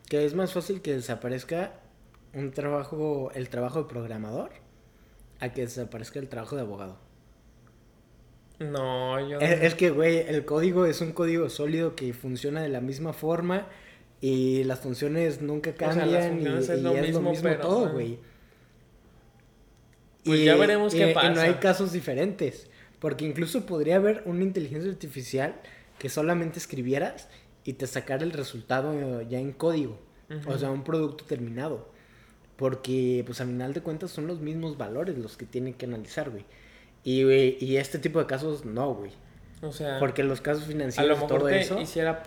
que 0.10 0.26
es 0.26 0.34
más 0.36 0.54
fácil 0.54 0.82
que 0.82 0.94
desaparezca 0.94 1.72
un 2.34 2.52
trabajo, 2.52 3.32
el 3.34 3.50
trabajo 3.50 3.84
de 3.84 3.90
programador, 3.90 4.52
a 5.40 5.52
que 5.54 5.62
desaparezca 5.62 6.20
el 6.20 6.28
trabajo 6.30 6.56
de 6.56 6.62
abogado. 6.64 6.98
No, 8.60 9.20
yo 9.28 9.40
Es, 9.40 9.62
es 9.64 9.76
que, 9.76 9.90
güey, 9.90 10.20
el 10.20 10.46
código 10.46 10.86
es 10.86 11.02
un 11.02 11.12
código 11.12 11.50
sólido 11.50 11.96
que 11.96 12.14
funciona 12.14 12.62
de 12.62 12.70
la 12.70 12.80
misma 12.82 13.12
forma 13.14 13.68
y 14.22 14.64
las 14.64 14.80
funciones 14.80 15.42
nunca 15.42 15.74
sea, 15.78 15.88
las 15.88 15.98
cambian 15.98 16.24
y, 16.24 16.36
funciones 16.36 16.70
es 16.70 16.80
y 16.80 16.82
lo 16.82 16.92
es 16.96 17.14
lo 17.14 17.22
mismo, 17.22 17.34
pero, 17.42 17.62
todo, 17.62 17.90
güey. 17.92 18.18
Pues 20.24 20.44
ya 20.44 20.56
veremos 20.56 20.94
qué 20.94 21.12
y 21.12 21.14
no 21.14 21.14
pasa. 21.14 21.42
hay 21.44 21.54
casos 21.56 21.92
diferentes, 21.92 22.70
porque 23.00 23.26
incluso 23.26 23.66
podría 23.66 23.98
haber 23.98 24.24
una 24.26 24.44
inteligencia 24.44 24.90
artificial 24.90 25.56
que 26.00 26.10
solamente 26.10 26.58
escribieras 26.58 27.30
y 27.64 27.74
te 27.74 27.86
sacara 27.88 28.24
el 28.24 28.32
resultado 28.32 29.22
ya 29.22 29.40
en 29.40 29.52
código, 29.52 30.00
o 30.48 30.58
sea, 30.58 30.72
un 30.72 30.84
producto 30.84 31.26
terminado. 31.26 31.94
Porque, 32.56 33.22
pues, 33.26 33.42
al 33.42 33.48
final 33.48 33.74
de 33.74 33.82
cuentas 33.82 34.12
son 34.12 34.28
los 34.28 34.40
mismos 34.40 34.78
valores 34.78 35.18
los 35.18 35.36
que 35.36 35.46
tienen 35.46 35.74
que 35.74 35.86
analizar, 35.86 36.30
güey. 36.30 36.46
Y, 37.04 37.24
güey, 37.24 37.58
y 37.60 37.76
este 37.78 38.00
tipo 38.00 38.18
de 38.20 38.26
casos, 38.28 38.64
no, 38.64 38.94
güey. 38.96 39.12
o 39.62 39.74
sea, 39.74 40.00
Porque 40.00 40.24
los 40.24 40.40
casos 40.40 40.64
a 40.64 40.66
lo 40.68 40.72
financieros, 40.72 41.20
mejor 41.20 41.40
todo 41.40 41.48
te 41.50 41.60
eso. 41.60 41.80
hiciera... 41.80 42.24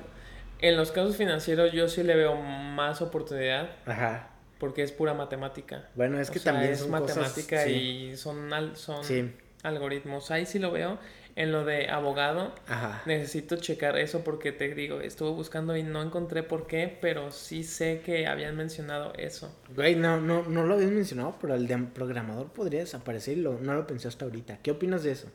En 0.61 0.77
los 0.77 0.91
casos 0.91 1.17
financieros 1.17 1.73
yo 1.73 1.89
sí 1.89 2.03
le 2.03 2.17
veo 2.17 2.35
más 2.37 3.01
oportunidad 3.03 3.71
Ajá. 3.87 4.31
porque 4.59 4.83
es 4.83 4.91
pura 4.93 5.15
matemática. 5.15 5.89
Bueno, 5.95 6.21
es 6.21 6.31
O 6.31 6.33
que 6.33 6.39
sea, 6.41 6.53
también 6.53 6.73
es 6.73 6.81
son 6.81 6.91
matemática 6.91 7.57
cosas, 7.57 7.65
sí. 7.65 7.73
y 8.13 8.17
son, 8.17 8.53
al- 8.53 8.77
son 8.77 9.05
Sí. 9.05 9.33
algoritmos. 9.63 10.31
Ahí 10.31 10.47
sí 10.47 10.59
lo 10.59 10.71
veo. 10.73 10.99
En 11.37 11.53
lo 11.53 11.65
de 11.65 11.89
abogado, 11.89 12.53
Ajá. 12.67 13.01
necesito 13.07 13.55
checar 13.59 13.97
eso 13.97 14.25
porque 14.25 14.51
te 14.51 14.75
digo, 14.75 15.01
estuve 15.01 15.31
buscando 15.31 15.77
y 15.77 15.85
no 15.85 16.03
encontré 16.03 16.43
por 16.43 16.67
qué, 16.67 16.99
pero 17.01 17.31
sí 17.31 17.63
sé 17.63 18.01
que 18.05 18.27
habían 18.27 18.57
mencionado 18.57 19.13
eso. 19.17 19.57
Güey, 19.77 19.95
no, 19.95 20.21
no, 20.21 20.43
no 20.43 20.65
lo 20.67 20.75
habías 20.75 20.91
mencionado, 20.91 21.37
pero 21.41 21.55
el 21.55 21.69
de 21.69 21.79
programador 21.79 22.49
podría 22.49 22.81
desaparecer 22.81 23.39
y 23.39 23.43
lo- 23.43 23.61
no 23.61 23.75
lo 23.75 23.87
pensé 23.87 24.09
hasta 24.09 24.25
ahorita. 24.25 24.59
¿Qué 24.65 24.73
opinas 24.73 25.05
de 25.05 25.13
eso? 25.13 25.29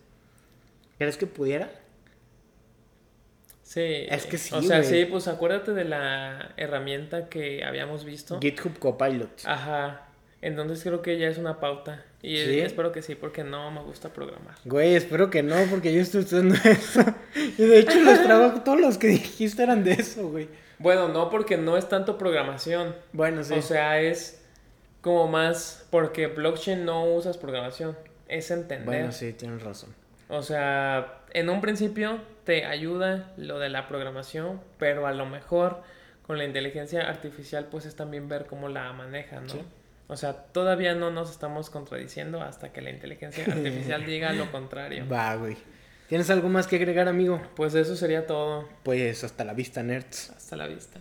¿Crees 0.97 1.15
que 1.15 1.25
pudiera? 1.25 1.71
Sí. 3.73 4.05
Es 4.07 4.27
que 4.27 4.37
sí, 4.37 4.53
O 4.53 4.61
sea, 4.61 4.83
sí, 4.83 5.05
pues 5.05 5.27
acuérdate 5.27 5.73
de 5.73 5.83
la 5.83 6.51
herramienta 6.57 7.27
que 7.27 7.63
habíamos 7.63 8.05
visto. 8.05 8.39
GitHub 8.39 8.77
Copilot. 8.77 9.31
Ajá. 9.45 10.09
Entonces 10.43 10.83
creo 10.83 11.01
que 11.01 11.17
ya 11.17 11.27
es 11.27 11.39
una 11.39 11.59
pauta. 11.59 12.05
Y 12.21 12.37
¿Sí? 12.37 12.59
espero 12.59 12.91
que 12.91 13.01
sí, 13.01 13.15
porque 13.15 13.43
no 13.43 13.71
me 13.71 13.81
gusta 13.81 14.13
programar. 14.13 14.53
Güey, 14.65 14.93
espero 14.93 15.31
que 15.31 15.41
no, 15.41 15.55
porque 15.71 15.91
yo 15.91 16.01
estoy 16.01 16.21
estudiando 16.21 16.53
eso. 16.63 17.01
Y 17.57 17.63
de 17.63 17.79
hecho 17.79 17.99
los 18.01 18.21
trabajos, 18.21 18.63
todos 18.63 18.79
los 18.79 18.99
que 18.99 19.07
dijiste 19.07 19.63
eran 19.63 19.83
de 19.83 19.93
eso, 19.93 20.29
güey. 20.29 20.49
Bueno, 20.77 21.07
no 21.07 21.31
porque 21.31 21.57
no 21.57 21.75
es 21.75 21.89
tanto 21.89 22.19
programación. 22.19 22.95
Bueno, 23.11 23.43
sí. 23.43 23.55
O 23.55 23.61
sea, 23.63 23.99
es 23.99 24.39
como 25.01 25.27
más 25.27 25.87
porque 25.89 26.27
blockchain 26.27 26.85
no 26.85 27.05
usas 27.05 27.37
programación, 27.39 27.97
es 28.27 28.51
entender. 28.51 28.85
bueno, 28.85 29.11
sí, 29.11 29.33
tienes 29.33 29.63
razón. 29.63 29.95
O 30.29 30.43
sea, 30.43 31.23
en 31.33 31.49
un 31.49 31.59
principio 31.59 32.19
te 32.43 32.65
ayuda 32.65 33.31
lo 33.37 33.59
de 33.59 33.69
la 33.69 33.87
programación, 33.87 34.61
pero 34.77 35.07
a 35.07 35.13
lo 35.13 35.25
mejor 35.25 35.81
con 36.25 36.37
la 36.37 36.45
inteligencia 36.45 37.09
artificial 37.09 37.67
pues 37.69 37.85
es 37.85 37.95
también 37.95 38.27
ver 38.27 38.45
cómo 38.45 38.69
la 38.69 38.91
manejan, 38.93 39.47
¿no? 39.47 39.53
Sí. 39.53 39.61
O 40.07 40.17
sea, 40.17 40.33
todavía 40.33 40.95
no 40.95 41.11
nos 41.11 41.31
estamos 41.31 41.69
contradiciendo 41.69 42.41
hasta 42.41 42.71
que 42.71 42.81
la 42.81 42.89
inteligencia 42.89 43.45
artificial 43.45 44.05
diga 44.05 44.33
lo 44.33 44.51
contrario. 44.51 45.07
Va, 45.11 45.35
güey. 45.35 45.57
¿Tienes 46.07 46.29
algo 46.29 46.49
más 46.49 46.67
que 46.67 46.75
agregar, 46.75 47.07
amigo? 47.07 47.41
Pues 47.55 47.73
eso 47.75 47.95
sería 47.95 48.27
todo. 48.27 48.67
Pues 48.83 49.23
hasta 49.23 49.43
la 49.45 49.53
vista, 49.53 49.81
nerds. 49.81 50.31
Hasta 50.31 50.55
la 50.57 50.67
vista. 50.67 50.99